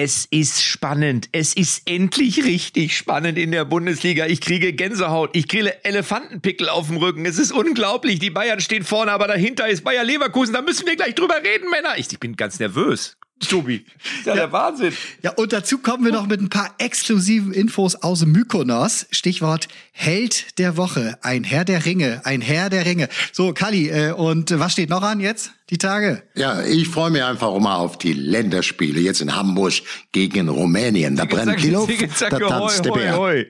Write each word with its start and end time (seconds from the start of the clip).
Es 0.00 0.28
ist 0.30 0.62
spannend. 0.62 1.28
Es 1.32 1.54
ist 1.54 1.90
endlich 1.90 2.44
richtig 2.44 2.96
spannend 2.96 3.36
in 3.36 3.50
der 3.50 3.64
Bundesliga. 3.64 4.26
Ich 4.26 4.40
kriege 4.40 4.72
Gänsehaut. 4.72 5.30
Ich 5.34 5.48
kriege 5.48 5.84
Elefantenpickel 5.84 6.68
auf 6.68 6.86
dem 6.86 6.98
Rücken. 6.98 7.26
Es 7.26 7.36
ist 7.36 7.50
unglaublich. 7.50 8.20
Die 8.20 8.30
Bayern 8.30 8.60
stehen 8.60 8.84
vorne, 8.84 9.10
aber 9.10 9.26
dahinter 9.26 9.66
ist 9.66 9.82
Bayer 9.82 10.04
Leverkusen. 10.04 10.54
Da 10.54 10.62
müssen 10.62 10.86
wir 10.86 10.94
gleich 10.94 11.16
drüber 11.16 11.42
reden, 11.42 11.68
Männer. 11.68 11.98
Ich, 11.98 12.12
ich 12.12 12.20
bin 12.20 12.36
ganz 12.36 12.60
nervös. 12.60 13.17
Tobi. 13.40 13.84
ja, 14.24 14.32
ja, 14.32 14.34
der 14.34 14.52
Wahnsinn. 14.52 14.92
Ja, 15.22 15.32
und 15.32 15.52
dazu 15.52 15.78
kommen 15.78 16.04
wir 16.04 16.12
noch 16.12 16.26
mit 16.26 16.40
ein 16.40 16.48
paar 16.48 16.74
exklusiven 16.78 17.52
Infos 17.52 17.94
aus 17.96 18.24
Mykonos. 18.26 19.06
Stichwort 19.10 19.68
Held 19.92 20.58
der 20.58 20.76
Woche. 20.76 21.18
Ein 21.22 21.44
Herr 21.44 21.64
der 21.64 21.84
Ringe. 21.84 22.20
Ein 22.24 22.40
Herr 22.40 22.70
der 22.70 22.84
Ringe. 22.86 23.08
So, 23.32 23.52
Kali, 23.52 23.88
äh, 23.88 24.12
und 24.12 24.58
was 24.58 24.72
steht 24.72 24.90
noch 24.90 25.02
an 25.02 25.20
jetzt? 25.20 25.52
Die 25.70 25.78
Tage? 25.78 26.22
Ja, 26.34 26.62
ich 26.62 26.88
freue 26.88 27.10
mich 27.10 27.22
einfach 27.22 27.56
mal 27.58 27.76
auf 27.76 27.98
die 27.98 28.12
Länderspiele 28.12 29.00
jetzt 29.00 29.20
in 29.20 29.34
Hamburg 29.34 29.74
gegen 30.12 30.48
Rumänien. 30.48 31.16
Da 31.16 31.24
brennt 31.24 31.62
die 31.62 31.70
Luft, 31.70 31.92
da 32.20 32.30
tanzt 32.30 32.84
der 32.84 32.92
Bär. 32.92 33.46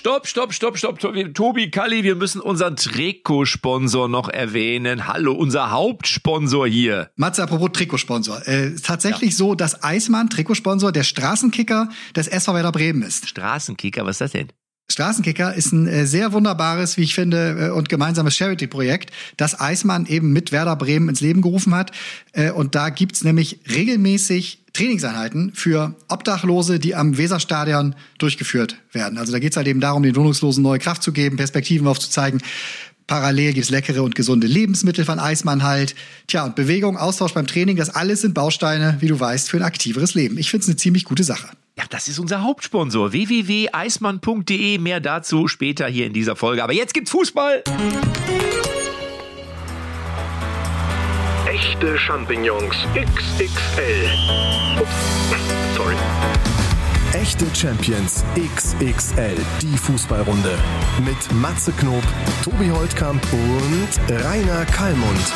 Stopp, 0.00 0.26
stopp, 0.26 0.54
stopp, 0.54 0.78
stopp. 0.78 0.98
Tobi, 1.34 1.70
Kalli, 1.70 2.04
wir 2.04 2.16
müssen 2.16 2.40
unseren 2.40 2.74
Trikotsponsor 2.74 4.08
noch 4.08 4.30
erwähnen. 4.30 5.06
Hallo, 5.06 5.34
unser 5.34 5.72
Hauptsponsor 5.72 6.66
hier. 6.66 7.10
Matze, 7.16 7.42
apropos 7.42 7.68
Trikotsponsor. 7.74 8.48
Äh, 8.48 8.76
tatsächlich 8.76 9.32
ja. 9.32 9.36
so, 9.36 9.54
dass 9.54 9.84
Eismann 9.84 10.30
Trikotsponsor 10.30 10.90
der 10.90 11.02
Straßenkicker 11.02 11.90
des 12.16 12.28
SV 12.28 12.54
Werder 12.54 12.72
Bremen 12.72 13.02
ist. 13.02 13.28
Straßenkicker, 13.28 14.06
was 14.06 14.12
ist 14.12 14.20
das 14.22 14.32
denn? 14.32 14.48
Straßenkicker 14.90 15.54
ist 15.54 15.72
ein 15.72 15.86
äh, 15.86 16.06
sehr 16.06 16.32
wunderbares, 16.32 16.96
wie 16.96 17.02
ich 17.02 17.14
finde, 17.14 17.68
äh, 17.68 17.70
und 17.70 17.88
gemeinsames 17.88 18.36
Charity-Projekt, 18.36 19.10
das 19.36 19.60
Eismann 19.60 20.06
eben 20.06 20.32
mit 20.32 20.50
Werder 20.50 20.76
Bremen 20.76 21.10
ins 21.10 21.20
Leben 21.20 21.42
gerufen 21.42 21.74
hat. 21.74 21.92
Äh, 22.32 22.50
und 22.50 22.74
da 22.74 22.88
gibt's 22.88 23.22
nämlich 23.22 23.60
regelmäßig 23.68 24.59
Trainingseinheiten 24.80 25.52
für 25.52 25.94
Obdachlose, 26.08 26.78
die 26.78 26.94
am 26.94 27.18
Weserstadion 27.18 27.94
durchgeführt 28.16 28.76
werden. 28.92 29.18
Also 29.18 29.30
da 29.30 29.38
geht's 29.38 29.58
halt 29.58 29.68
eben 29.68 29.80
darum, 29.80 30.02
den 30.02 30.16
Wohnungslosen 30.16 30.62
neue 30.62 30.78
Kraft 30.78 31.02
zu 31.02 31.12
geben, 31.12 31.36
Perspektiven 31.36 31.86
aufzuzeigen. 31.86 32.40
Parallel 33.06 33.52
gibt's 33.52 33.68
leckere 33.68 34.02
und 34.02 34.14
gesunde 34.14 34.46
Lebensmittel 34.46 35.04
von 35.04 35.18
Eismann 35.18 35.64
halt. 35.64 35.94
Tja, 36.28 36.46
und 36.46 36.54
Bewegung, 36.56 36.96
Austausch 36.96 37.34
beim 37.34 37.46
Training, 37.46 37.76
das 37.76 37.90
alles 37.90 38.22
sind 38.22 38.32
Bausteine, 38.32 38.96
wie 39.00 39.08
du 39.08 39.20
weißt, 39.20 39.50
für 39.50 39.58
ein 39.58 39.64
aktiveres 39.64 40.14
Leben. 40.14 40.38
Ich 40.38 40.50
finde 40.50 40.62
es 40.62 40.68
eine 40.68 40.76
ziemlich 40.76 41.04
gute 41.04 41.24
Sache. 41.24 41.48
Ja, 41.76 41.84
das 41.90 42.08
ist 42.08 42.18
unser 42.18 42.42
Hauptsponsor. 42.42 43.12
www.eismann.de. 43.12 44.78
Mehr 44.78 45.00
dazu 45.00 45.46
später 45.46 45.88
hier 45.88 46.06
in 46.06 46.14
dieser 46.14 46.36
Folge. 46.36 46.64
Aber 46.64 46.72
jetzt 46.72 46.94
gibt's 46.94 47.10
Fußball. 47.10 47.64
Echte 51.60 51.98
Champignons 51.98 52.74
XXL. 52.94 54.08
Ups, 54.80 54.90
sorry. 55.76 55.94
Echte 57.12 57.44
Champions 57.54 58.24
XXL, 58.34 59.36
die 59.60 59.76
Fußballrunde. 59.76 60.58
Mit 61.04 61.32
Matze 61.34 61.72
Knob, 61.72 62.02
Tobi 62.42 62.70
Holtkamp 62.70 63.22
und 63.34 64.24
Rainer 64.24 64.64
Kallmund. 64.64 65.34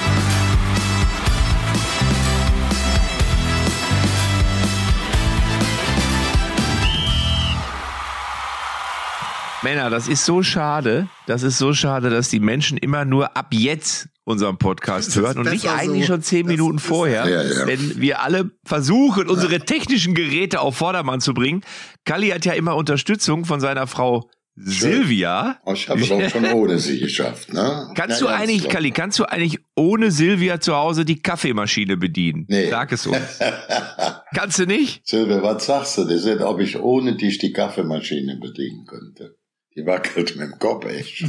Männer, 9.62 9.90
das 9.90 10.08
ist 10.08 10.24
so 10.24 10.42
schade. 10.42 11.06
Das 11.26 11.42
ist 11.42 11.58
so 11.58 11.74
schade, 11.74 12.08
dass 12.08 12.30
die 12.30 12.40
Menschen 12.40 12.78
immer 12.78 13.04
nur 13.04 13.36
ab 13.36 13.48
jetzt 13.50 14.08
unseren 14.24 14.56
Podcast 14.56 15.14
hören 15.16 15.38
und 15.38 15.50
nicht 15.50 15.68
eigentlich 15.68 16.06
so. 16.06 16.14
schon 16.14 16.22
zehn 16.22 16.46
das 16.46 16.56
Minuten 16.56 16.78
vorher, 16.78 17.28
ja, 17.28 17.42
ja. 17.42 17.66
wenn 17.66 18.00
wir 18.00 18.22
alle 18.22 18.50
versuchen, 18.64 19.28
unsere 19.28 19.60
technischen 19.60 20.14
Geräte 20.14 20.60
auf 20.60 20.76
Vordermann 20.76 21.20
zu 21.20 21.34
bringen. 21.34 21.62
Kalli 22.04 22.30
hat 22.30 22.44
ja 22.44 22.54
immer 22.54 22.74
Unterstützung 22.76 23.44
von 23.44 23.60
seiner 23.60 23.86
Frau 23.86 24.28
Silvia. 24.56 25.58
Oh, 25.64 25.72
ich 25.72 25.88
habe 25.88 26.00
es 26.00 26.10
auch 26.10 26.28
schon 26.30 26.44
ohne 26.52 26.78
sie 26.78 27.00
geschafft. 27.00 27.52
Ne? 27.52 27.90
Kannst 27.96 28.20
ja, 28.20 28.28
du 28.28 28.32
eigentlich, 28.32 28.68
Kalli, 28.68 28.92
kannst 28.92 29.18
du 29.18 29.24
eigentlich 29.24 29.58
ohne 29.74 30.12
Silvia 30.12 30.60
zu 30.60 30.76
Hause 30.76 31.04
die 31.04 31.20
Kaffeemaschine 31.20 31.96
bedienen? 31.96 32.46
Nee. 32.48 32.70
Sag 32.70 32.92
es 32.92 33.06
uns. 33.06 33.40
kannst 34.34 34.60
du 34.60 34.66
nicht? 34.66 35.06
Silvia, 35.06 35.42
was 35.42 35.66
sagst 35.66 35.98
du? 35.98 36.04
Das 36.04 36.24
ist, 36.24 36.40
ob 36.40 36.60
ich 36.60 36.78
ohne 36.78 37.16
dich 37.16 37.38
die 37.38 37.52
Kaffeemaschine 37.52 38.38
bedienen 38.40 38.86
könnte. 38.86 39.36
Die 39.76 39.84
wackelt 39.86 40.36
mit 40.36 40.52
dem 40.52 40.58
Kopf 40.60 40.84
echt. 40.84 41.24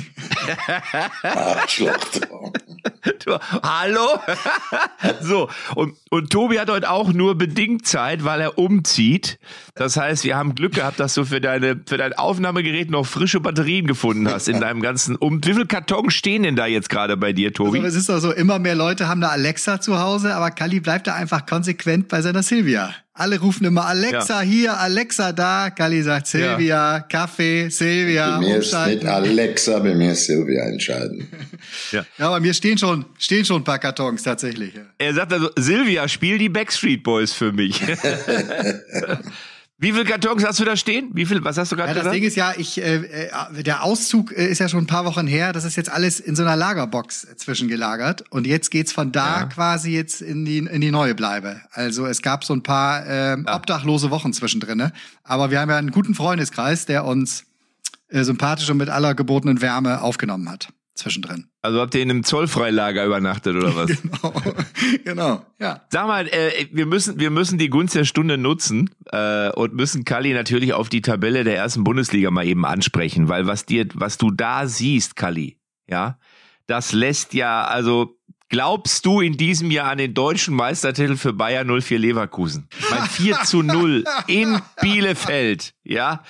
Arschloch. 1.24 1.98
du, 3.26 3.40
hallo? 3.64 4.20
so, 5.22 5.50
und, 5.74 5.96
und 6.12 6.30
Tobi 6.30 6.60
hat 6.60 6.70
heute 6.70 6.92
auch 6.92 7.12
nur 7.12 7.36
bedingt 7.36 7.88
Zeit, 7.88 8.24
weil 8.24 8.42
er 8.42 8.60
umzieht. 8.60 9.40
Das 9.74 9.98
heißt, 9.98 10.26
wir 10.26 10.38
haben 10.38 10.54
Glück 10.54 10.76
gehabt, 10.76 11.00
dass 11.00 11.16
du 11.16 11.26
für, 11.26 11.42
deine, 11.42 11.82
für 11.88 11.98
dein 11.98 12.14
Aufnahmegerät 12.14 12.92
noch 12.92 13.08
frische 13.08 13.40
Batterien 13.40 13.88
gefunden 13.88 14.30
hast 14.30 14.48
in 14.48 14.60
deinem 14.62 14.82
ganzen 14.82 15.16
Um. 15.16 15.44
Wie 15.44 15.54
viele 15.54 15.66
Kartons 15.66 16.14
stehen 16.14 16.44
denn 16.44 16.56
da 16.56 16.68
jetzt 16.68 16.90
gerade 16.90 17.18
bei 17.18 17.34
dir, 17.34 17.52
Tobi? 17.52 17.80
Also, 17.80 17.88
es 17.88 17.96
ist 17.96 18.10
doch 18.10 18.20
so, 18.20 18.32
immer 18.32 18.60
mehr 18.60 18.76
Leute 18.76 19.08
haben 19.08 19.24
eine 19.24 19.32
Alexa 19.32 19.82
zu 19.82 20.00
Hause, 20.00 20.36
aber 20.36 20.52
Kali 20.52 20.82
bleibt 20.82 21.08
da 21.08 21.16
einfach 21.16 21.48
konsequent 21.48 22.10
bei 22.10 22.22
seiner 22.22 22.44
Silvia. 22.44 22.94
Alle 23.18 23.40
rufen 23.40 23.66
immer 23.66 23.86
Alexa 23.86 24.42
ja. 24.42 24.50
hier, 24.50 24.78
Alexa 24.78 25.32
da. 25.32 25.70
Kali 25.70 26.04
sagt 26.04 26.28
Silvia, 26.28 26.98
ja. 26.98 27.00
Kaffee, 27.00 27.70
Silvia. 27.70 28.40
Bei 28.40 28.46
mir 28.46 28.58
ist 28.58 28.74
nicht 28.74 29.06
Alexa, 29.06 29.80
bei 29.80 29.96
mir 29.96 30.12
ist 30.12 30.26
Silvia 30.26 30.66
entscheiden. 30.66 31.26
ja. 31.94 32.06
ja, 32.18 32.30
bei 32.30 32.42
mir 32.42 32.54
stehen 32.54 32.78
schon, 32.78 33.06
stehen 33.18 33.46
schon 33.46 33.62
ein 33.62 33.64
paar 33.64 33.80
Kartons 33.80 34.22
tatsächlich. 34.22 34.74
Er 34.98 35.14
sagt 35.14 35.32
also, 35.32 35.50
Silvia, 35.56 36.10
spiel 36.10 36.38
die 36.38 36.50
Backstreet 36.50 37.04
Boys 37.04 37.32
für 37.32 37.54
mich. 37.54 37.82
Wie 39.78 39.92
viele 39.92 40.06
Kartons 40.06 40.46
hast 40.46 40.60
du 40.60 40.64
da 40.64 40.78
stehen? 40.78 41.10
Wie 41.14 41.26
viel? 41.26 41.44
Was 41.44 41.58
hast 41.58 41.72
du 41.72 41.76
gerade 41.76 41.94
ja, 41.94 42.02
Das 42.02 42.14
Ding 42.14 42.24
ist 42.24 42.38
ja, 42.38 42.54
ich, 42.56 42.82
äh, 42.82 43.28
äh, 43.28 43.64
der 43.64 43.84
Auszug 43.84 44.32
äh, 44.32 44.48
ist 44.48 44.60
ja 44.60 44.70
schon 44.70 44.86
ein 44.86 44.88
paar 44.88 45.04
Wochen 45.04 45.28
her. 45.28 45.52
Das 45.52 45.66
ist 45.66 45.76
jetzt 45.76 45.92
alles 45.92 46.22
in 46.22 46.38
so 46.38 46.44
einer 46.44 46.56
Lagerbox 46.56 47.28
zwischengelagert. 47.36 48.24
Und 48.32 48.48
jetzt 48.48 48.72
geht's 48.72 48.94
von 48.94 49.12
da 49.12 49.42
ja. 49.42 49.46
quasi 49.48 49.92
jetzt 49.92 50.22
in 50.22 50.46
die, 50.46 50.60
in 50.60 50.80
die 50.80 50.92
neue 50.92 51.14
Bleibe. 51.14 51.60
Also 51.72 52.06
es 52.06 52.22
gab 52.22 52.46
so 52.46 52.54
ein 52.54 52.64
paar 52.64 53.06
äh, 53.06 53.38
ja. 53.38 53.56
obdachlose 53.56 54.12
Wochen 54.12 54.32
zwischendrin. 54.32 54.78
Ne? 54.78 54.94
Aber 55.24 55.52
wir 55.52 55.60
haben 55.60 55.70
ja 55.70 55.78
einen 55.78 55.92
guten 55.92 56.16
Freundeskreis, 56.16 56.86
der 56.86 57.04
uns 57.04 57.44
äh, 58.08 58.24
sympathisch 58.24 58.70
und 58.70 58.78
mit 58.78 58.90
aller 58.90 59.14
gebotenen 59.14 59.62
Wärme 59.62 60.02
aufgenommen 60.02 60.50
hat 60.50 60.70
zwischendrin. 60.96 61.48
Also 61.62 61.80
habt 61.80 61.94
ihr 61.94 62.02
in 62.02 62.10
einem 62.10 62.24
Zollfreilager 62.24 63.06
übernachtet 63.06 63.56
oder 63.56 63.76
was? 63.76 63.92
genau, 64.02 64.34
genau, 65.04 65.46
ja. 65.60 65.82
Sag 65.90 66.08
mal, 66.08 66.28
äh, 66.28 66.68
wir 66.72 66.86
müssen, 66.86 67.20
wir 67.20 67.30
müssen 67.30 67.58
die 67.58 67.70
Gunst 67.70 67.96
der 67.96 68.06
Stunde 68.06 68.38
nutzen 68.38 68.90
äh, 69.12 69.50
und 69.52 69.74
müssen 69.74 70.06
Kali 70.06 70.34
natürlich 70.34 70.74
auf 70.74 70.90
die 70.90 71.02
Tabelle 71.02 71.44
der 71.44 71.58
ersten 71.58 71.84
Bundesliga 71.84 72.32
mal 72.32 72.46
eben 72.46 72.66
ansprechen, 72.66 73.30
weil 73.30 73.46
was 73.46 73.66
dir, 73.66 73.88
was 73.94 74.18
du 74.18 74.32
da 74.32 74.68
siehst, 74.68 75.16
Kali, 75.16 75.60
ja, 75.88 76.18
das 76.68 76.94
lässt 76.94 77.34
ja, 77.34 77.66
also 77.66 78.18
glaubst 78.50 79.06
du 79.06 79.22
in 79.22 79.38
diesem 79.38 79.72
Jahr 79.72 79.92
an 79.92 79.98
den 79.98 80.14
deutschen 80.14 80.56
Meistertitel 80.56 81.18
für 81.18 81.34
Bayern 81.34 81.68
04 81.68 82.00
Leverkusen? 82.00 82.70
Mein 82.90 83.04
4 83.04 83.40
zu 83.44 83.62
0 83.62 84.06
in 84.28 84.62
Bielefeld, 84.82 85.74
ja. 85.84 86.24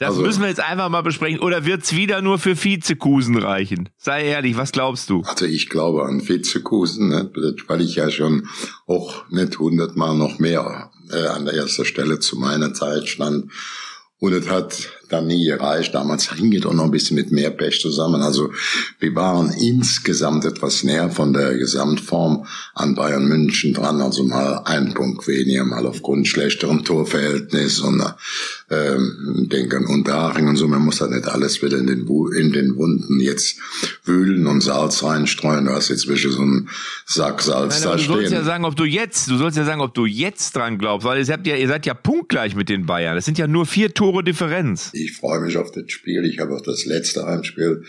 Das 0.00 0.12
also, 0.12 0.22
müssen 0.22 0.40
wir 0.40 0.48
jetzt 0.48 0.60
einfach 0.60 0.88
mal 0.88 1.02
besprechen. 1.02 1.40
Oder 1.40 1.66
wird's 1.66 1.94
wieder 1.94 2.22
nur 2.22 2.38
für 2.38 2.56
Vizekusen 2.56 3.36
reichen? 3.36 3.90
Sei 3.98 4.24
ehrlich, 4.24 4.56
was 4.56 4.72
glaubst 4.72 5.10
du? 5.10 5.20
Also 5.26 5.44
ich 5.44 5.68
glaube 5.68 6.06
an 6.06 6.26
Vizekusen, 6.26 7.10
ne? 7.10 7.30
weil 7.66 7.82
ich 7.82 7.96
ja 7.96 8.10
schon 8.10 8.48
auch 8.86 9.28
nicht 9.28 9.58
hundertmal 9.58 10.16
noch 10.16 10.38
mehr 10.38 10.90
äh, 11.12 11.26
an 11.26 11.44
der 11.44 11.52
ersten 11.52 11.84
Stelle 11.84 12.18
zu 12.18 12.38
meiner 12.38 12.72
Zeit 12.72 13.08
stand. 13.08 13.52
Und 14.20 14.34
es 14.34 14.48
hat 14.50 14.88
dann 15.08 15.26
nie 15.26 15.46
gereicht. 15.46 15.94
Damals 15.94 16.30
hing 16.32 16.52
es 16.54 16.66
auch 16.66 16.74
noch 16.74 16.84
ein 16.84 16.90
bisschen 16.90 17.16
mit 17.16 17.32
mehr 17.32 17.50
Pech 17.50 17.80
zusammen. 17.80 18.20
Also 18.20 18.52
wir 18.98 19.14
waren 19.14 19.50
insgesamt 19.50 20.44
etwas 20.44 20.84
näher 20.84 21.10
von 21.10 21.32
der 21.32 21.56
Gesamtform 21.56 22.46
an 22.74 22.94
Bayern 22.94 23.26
München 23.26 23.72
dran. 23.72 24.02
Also 24.02 24.22
mal 24.24 24.62
ein 24.66 24.92
Punkt 24.92 25.26
weniger, 25.26 25.64
mal 25.64 25.86
aufgrund 25.86 26.28
schlechterem 26.28 26.84
Torverhältnis 26.84 27.80
und 27.80 28.02
ähm, 28.70 29.48
denke 29.50 29.76
an 29.76 29.86
Unterhaching 29.86 30.48
und 30.48 30.56
so. 30.56 30.68
Man 30.68 30.82
muss 30.82 30.98
da 30.98 31.08
nicht 31.08 31.26
alles 31.26 31.60
wieder 31.62 31.78
in 31.78 31.86
den, 31.86 32.06
in 32.36 32.52
den 32.52 32.76
Wunden 32.76 33.18
jetzt 33.20 33.58
wühlen 34.04 34.46
und 34.46 34.60
Salz 34.60 35.02
reinstreuen. 35.02 35.64
Du 35.64 35.72
hast 35.72 35.88
jetzt 35.88 36.06
wirklich 36.06 36.32
so 36.32 36.42
einen 36.42 36.68
Sack 37.06 37.42
Salz 37.42 37.80
Nein, 37.80 37.82
da 37.82 37.92
du 37.96 37.98
stehen. 37.98 38.14
Du 38.14 38.20
sollst 38.20 38.32
ja 38.32 38.44
sagen, 38.44 38.64
ob 38.64 38.76
du 38.76 38.84
jetzt, 38.84 39.28
du 39.28 39.36
sollst 39.36 39.56
ja 39.56 39.64
sagen, 39.64 39.80
ob 39.80 39.94
du 39.94 40.06
jetzt 40.06 40.54
dran 40.54 40.78
glaubst, 40.78 41.04
weil 41.04 41.18
ihr 41.18 41.32
habt 41.32 41.46
ja, 41.46 41.56
ihr 41.56 41.68
seid 41.68 41.84
ja 41.86 41.94
punktgleich 41.94 42.54
mit 42.54 42.68
den 42.68 42.86
Bayern. 42.86 43.16
Das 43.16 43.24
sind 43.24 43.38
ja 43.38 43.46
nur 43.46 43.66
vier 43.66 43.92
Tore 43.92 44.22
Differenz 44.22 44.90
ich 45.00 45.16
freue 45.16 45.40
mich 45.40 45.56
auf 45.56 45.70
das 45.72 45.90
Spiel. 45.90 46.24
Ich 46.24 46.38
habe 46.38 46.54
auch 46.54 46.60
das 46.60 46.84
letzte 46.84 47.26
Heimspiel 47.26 47.84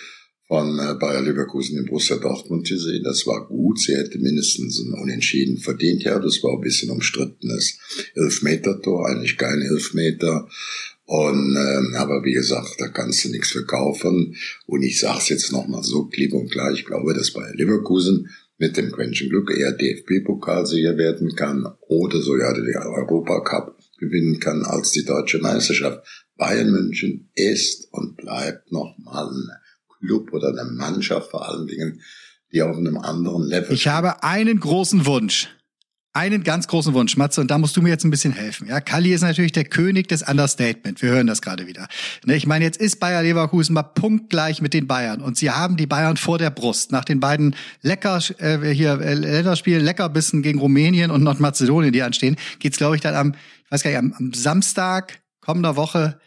von 0.52 0.78
äh, 0.80 0.96
Bayer 1.00 1.22
Leverkusen 1.22 1.78
in 1.78 1.86
Borussia 1.86 2.18
Dortmund 2.18 2.68
gesehen. 2.68 3.06
Das 3.06 3.26
war 3.26 3.48
gut. 3.48 3.80
Sie 3.80 3.96
hätte 3.96 4.20
mindestens 4.20 4.82
ein 4.82 4.92
Unentschieden 5.02 5.58
verdient. 5.58 6.04
Ja, 6.04 6.20
das 6.20 6.44
war 6.44 6.56
ein 6.56 6.60
bisschen 6.60 6.90
umstrittenes 6.90 7.80
Elfmeter-Tor, 8.16 9.08
eigentlich 9.08 9.38
kein 9.38 9.62
Elfmeter. 9.62 10.50
Und 11.06 11.56
ähm, 11.56 11.96
aber 11.96 12.26
wie 12.26 12.34
gesagt, 12.34 12.76
da 12.80 12.90
kannst 12.90 13.24
du 13.24 13.30
nichts 13.30 13.52
verkaufen. 13.52 14.36
Und 14.66 14.84
ich 14.84 15.00
sage 15.00 15.20
es 15.20 15.30
jetzt 15.30 15.54
nochmal 15.54 15.84
so 15.84 16.08
klipp 16.08 16.34
und 16.34 16.52
klar. 16.52 16.74
Ich 16.74 16.84
glaube, 16.84 17.14
dass 17.14 17.32
Bayer 17.32 17.56
Leverkusen 17.56 18.28
mit 18.58 18.76
dem 18.76 18.92
Quäntchen 18.92 19.30
Glück 19.30 19.58
eher 19.58 19.72
DFB-Pokalsieger 19.72 20.98
werden 20.98 21.34
kann 21.34 21.66
oder 21.88 22.22
sogar 22.22 22.54
den 22.56 22.76
Europacup 22.76 23.78
gewinnen 24.00 24.42
kann 24.42 24.66
als 24.66 24.92
die 24.92 25.06
deutsche 25.06 25.38
Meisterschaft. 25.38 26.06
Bayern 26.36 26.72
München 26.72 27.30
ist 27.36 27.88
und 27.94 28.18
bleibt 28.18 28.70
nochmal 28.74 29.30
ein 29.30 29.50
Club 30.02 30.34
oder 30.34 30.50
eine 30.50 30.70
Mannschaft 30.72 31.32
vor 31.32 31.48
allen 31.48 31.68
Dingen, 31.68 32.02
die 32.52 32.62
auf 32.62 32.76
einem 32.76 32.98
anderen 32.98 33.44
Level. 33.44 33.74
Ich 33.74 33.88
habe 33.88 34.24
einen 34.24 34.60
großen 34.60 35.06
Wunsch 35.06 35.50
einen 36.14 36.44
ganz 36.44 36.68
großen 36.68 36.94
Wunsch, 36.94 37.16
Matze, 37.16 37.40
und 37.40 37.50
da 37.50 37.58
musst 37.58 37.78
du 37.78 37.82
mir 37.82 37.90
jetzt 37.90 38.04
ein 38.04 38.12
bisschen 38.12 38.34
helfen. 38.34 38.68
Ja, 38.68 38.82
Kalli 38.82 39.14
ist 39.14 39.22
natürlich 39.22 39.54
der 39.54 39.64
König 39.64 40.10
des 40.10 40.24
Understatement. 40.24 41.02
Wir 41.02 41.10
hören 41.10 41.28
das 41.28 41.42
gerade 41.42 41.68
wieder. 41.68 41.88
Ne, 42.26 42.36
ich 42.36 42.46
meine, 42.46 42.66
jetzt 42.66 42.82
ist 42.82 43.00
Bayer 43.00 43.24
Leverkusen 43.24 43.74
mal 43.74 43.84
punktgleich 43.84 44.62
mit 44.62 44.74
den 44.74 44.88
Bayern 44.88 45.22
und 45.22 45.38
sie 45.38 45.52
haben 45.52 45.78
die 45.78 45.88
Bayern 45.88 46.18
vor 46.18 46.38
der 46.38 46.50
Brust. 46.50 46.92
Nach 46.92 47.06
den 47.06 47.22
beiden 47.22 47.56
Lecker 47.82 48.20
äh, 48.40 48.74
hier 48.74 49.00
äh, 49.00 49.14
Länderspielen, 49.14 49.84
Leckerbissen 49.84 50.42
gegen 50.42 50.60
Rumänien 50.60 51.12
und 51.12 51.24
Nordmazedonien, 51.24 51.94
die 51.94 52.04
anstehen, 52.04 52.36
geht's 52.60 52.78
glaube 52.78 52.96
ich 52.98 53.02
dann 53.02 53.16
am, 53.16 53.34
ich 53.66 53.72
weiß 53.72 53.84
gar 53.84 53.92
nicht, 53.92 54.00
am, 54.00 54.14
am 54.18 54.34
Samstag 54.34 55.22
kommender 55.40 55.78
Woche 55.78 56.20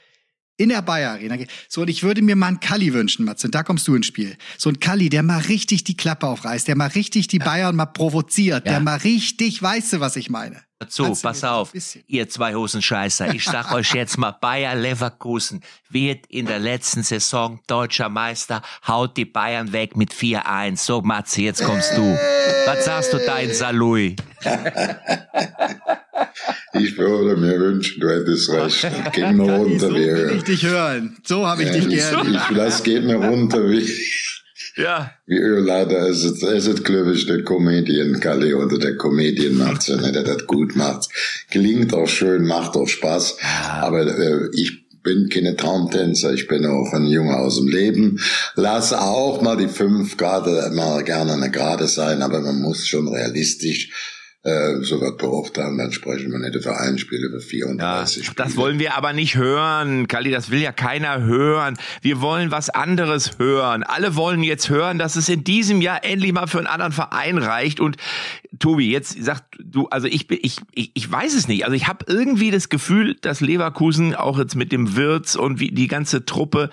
in 0.56 0.68
der 0.68 0.82
Bayer 0.82 1.12
Arena. 1.12 1.36
So, 1.68 1.82
und 1.82 1.88
ich 1.88 2.02
würde 2.02 2.22
mir 2.22 2.36
mal 2.36 2.48
einen 2.48 2.60
Kalli 2.60 2.92
wünschen, 2.92 3.24
Matze, 3.24 3.48
und 3.48 3.54
da 3.54 3.62
kommst 3.62 3.88
du 3.88 3.94
ins 3.94 4.06
Spiel. 4.06 4.36
So 4.56 4.70
ein 4.70 4.80
Kalli, 4.80 5.08
der 5.08 5.22
mal 5.22 5.40
richtig 5.40 5.84
die 5.84 5.96
Klappe 5.96 6.26
aufreißt, 6.26 6.68
der 6.68 6.76
mal 6.76 6.88
richtig 6.88 7.28
die 7.28 7.38
ja. 7.38 7.44
Bayern 7.44 7.76
mal 7.76 7.86
provoziert, 7.86 8.66
ja. 8.66 8.72
der 8.72 8.80
mal 8.80 8.98
richtig, 8.98 9.62
weißt 9.62 9.94
du, 9.94 10.00
was 10.00 10.16
ich 10.16 10.30
meine? 10.30 10.62
So, 10.92 11.14
pass 11.20 11.44
auf, 11.44 11.72
ihr 12.06 12.28
zwei 12.28 12.54
Hosenscheißer. 12.54 13.34
Ich 13.34 13.44
sag 13.44 13.72
euch 13.72 13.94
jetzt 13.94 14.18
mal, 14.18 14.32
Bayer 14.32 14.74
Leverkusen 14.74 15.62
wird 15.90 16.26
in 16.28 16.46
der 16.46 16.58
letzten 16.58 17.02
Saison 17.02 17.60
deutscher 17.66 18.08
Meister, 18.08 18.62
haut 18.86 19.16
die 19.16 19.24
Bayern 19.24 19.72
weg 19.72 19.96
mit 19.96 20.12
4-1. 20.12 20.76
So, 20.78 21.02
Matze, 21.02 21.42
jetzt 21.42 21.64
kommst 21.64 21.96
du. 21.96 22.18
Was 22.66 22.84
sagst 22.84 23.12
du 23.12 23.18
da 23.18 23.38
in 23.38 23.52
Salui? 23.52 24.16
Ich 26.74 26.98
würde 26.98 27.40
mir 27.40 27.58
wünschen, 27.60 28.00
du 28.00 28.08
hättest 28.08 28.50
recht. 28.50 28.86
Geh 29.12 29.32
mir 29.32 29.52
runter, 29.52 29.88
so 29.88 29.94
will 29.94 30.32
ich 30.36 30.44
dich 30.44 30.64
hören. 30.64 31.16
So 31.22 31.46
habe 31.46 31.62
ich 31.62 31.68
ja, 31.68 31.74
dich 31.74 31.88
gerne. 31.88 32.30
Ich, 32.30 32.36
ich 32.36 32.50
lass 32.50 32.82
geht 32.82 33.04
mir 33.04 33.16
runter 33.16 33.68
wie, 33.70 33.88
ja. 34.76 35.12
wie 35.26 35.38
Leider 35.38 36.08
ist 36.08 36.24
es, 36.24 36.42
ist 36.42 36.84
glaube 36.84 37.12
ich, 37.12 37.26
der 37.26 37.42
Comedian 37.44 38.20
Kalle 38.20 38.56
oder 38.56 38.78
der 38.78 38.96
Comedian 38.96 39.56
Matze, 39.56 39.96
ne, 39.96 40.12
der 40.12 40.22
das 40.22 40.46
gut 40.46 40.76
macht. 40.76 41.08
Klingt 41.50 41.94
auch 41.94 42.08
schön, 42.08 42.46
macht 42.46 42.76
auch 42.76 42.88
Spaß. 42.88 43.36
Aber 43.80 44.06
äh, 44.06 44.48
ich 44.52 44.84
bin 45.02 45.28
keine 45.28 45.54
Traumtänzer, 45.54 46.32
ich 46.32 46.48
bin 46.48 46.66
auch 46.66 46.92
ein 46.92 47.06
Junge 47.06 47.36
aus 47.36 47.58
dem 47.58 47.68
Leben. 47.68 48.20
Lass 48.56 48.92
auch 48.92 49.42
mal 49.42 49.56
die 49.56 49.68
fünf 49.68 50.16
Grad 50.16 50.46
mal 50.72 51.04
gerne 51.04 51.34
eine 51.34 51.50
Gerade 51.50 51.86
sein, 51.86 52.22
aber 52.22 52.40
man 52.40 52.60
muss 52.60 52.88
schon 52.88 53.06
realistisch 53.06 54.13
äh, 54.44 54.82
so 54.82 55.00
wird 55.00 55.16
beurteilen, 55.16 55.78
dann 55.78 55.90
sprechen 55.90 56.30
wir 56.30 56.38
nicht 56.38 56.54
über 56.54 56.78
ein 56.78 56.98
Spiel, 56.98 57.24
über 57.24 57.40
34 57.40 58.16
ja, 58.18 58.24
Spiele. 58.24 58.36
Das 58.36 58.56
wollen 58.56 58.78
wir 58.78 58.94
aber 58.94 59.14
nicht 59.14 59.36
hören, 59.36 60.06
Kali, 60.06 60.30
das 60.30 60.50
will 60.50 60.60
ja 60.60 60.70
keiner 60.70 61.22
hören. 61.22 61.78
Wir 62.02 62.20
wollen 62.20 62.50
was 62.50 62.68
anderes 62.68 63.38
hören. 63.38 63.82
Alle 63.84 64.16
wollen 64.16 64.42
jetzt 64.42 64.68
hören, 64.68 64.98
dass 64.98 65.16
es 65.16 65.30
in 65.30 65.44
diesem 65.44 65.80
Jahr 65.80 66.04
endlich 66.04 66.34
mal 66.34 66.46
für 66.46 66.58
einen 66.58 66.66
anderen 66.66 66.92
Verein 66.92 67.38
reicht. 67.38 67.80
Und 67.80 67.96
Tobi, 68.58 68.90
jetzt 68.90 69.22
sagt 69.24 69.56
du, 69.58 69.86
also 69.88 70.06
ich 70.08 70.26
bin, 70.26 70.38
ich, 70.42 70.58
ich, 70.72 70.90
ich 70.92 71.10
weiß 71.10 71.34
es 71.34 71.48
nicht. 71.48 71.64
Also 71.64 71.74
ich 71.74 71.88
habe 71.88 72.04
irgendwie 72.06 72.50
das 72.50 72.68
Gefühl, 72.68 73.16
dass 73.22 73.40
Leverkusen 73.40 74.14
auch 74.14 74.38
jetzt 74.38 74.56
mit 74.56 74.72
dem 74.72 74.94
Wirtz 74.94 75.36
und 75.36 75.58
wie 75.58 75.70
die 75.70 75.88
ganze 75.88 76.26
Truppe 76.26 76.68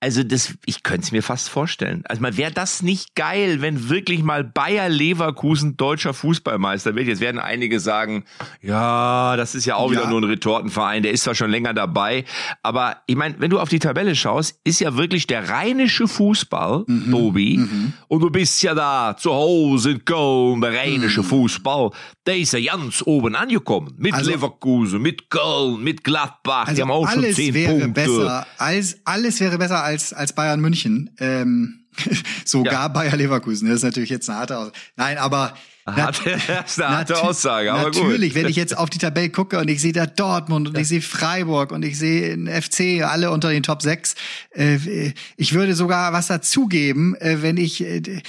also 0.00 0.22
das, 0.22 0.54
ich 0.64 0.82
könnte 0.82 1.02
es 1.02 1.12
mir 1.12 1.22
fast 1.22 1.50
vorstellen. 1.50 2.02
Also 2.06 2.22
mal 2.22 2.36
wäre 2.38 2.50
das 2.50 2.82
nicht 2.82 3.14
geil, 3.14 3.60
wenn 3.60 3.90
wirklich 3.90 4.22
mal 4.22 4.42
Bayer 4.42 4.88
Leverkusen 4.88 5.76
deutscher 5.76 6.14
Fußballmeister 6.14 6.94
wird. 6.94 7.06
Jetzt 7.06 7.20
werden 7.20 7.38
einige 7.38 7.80
sagen, 7.80 8.24
ja, 8.62 9.36
das 9.36 9.54
ist 9.54 9.66
ja 9.66 9.76
auch 9.76 9.92
ja. 9.92 10.00
wieder 10.00 10.10
nur 10.10 10.22
ein 10.22 10.24
Retortenverein, 10.24 11.02
der 11.02 11.12
ist 11.12 11.24
zwar 11.24 11.34
schon 11.34 11.50
länger 11.50 11.74
dabei, 11.74 12.24
aber 12.62 12.96
ich 13.06 13.16
meine, 13.16 13.34
wenn 13.38 13.50
du 13.50 13.60
auf 13.60 13.68
die 13.68 13.78
Tabelle 13.78 14.14
schaust, 14.14 14.58
ist 14.64 14.80
ja 14.80 14.96
wirklich 14.96 15.26
der 15.26 15.50
rheinische 15.50 16.08
Fußball, 16.08 16.84
mhm. 16.86 17.10
Tobi, 17.10 17.58
mhm. 17.58 17.92
und 18.08 18.20
du 18.20 18.30
bist 18.30 18.62
ja 18.62 18.74
da 18.74 19.16
zu 19.18 19.32
Hause 19.32 19.90
in 19.92 20.04
Köln, 20.04 20.62
der 20.62 20.72
rheinische 20.72 21.20
mhm. 21.20 21.26
Fußball, 21.26 21.90
der 22.26 22.38
ist 22.38 22.52
ja 22.52 22.72
ganz 22.72 23.02
oben 23.04 23.34
angekommen. 23.34 23.94
Mit 23.98 24.14
also, 24.14 24.30
Leverkusen, 24.30 25.02
mit 25.02 25.28
Köln, 25.28 25.82
mit 25.82 26.04
Gladbach, 26.04 26.68
also 26.68 26.74
die 26.74 26.82
haben 26.82 26.90
auch 26.90 27.10
schon 27.10 27.24
zehn 27.32 27.52
wäre 27.52 27.72
Punkte. 27.72 27.90
Besser 27.90 28.46
als, 28.56 28.98
alles 29.04 29.40
wäre 29.40 29.58
besser 29.58 29.82
als, 29.82 29.89
als 30.12 30.32
Bayern 30.32 30.60
München. 30.60 31.10
Ähm, 31.18 31.80
sogar 32.44 32.72
ja. 32.72 32.88
Bayer 32.88 33.16
Leverkusen. 33.16 33.68
Das 33.68 33.76
ist 33.76 33.84
natürlich 33.84 34.10
jetzt 34.10 34.28
eine 34.28 34.38
harte 34.38 34.58
Aussage. 34.58 34.76
Nein, 34.96 35.18
aber 35.18 35.54
Harte, 35.96 36.38
das 36.46 36.72
ist 36.72 36.80
eine 36.80 36.96
harte 36.96 37.22
Aussage, 37.22 37.72
aber 37.72 37.84
Natürlich, 37.84 38.34
gut. 38.34 38.42
wenn 38.42 38.50
ich 38.50 38.56
jetzt 38.56 38.76
auf 38.76 38.90
die 38.90 38.98
Tabelle 38.98 39.30
gucke 39.30 39.58
und 39.58 39.68
ich 39.68 39.80
sehe 39.80 39.92
da 39.92 40.06
Dortmund 40.06 40.68
und 40.68 40.78
ich 40.78 40.88
sehe 40.88 41.02
Freiburg 41.02 41.72
und 41.72 41.84
ich 41.84 41.98
sehe 41.98 42.36
den 42.36 42.46
FC, 42.46 43.02
alle 43.02 43.30
unter 43.30 43.50
den 43.50 43.62
Top 43.62 43.82
6, 43.82 44.14
äh, 44.54 45.12
ich 45.36 45.54
würde 45.54 45.74
sogar 45.74 46.12
was 46.12 46.28
dazugeben, 46.28 47.14
äh, 47.16 47.42
wenn 47.42 47.56
ich, 47.56 47.82
äh, 47.82 48.22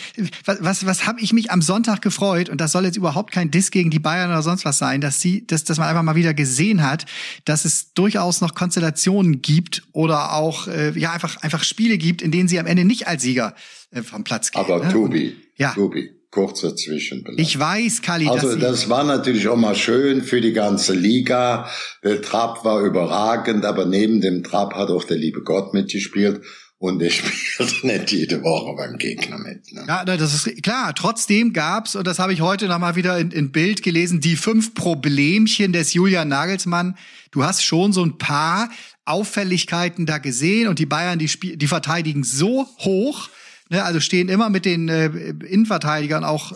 was, 0.46 0.64
was, 0.64 0.86
was 0.86 1.08
habe 1.08 1.22
ich 1.22 1.34
mich 1.34 1.52
am 1.52 1.62
Sonntag 1.62 2.02
gefreut 2.02 2.50
und 2.50 2.60
das 2.60 2.72
soll 2.72 2.86
jetzt 2.86 2.98
überhaupt 2.98 3.32
kein 3.32 3.52
Diss 3.52 3.72
gegen 3.72 3.90
die 3.90 4.00
Bayern 4.00 4.30
oder 4.30 4.42
sonst 4.42 4.66
was 4.66 4.78
sein, 4.78 5.02
dass 5.02 5.20
sie, 5.20 5.46
dass, 5.46 5.64
dass 5.64 5.78
man 5.78 5.88
einfach 5.88 6.04
mal 6.04 6.16
wieder 6.16 6.34
gesehen 6.34 6.84
hat, 6.84 7.06
dass 7.46 7.66
es 7.66 7.94
durchaus 7.94 8.42
noch 8.42 8.56
Konstellationen 8.56 9.42
gibt 9.42 9.84
oder 9.92 10.34
auch, 10.34 10.68
äh, 10.68 10.98
ja, 10.98 11.12
einfach, 11.12 11.38
einfach 11.42 11.64
Spiele 11.64 11.98
gibt, 11.98 12.22
in 12.22 12.32
denen 12.32 12.48
sie 12.48 12.60
am 12.60 12.66
Ende 12.66 12.86
nicht 12.86 13.08
als 13.08 13.24
Sieger 13.24 13.56
äh, 13.92 14.02
vom 14.02 14.24
Platz 14.24 14.52
gehen. 14.52 14.62
Aber 14.62 14.84
ne? 14.84 14.92
Tobi, 14.92 15.36
ja. 15.56 15.74
Tobi, 15.74 16.12
kurzer 16.32 16.76
Zwischenbelag. 16.76 17.40
Ich 17.40 17.60
weiß, 17.60 18.02
Kali. 18.02 18.28
Also 18.28 18.56
das 18.56 18.90
war 18.90 19.04
natürlich 19.04 19.48
auch 19.50 19.58
mal 19.58 19.76
schön 19.76 20.24
für 20.24 20.42
die 20.42 20.54
ganze 20.54 20.94
Liga. 20.94 21.70
Der 22.04 22.22
Trapp 22.22 22.64
war 22.64 22.82
überragend, 22.82 23.66
aber 23.66 23.86
neben 23.86 24.22
dem 24.22 24.44
Trapp 24.44 24.74
hat 24.74 24.90
auch 24.90 25.04
der 25.04 25.18
liebe 25.18 25.44
Gott 25.44 25.74
mitgespielt. 25.74 26.42
Und 26.78 27.00
er 27.00 27.12
spielt 27.12 27.84
nicht 27.84 28.12
jede 28.12 28.42
Woche 28.42 28.76
beim 28.76 28.98
Gegner 28.98 29.38
mit. 29.38 29.72
Ne? 29.72 29.86
Ja, 29.88 30.04
das 30.04 30.34
ist 30.34 30.64
klar. 30.64 30.96
Trotzdem 30.96 31.54
gab's, 31.54 31.96
und 31.96 32.08
das 32.08 32.18
habe 32.18 32.34
ich 32.34 32.42
heute 32.42 32.68
noch 32.68 32.80
mal 32.80 32.96
wieder 32.96 33.20
in, 33.20 33.30
in 33.30 33.52
Bild 33.52 33.84
gelesen, 33.84 34.20
die 34.20 34.36
fünf 34.36 34.74
Problemchen 34.74 35.74
des 35.74 35.94
Julian 35.94 36.30
Nagelsmann. 36.30 36.98
Du 37.30 37.44
hast 37.44 37.62
schon 37.64 37.94
so 37.94 38.04
ein 38.04 38.18
paar 38.18 38.70
Auffälligkeiten 39.06 40.08
da 40.08 40.18
gesehen 40.18 40.70
und 40.70 40.80
die 40.80 40.88
Bayern, 40.88 41.20
die, 41.20 41.28
die 41.28 41.68
verteidigen 41.68 42.24
so 42.24 42.66
hoch, 42.80 43.30
Ne, 43.72 43.82
also 43.82 44.02
stehen 44.02 44.28
immer 44.28 44.50
mit 44.50 44.66
den 44.66 44.90
äh, 44.90 45.06
Innenverteidigern 45.06 46.26
auch 46.26 46.52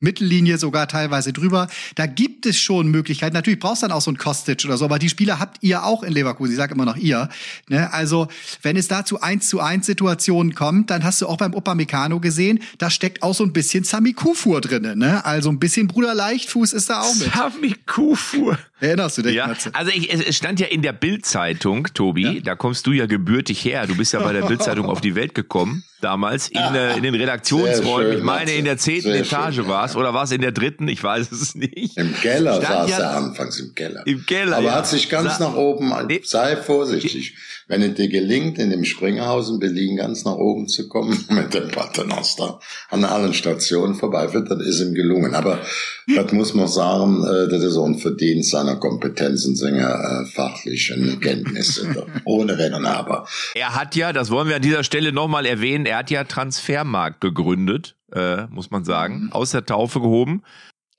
Mittellinie 0.00 0.58
sogar 0.58 0.86
teilweise 0.86 1.32
drüber. 1.32 1.68
Da 1.94 2.06
gibt 2.06 2.46
es 2.46 2.58
schon 2.58 2.88
Möglichkeiten. 2.88 3.34
Natürlich 3.34 3.58
brauchst 3.58 3.82
du 3.82 3.88
dann 3.88 3.96
auch 3.96 4.00
so 4.00 4.10
ein 4.10 4.18
Kostic 4.18 4.64
oder 4.64 4.76
so, 4.76 4.84
aber 4.84 4.98
die 4.98 5.08
Spieler 5.08 5.40
habt 5.40 5.58
ihr 5.62 5.84
auch 5.84 6.02
in 6.02 6.12
Leverkusen. 6.12 6.52
Ich 6.52 6.58
sage 6.58 6.74
immer 6.74 6.84
noch 6.84 6.96
ihr. 6.96 7.28
Ne? 7.68 7.92
Also 7.92 8.28
wenn 8.62 8.76
es 8.76 8.86
da 8.88 9.04
zu 9.04 9.20
eins 9.20 9.48
zu 9.48 9.60
eins 9.60 9.86
Situationen 9.86 10.54
kommt, 10.54 10.90
dann 10.90 11.04
hast 11.04 11.20
du 11.20 11.26
auch 11.26 11.38
beim 11.38 11.54
Upamecano 11.54 12.20
gesehen, 12.20 12.60
da 12.78 12.90
steckt 12.90 13.22
auch 13.22 13.34
so 13.34 13.44
ein 13.44 13.52
bisschen 13.52 13.84
Sami 13.84 14.12
Kufur 14.12 14.60
drinne. 14.60 14.94
Ne? 14.94 15.24
Also 15.24 15.50
ein 15.50 15.58
bisschen 15.58 15.88
Bruder 15.88 16.14
Leichtfuß 16.14 16.72
ist 16.72 16.90
da 16.90 17.00
auch 17.00 17.14
mit. 17.16 17.32
Sami 17.32 17.74
Kufur. 17.86 18.58
Erinnerst 18.80 19.18
du 19.18 19.22
dich? 19.22 19.34
Ja. 19.34 19.54
Also 19.72 19.90
ich, 19.90 20.12
es 20.12 20.36
stand 20.36 20.60
ja 20.60 20.66
in 20.66 20.82
der 20.82 20.92
Bildzeitung, 20.92 21.88
Tobi. 21.94 22.36
Ja. 22.36 22.40
Da 22.40 22.54
kommst 22.54 22.86
du 22.86 22.92
ja 22.92 23.06
gebürtig 23.06 23.64
her. 23.64 23.86
Du 23.86 23.96
bist 23.96 24.12
ja 24.12 24.20
bei 24.20 24.32
der 24.32 24.42
Bildzeitung 24.46 24.86
auf 24.86 25.00
die 25.00 25.14
Welt 25.14 25.34
gekommen 25.34 25.84
damals 26.04 26.48
in, 26.48 26.58
ah, 26.58 26.94
in 26.94 27.02
den 27.02 27.14
Redaktionsräumen. 27.14 28.18
Ich 28.18 28.22
meine, 28.22 28.52
in 28.52 28.64
der 28.64 28.76
zehnten 28.76 29.10
Etage 29.10 29.66
war 29.66 29.86
es 29.86 29.96
oder 29.96 30.14
war 30.14 30.24
es 30.24 30.30
in 30.30 30.40
der 30.40 30.52
dritten? 30.52 30.86
Ich 30.88 31.02
weiß 31.02 31.32
es 31.32 31.54
nicht. 31.54 31.96
Im 31.96 32.14
Keller 32.14 32.60
saß 32.60 32.90
ja, 32.90 32.98
er 32.98 33.16
anfangs 33.16 33.58
im 33.58 33.74
Keller. 33.74 34.06
Im 34.06 34.24
Keller. 34.26 34.58
Aber 34.58 34.66
ja. 34.66 34.74
hat 34.74 34.86
sich 34.86 35.08
ganz 35.08 35.38
Sa 35.38 35.48
nach 35.48 35.56
oben. 35.56 35.92
Sei 36.22 36.56
vorsichtig. 36.56 37.34
Wenn 37.66 37.82
es 37.82 37.94
dir 37.94 38.08
gelingt, 38.08 38.58
in 38.58 38.70
dem 38.70 38.84
Springhaus 38.84 39.50
in 39.50 39.58
Berlin 39.58 39.96
ganz 39.96 40.24
nach 40.24 40.36
oben 40.36 40.68
zu 40.68 40.88
kommen, 40.88 41.24
mit 41.30 41.54
dem 41.54 41.68
Paternoster 41.68 42.60
an 42.90 43.04
allen 43.04 43.34
Stationen 43.34 43.94
vorbeiführt, 43.94 44.50
dann 44.50 44.60
ist 44.60 44.80
ihm 44.80 44.94
gelungen. 44.94 45.34
Aber 45.34 45.60
das 46.14 46.32
muss 46.32 46.54
man 46.54 46.68
sagen, 46.68 47.24
äh, 47.24 47.48
das 47.48 47.62
ist 47.62 47.76
auch 47.76 47.86
ein 47.86 47.98
Verdienst 47.98 48.50
seiner 48.50 48.76
Kompetenzen, 48.76 49.56
seiner 49.56 49.94
äh, 49.94 50.26
fachlichen 50.26 51.20
Kenntnisse. 51.20 52.06
Ohne 52.24 52.58
Wenn 52.58 52.74
und 52.74 52.86
Aber. 52.86 53.26
Er 53.54 53.74
hat 53.74 53.96
ja, 53.96 54.12
das 54.12 54.30
wollen 54.30 54.48
wir 54.48 54.56
an 54.56 54.62
dieser 54.62 54.84
Stelle 54.84 55.12
nochmal 55.12 55.46
erwähnen, 55.46 55.86
er 55.86 55.98
hat 55.98 56.10
ja 56.10 56.24
Transfermarkt 56.24 57.20
gegründet, 57.20 57.96
äh, 58.12 58.46
muss 58.46 58.70
man 58.70 58.84
sagen, 58.84 59.24
mhm. 59.24 59.32
aus 59.32 59.50
der 59.52 59.64
Taufe 59.64 60.00
gehoben. 60.00 60.42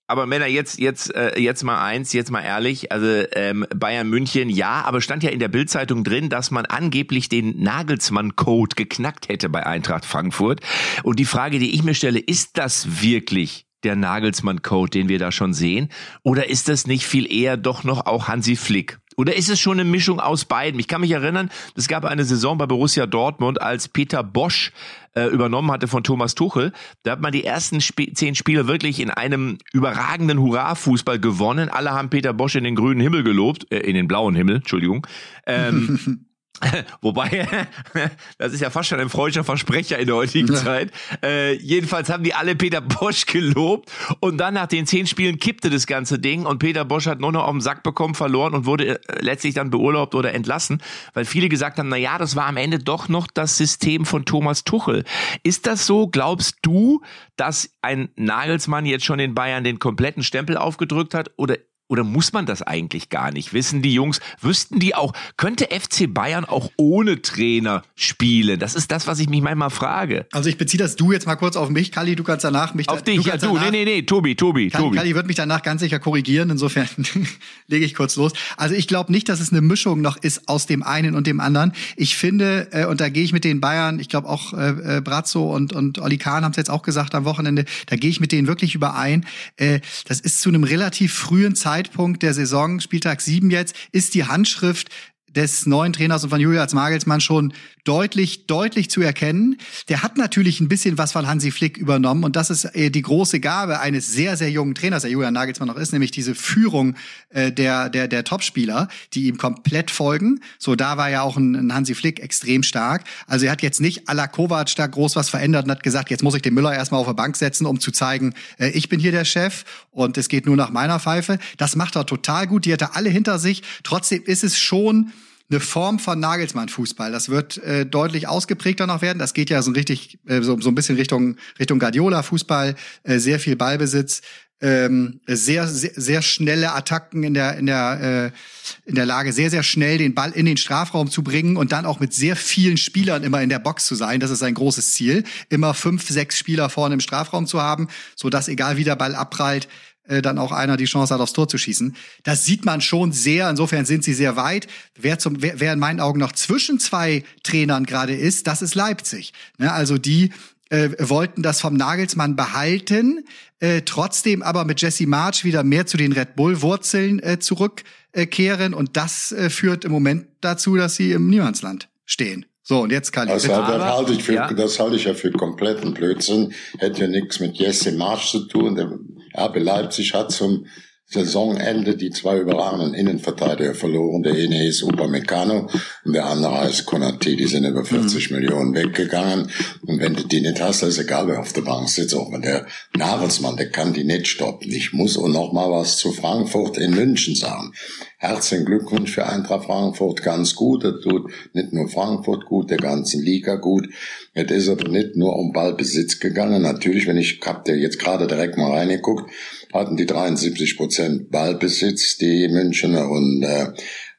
Aber 0.07 0.27
Männer, 0.27 0.45
jetzt, 0.45 0.77
jetzt, 0.77 1.13
äh, 1.15 1.39
jetzt 1.39 1.63
mal 1.63 1.83
eins, 1.83 2.13
jetzt 2.13 2.29
mal 2.29 2.41
ehrlich. 2.41 2.91
Also 2.91 3.07
ähm, 3.31 3.65
Bayern 3.75 4.07
München, 4.07 4.49
ja, 4.49 4.83
aber 4.83 5.01
stand 5.01 5.23
ja 5.23 5.31
in 5.31 5.39
der 5.39 5.47
Bildzeitung 5.47 6.03
drin, 6.03 6.29
dass 6.29 6.51
man 6.51 6.65
angeblich 6.65 7.27
den 7.27 7.59
Nagelsmann-Code 7.61 8.75
geknackt 8.75 9.29
hätte 9.29 9.49
bei 9.49 9.65
Eintracht 9.65 10.05
Frankfurt. 10.05 10.61
Und 11.03 11.17
die 11.17 11.25
Frage, 11.25 11.57
die 11.57 11.73
ich 11.73 11.83
mir 11.83 11.95
stelle, 11.95 12.19
ist 12.19 12.57
das 12.59 13.01
wirklich 13.01 13.65
der 13.83 13.95
Nagelsmann-Code, 13.95 14.91
den 14.91 15.09
wir 15.09 15.17
da 15.17 15.31
schon 15.31 15.53
sehen? 15.53 15.89
Oder 16.23 16.49
ist 16.49 16.69
das 16.69 16.85
nicht 16.85 17.05
viel 17.05 17.31
eher 17.31 17.57
doch 17.57 17.83
noch 17.83 18.05
auch 18.05 18.27
Hansi 18.27 18.55
Flick? 18.55 18.99
Oder 19.17 19.35
ist 19.35 19.49
es 19.49 19.59
schon 19.59 19.79
eine 19.79 19.89
Mischung 19.89 20.19
aus 20.19 20.45
beiden? 20.45 20.79
Ich 20.79 20.87
kann 20.87 21.01
mich 21.01 21.11
erinnern, 21.11 21.49
es 21.75 21.87
gab 21.87 22.05
eine 22.05 22.23
Saison 22.23 22.57
bei 22.57 22.65
Borussia 22.65 23.05
Dortmund, 23.05 23.61
als 23.61 23.87
Peter 23.87 24.23
Bosch 24.23 24.71
äh, 25.15 25.27
übernommen 25.27 25.71
hatte 25.71 25.87
von 25.87 26.03
Thomas 26.03 26.35
Tuchel. 26.35 26.73
Da 27.03 27.11
hat 27.11 27.21
man 27.21 27.31
die 27.31 27.43
ersten 27.43 27.77
Sp 27.79 28.11
zehn 28.13 28.35
Spiele 28.35 28.67
wirklich 28.67 28.99
in 28.99 29.09
einem 29.09 29.57
überragenden 29.73 30.39
Hurra-Fußball 30.39 31.19
gewonnen. 31.19 31.69
Alle 31.69 31.91
haben 31.91 32.09
Peter 32.09 32.33
Bosch 32.33 32.55
in 32.55 32.63
den 32.63 32.75
grünen 32.75 33.01
Himmel 33.01 33.23
gelobt, 33.23 33.71
äh, 33.71 33.79
in 33.79 33.95
den 33.95 34.07
blauen 34.07 34.35
Himmel, 34.35 34.57
Entschuldigung. 34.57 35.07
Ähm, 35.45 36.25
Wobei, 37.01 37.47
das 38.37 38.53
ist 38.53 38.61
ja 38.61 38.69
fast 38.69 38.89
schon 38.89 38.99
ein 38.99 39.09
freudscher 39.09 39.43
Versprecher 39.43 39.99
in 39.99 40.07
der 40.07 40.15
heutigen 40.15 40.53
ja. 40.53 40.55
Zeit. 40.55 40.91
Äh, 41.23 41.53
jedenfalls 41.55 42.09
haben 42.09 42.23
die 42.23 42.33
alle 42.33 42.55
Peter 42.55 42.81
Bosch 42.81 43.25
gelobt 43.25 43.91
und 44.19 44.37
dann 44.37 44.53
nach 44.53 44.67
den 44.67 44.85
zehn 44.85 45.07
Spielen 45.07 45.39
kippte 45.39 45.69
das 45.69 45.87
ganze 45.87 46.19
Ding 46.19 46.45
und 46.45 46.59
Peter 46.59 46.85
Bosch 46.85 47.07
hat 47.07 47.19
nur 47.19 47.31
noch 47.31 47.43
auf 47.43 47.51
den 47.51 47.61
Sack 47.61 47.83
bekommen, 47.83 48.15
verloren 48.15 48.53
und 48.53 48.65
wurde 48.65 48.99
äh, 48.99 48.99
letztlich 49.19 49.53
dann 49.53 49.69
beurlaubt 49.69 50.15
oder 50.15 50.33
entlassen, 50.33 50.81
weil 51.13 51.25
viele 51.25 51.49
gesagt 51.49 51.77
haben, 51.77 51.89
na 51.89 51.97
ja, 51.97 52.17
das 52.17 52.35
war 52.35 52.45
am 52.45 52.57
Ende 52.57 52.79
doch 52.79 53.09
noch 53.09 53.27
das 53.27 53.57
System 53.57 54.05
von 54.05 54.25
Thomas 54.25 54.63
Tuchel. 54.63 55.03
Ist 55.43 55.67
das 55.67 55.85
so? 55.85 56.07
Glaubst 56.07 56.57
du, 56.61 57.01
dass 57.35 57.71
ein 57.81 58.09
Nagelsmann 58.15 58.85
jetzt 58.85 59.05
schon 59.05 59.19
in 59.19 59.35
Bayern 59.35 59.63
den 59.63 59.79
kompletten 59.79 60.23
Stempel 60.23 60.57
aufgedrückt 60.57 61.13
hat 61.13 61.31
oder 61.37 61.57
oder 61.87 62.03
muss 62.03 62.33
man 62.33 62.45
das 62.45 62.61
eigentlich 62.61 63.09
gar 63.09 63.31
nicht? 63.31 63.53
Wissen 63.53 63.81
die 63.81 63.93
Jungs, 63.93 64.19
wüssten 64.41 64.79
die 64.79 64.95
auch, 64.95 65.13
könnte 65.37 65.65
FC 65.65 66.11
Bayern 66.11 66.43
auch 66.43 66.71
ohne 66.77 67.21
Trainer 67.21 67.83
spielen? 67.95 68.59
Das 68.59 68.73
ist 68.73 68.91
das, 68.91 69.05
was 69.05 69.19
ich 69.19 69.29
mich 69.29 69.41
manchmal 69.41 69.69
frage. 69.69 70.25
Also 70.31 70.49
ich 70.49 70.57
beziehe 70.57 70.81
das 70.81 70.95
du 70.95 71.11
jetzt 71.11 71.27
mal 71.27 71.35
kurz 71.35 71.55
auf 71.55 71.69
mich. 71.69 71.91
Kalli, 71.91 72.15
du 72.15 72.23
kannst 72.23 72.43
danach 72.43 72.73
mich... 72.73 72.89
Auf 72.89 73.03
da, 73.03 73.11
dich, 73.11 73.21
du 73.21 73.29
ja 73.29 73.37
du. 73.37 73.53
Danach, 73.53 73.71
nee, 73.71 73.85
nee, 73.85 73.85
nee, 73.85 74.01
Tobi, 74.01 74.35
Tobi, 74.35 74.69
Kalli, 74.69 74.83
Tobi. 74.83 74.97
Kalli 74.97 75.15
wird 75.15 75.27
mich 75.27 75.35
danach 75.35 75.61
ganz 75.61 75.81
sicher 75.81 75.99
korrigieren. 75.99 76.49
Insofern 76.49 76.87
lege 77.67 77.85
ich 77.85 77.93
kurz 77.93 78.15
los. 78.15 78.33
Also 78.57 78.73
ich 78.73 78.87
glaube 78.87 79.11
nicht, 79.11 79.29
dass 79.29 79.39
es 79.39 79.51
eine 79.51 79.61
Mischung 79.61 80.01
noch 80.01 80.17
ist 80.17 80.49
aus 80.49 80.65
dem 80.65 80.81
einen 80.81 81.13
und 81.13 81.27
dem 81.27 81.39
anderen. 81.39 81.73
Ich 81.97 82.15
finde, 82.15 82.69
äh, 82.71 82.85
und 82.85 82.99
da 82.99 83.09
gehe 83.09 83.23
ich 83.23 83.31
mit 83.31 83.43
den 83.43 83.61
Bayern, 83.61 83.99
ich 83.99 84.09
glaube 84.09 84.27
auch 84.27 84.53
äh, 84.53 84.97
äh, 84.97 85.01
Brazzo 85.01 85.53
und, 85.53 85.73
und 85.73 85.99
Oli 85.99 86.17
Kahn 86.17 86.43
haben 86.43 86.51
es 86.51 86.57
jetzt 86.57 86.71
auch 86.71 86.81
gesagt 86.81 87.13
am 87.13 87.25
Wochenende, 87.25 87.65
da 87.85 87.95
gehe 87.95 88.09
ich 88.09 88.19
mit 88.19 88.31
denen 88.31 88.47
wirklich 88.47 88.73
überein. 88.73 89.25
Äh, 89.57 89.81
das 90.07 90.19
ist 90.19 90.41
zu 90.41 90.49
einem 90.49 90.63
relativ 90.63 91.13
frühen 91.13 91.53
Zeitpunkt 91.53 91.74
Zeitpunkt 91.75 92.23
der 92.23 92.33
Saison, 92.33 92.79
Spieltag 92.79 93.19
7 93.19 93.49
jetzt, 93.49 93.75
ist 93.91 94.13
die 94.13 94.23
Handschrift 94.23 94.87
des 95.35 95.65
neuen 95.65 95.93
Trainers 95.93 96.23
und 96.23 96.29
von 96.29 96.39
Julius 96.39 96.73
Magelsmann 96.73 97.21
schon 97.21 97.53
deutlich, 97.83 98.47
deutlich 98.47 98.89
zu 98.89 99.01
erkennen. 99.01 99.57
Der 99.89 100.01
hat 100.01 100.17
natürlich 100.17 100.59
ein 100.59 100.67
bisschen 100.67 100.97
was 100.97 101.11
von 101.11 101.27
Hansi 101.27 101.51
Flick 101.51 101.77
übernommen 101.77 102.23
und 102.23 102.35
das 102.35 102.49
ist 102.49 102.65
äh, 102.75 102.89
die 102.89 103.01
große 103.01 103.39
Gabe 103.39 103.79
eines 103.79 104.11
sehr, 104.11 104.37
sehr 104.37 104.49
jungen 104.49 104.73
Trainers, 104.73 105.03
der 105.03 105.11
Julian 105.11 105.33
Nagelsmann 105.33 105.67
noch 105.67 105.77
ist, 105.77 105.93
nämlich 105.93 106.11
diese 106.11 106.35
Führung 106.35 106.95
äh, 107.29 107.51
der, 107.51 107.89
der, 107.89 108.07
der 108.07 108.23
Topspieler, 108.23 108.87
die 109.13 109.27
ihm 109.27 109.37
komplett 109.37 109.91
folgen. 109.91 110.41
So, 110.57 110.75
da 110.75 110.97
war 110.97 111.09
ja 111.09 111.21
auch 111.21 111.37
ein, 111.37 111.55
ein 111.55 111.73
Hansi 111.73 111.93
Flick 111.93 112.19
extrem 112.19 112.63
stark. 112.63 113.03
Also 113.27 113.45
er 113.45 113.51
hat 113.51 113.61
jetzt 113.61 113.81
nicht 113.81 114.09
à 114.09 114.13
la 114.13 114.27
Kovac 114.27 114.75
da 114.75 114.87
groß 114.87 115.15
was 115.15 115.29
verändert 115.29 115.65
und 115.65 115.71
hat 115.71 115.83
gesagt, 115.83 116.09
jetzt 116.09 116.23
muss 116.23 116.35
ich 116.35 116.41
den 116.41 116.55
Müller 116.55 116.73
erstmal 116.73 117.01
auf 117.01 117.07
der 117.07 117.13
Bank 117.13 117.37
setzen, 117.37 117.65
um 117.67 117.79
zu 117.79 117.91
zeigen, 117.91 118.33
äh, 118.57 118.69
ich 118.69 118.89
bin 118.89 118.99
hier 118.99 119.11
der 119.11 119.25
Chef 119.25 119.63
und 119.91 120.17
es 120.17 120.27
geht 120.27 120.47
nur 120.47 120.55
nach 120.55 120.71
meiner 120.71 120.99
Pfeife. 120.99 121.37
Das 121.57 121.75
macht 121.75 121.95
er 121.95 122.05
total 122.05 122.47
gut. 122.47 122.65
Die 122.65 122.73
hat 122.73 122.81
er 122.81 122.95
alle 122.95 123.09
hinter 123.09 123.37
sich. 123.37 123.61
Trotzdem 123.83 124.23
ist 124.23 124.43
es 124.43 124.57
schon 124.57 125.11
eine 125.49 125.59
Form 125.59 125.99
von 125.99 126.19
Nagelsmann-Fußball. 126.19 127.11
Das 127.11 127.29
wird 127.29 127.57
äh, 127.59 127.85
deutlich 127.85 128.27
ausgeprägter 128.27 128.87
noch 128.87 129.01
werden. 129.01 129.19
Das 129.19 129.33
geht 129.33 129.49
ja 129.49 129.61
so 129.61 129.71
richtig 129.71 130.17
äh, 130.25 130.41
so, 130.41 130.59
so 130.59 130.69
ein 130.69 130.75
bisschen 130.75 130.95
Richtung 130.95 131.37
Richtung 131.59 131.79
Guardiola-Fußball. 131.79 132.75
Äh, 133.03 133.19
sehr 133.19 133.39
viel 133.39 133.55
Ballbesitz, 133.55 134.21
ähm, 134.61 135.19
sehr, 135.27 135.67
sehr 135.67 135.91
sehr 135.95 136.21
schnelle 136.23 136.73
Attacken 136.73 137.23
in 137.23 137.35
der 137.35 137.57
in 137.57 137.67
der 137.67 138.31
äh, 138.33 138.89
in 138.89 138.95
der 138.95 139.05
Lage, 139.05 139.33
sehr 139.33 139.51
sehr 139.51 139.63
schnell 139.63 139.99
den 139.99 140.15
Ball 140.15 140.31
in 140.31 140.45
den 140.45 140.57
Strafraum 140.57 141.11
zu 141.11 141.23
bringen 141.23 141.57
und 141.57 141.71
dann 141.71 141.85
auch 141.85 141.99
mit 141.99 142.13
sehr 142.13 142.35
vielen 142.35 142.77
Spielern 142.77 143.23
immer 143.23 143.43
in 143.43 143.49
der 143.49 143.59
Box 143.59 143.85
zu 143.85 143.93
sein. 143.93 144.19
Das 144.19 144.31
ist 144.31 144.41
ein 144.41 144.55
großes 144.55 144.93
Ziel. 144.93 145.25
Immer 145.49 145.75
fünf, 145.75 146.09
sechs 146.09 146.39
Spieler 146.39 146.69
vorne 146.69 146.95
im 146.95 147.01
Strafraum 147.01 147.45
zu 147.45 147.61
haben, 147.61 147.87
so 148.15 148.31
dass 148.31 148.47
egal 148.47 148.77
wie 148.77 148.83
der 148.83 148.95
Ball 148.95 149.13
abprallt, 149.13 149.67
äh, 150.07 150.21
dann 150.21 150.37
auch 150.37 150.51
einer 150.51 150.77
die 150.77 150.85
Chance 150.85 151.13
hat, 151.13 151.21
aufs 151.21 151.33
Tor 151.33 151.47
zu 151.47 151.57
schießen. 151.57 151.95
Das 152.23 152.45
sieht 152.45 152.65
man 152.65 152.81
schon 152.81 153.11
sehr. 153.11 153.49
Insofern 153.49 153.85
sind 153.85 154.03
sie 154.03 154.13
sehr 154.13 154.35
weit. 154.35 154.67
Wer, 154.95 155.19
zum, 155.19 155.41
wer, 155.41 155.59
wer 155.59 155.73
in 155.73 155.79
meinen 155.79 155.99
Augen 155.99 156.19
noch 156.19 156.31
zwischen 156.31 156.79
zwei 156.79 157.23
Trainern 157.43 157.85
gerade 157.85 158.15
ist, 158.15 158.47
das 158.47 158.61
ist 158.61 158.75
Leipzig. 158.75 159.33
Ne, 159.57 159.71
also 159.71 159.97
die 159.97 160.31
äh, 160.69 160.89
wollten 160.99 161.43
das 161.43 161.61
vom 161.61 161.75
Nagelsmann 161.75 162.35
behalten, 162.35 163.23
äh, 163.59 163.81
trotzdem 163.81 164.41
aber 164.41 164.65
mit 164.65 164.81
Jesse 164.81 165.07
March 165.07 165.43
wieder 165.43 165.63
mehr 165.63 165.85
zu 165.85 165.97
den 165.97 166.11
Red 166.11 166.35
Bull-Wurzeln 166.35 167.19
äh, 167.21 167.39
zurückkehren. 167.39 168.73
und 168.73 168.97
das 168.97 169.31
äh, 169.31 169.49
führt 169.49 169.85
im 169.85 169.91
Moment 169.91 170.27
dazu, 170.41 170.75
dass 170.75 170.95
sie 170.95 171.11
im 171.11 171.29
Niemandsland 171.29 171.87
stehen. 172.05 172.45
So, 172.67 172.81
und 172.81 172.91
jetzt 172.91 173.11
kann 173.11 173.27
ich. 173.27 173.33
Also, 173.33 173.49
das, 173.49 173.67
halte 173.67 174.13
ich 174.13 174.23
für, 174.23 174.33
ja. 174.33 174.51
das 174.51 174.79
halte 174.79 174.95
ich 174.95 175.03
ja 175.03 175.13
für 175.13 175.31
kompletten 175.31 175.93
Blödsinn. 175.93 176.51
Hätte 176.79 177.01
ja 177.01 177.07
nichts 177.07 177.39
mit 177.39 177.57
Jesse 177.57 177.91
March 177.91 178.31
zu 178.31 178.47
tun. 178.47 179.14
RB 179.37 179.57
Leipzig 179.57 180.13
hat 180.13 180.31
zum 180.31 180.67
Saisonende 181.07 181.95
die 181.95 182.09
zwei 182.09 182.39
überragenden 182.39 182.95
Innenverteidiger 182.95 183.75
verloren. 183.75 184.23
Der 184.23 184.33
eine 184.33 184.67
ist 184.67 184.81
Upamecano 184.81 185.69
und 186.03 186.13
der 186.13 186.25
andere 186.25 186.61
heißt 186.61 186.87
Konate. 186.87 187.35
Die 187.35 187.45
sind 187.45 187.63
über 187.63 187.85
40 187.85 188.31
mhm. 188.31 188.37
Millionen 188.37 188.73
weggegangen. 188.73 189.51
Und 189.85 189.99
wenn 189.99 190.15
du 190.15 190.23
die 190.23 190.41
nicht 190.41 190.59
hast, 190.59 190.81
dann 190.81 190.89
ist 190.89 190.97
egal, 190.97 191.27
wer 191.27 191.39
auf 191.39 191.53
der 191.53 191.61
Bank 191.61 191.89
sitzt. 191.89 192.15
Auch 192.15 192.31
wenn 192.31 192.41
der 192.41 192.65
Nagelsmann, 192.97 193.55
der 193.55 193.69
kann 193.69 193.93
die 193.93 194.03
nicht 194.03 194.27
stoppen. 194.27 194.71
Ich 194.71 194.93
muss 194.93 195.15
auch 195.17 195.27
noch 195.27 195.53
mal 195.53 195.69
was 195.69 195.97
zu 195.97 196.11
Frankfurt 196.11 196.79
in 196.79 196.95
München 196.95 197.35
sagen. 197.35 197.71
Herzlichen 198.17 198.65
Glückwunsch 198.65 199.11
für 199.11 199.27
Eintracht 199.27 199.65
Frankfurt, 199.65 200.23
ganz 200.23 200.55
gut. 200.55 200.83
Das 200.83 201.01
tut 201.01 201.29
nicht 201.53 201.71
nur 201.71 201.87
Frankfurt 201.87 202.45
gut, 202.45 202.71
der 202.71 202.77
ganzen 202.77 203.21
Liga 203.21 203.55
gut. 203.57 203.87
Es 204.33 204.49
ist 204.49 204.69
aber 204.69 204.89
nicht 204.89 205.15
nur 205.15 205.35
um 205.35 205.53
Ballbesitz 205.53 206.19
gegangen. 206.19 206.63
Natürlich, 206.63 207.05
wenn 207.05 207.17
ich 207.17 207.39
hab 207.45 207.65
der 207.65 207.77
jetzt 207.77 207.99
gerade 207.99 208.25
direkt 208.25 208.57
mal 208.57 208.71
reingeguckt, 208.71 209.29
hatten 209.75 209.97
die 209.97 210.05
73 210.05 210.77
Prozent 210.77 211.31
Ballbesitz, 211.31 212.17
die 212.17 212.47
Münchner 212.47 213.09
und 213.09 213.43
äh, 213.43 213.73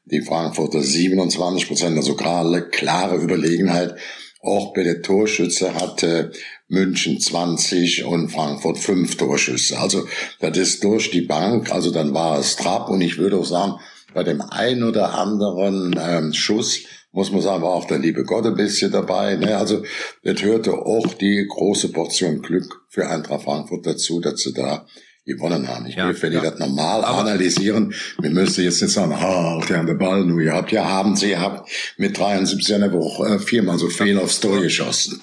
die 0.04 0.20
Frankfurter 0.20 0.82
27 0.82 1.66
Prozent, 1.66 1.96
also 1.96 2.14
klare, 2.14 2.68
klare 2.68 3.16
Überlegenheit. 3.16 3.96
Auch 4.40 4.72
bei 4.74 4.84
der 4.84 5.02
Torschütze 5.02 5.74
hatte 5.74 6.30
München 6.68 7.18
20 7.18 8.04
und 8.04 8.28
Frankfurt 8.28 8.78
5 8.78 9.16
Torschüsse. 9.16 9.78
Also 9.78 10.06
das 10.40 10.56
ist 10.56 10.84
durch 10.84 11.10
die 11.10 11.22
Bank, 11.22 11.72
also 11.72 11.90
dann 11.90 12.14
war 12.14 12.38
es 12.38 12.56
Trab 12.56 12.88
und 12.88 13.00
ich 13.00 13.18
würde 13.18 13.38
auch 13.38 13.46
sagen, 13.46 13.74
bei 14.14 14.22
dem 14.22 14.40
ein 14.40 14.84
oder 14.84 15.14
anderen 15.14 15.98
ähm, 16.00 16.32
Schuss 16.32 16.84
muss 17.12 17.32
man 17.32 17.40
sagen, 17.40 17.62
war 17.62 17.70
auch 17.70 17.86
der 17.86 17.98
liebe 17.98 18.24
Gott 18.24 18.44
ein 18.44 18.56
bisschen 18.56 18.92
dabei. 18.92 19.36
Ne? 19.36 19.56
Also 19.56 19.82
das 20.22 20.42
hörte 20.42 20.74
auch 20.74 21.14
die 21.14 21.46
große 21.48 21.88
Portion 21.88 22.42
Glück 22.42 22.82
für 22.90 23.08
Eintracht 23.08 23.44
Frankfurt 23.44 23.86
dazu, 23.86 24.20
dass 24.20 24.42
sie 24.42 24.52
da 24.52 24.86
gewonnen 25.26 25.68
haben. 25.68 25.86
Ich 25.86 25.96
ja, 25.96 26.08
will, 26.08 26.22
wenn 26.22 26.32
ja. 26.32 26.40
die 26.40 26.46
das 26.50 26.58
normal 26.58 27.04
Aber 27.04 27.18
analysieren, 27.18 27.92
wir 28.20 28.30
müssen 28.30 28.64
jetzt 28.64 28.80
nicht 28.80 28.92
sagen, 28.92 29.20
halt 29.20 29.68
ja 29.68 29.80
an 29.80 29.86
der 29.86 29.94
Ball, 29.94 30.24
nur 30.24 30.40
ihr 30.40 30.52
habt 30.52 30.72
ja, 30.72 30.86
haben 30.86 31.16
sie, 31.16 31.30
ihr 31.30 31.40
habt 31.40 31.68
mit 31.98 32.16
73 32.16 32.74
in 32.74 32.80
der 32.80 32.92
Woche 32.92 33.26
äh, 33.26 33.38
viermal 33.38 33.78
so 33.78 33.88
viel 33.88 34.18
aufs 34.18 34.40
Tor 34.40 34.62
geschossen. 34.62 35.20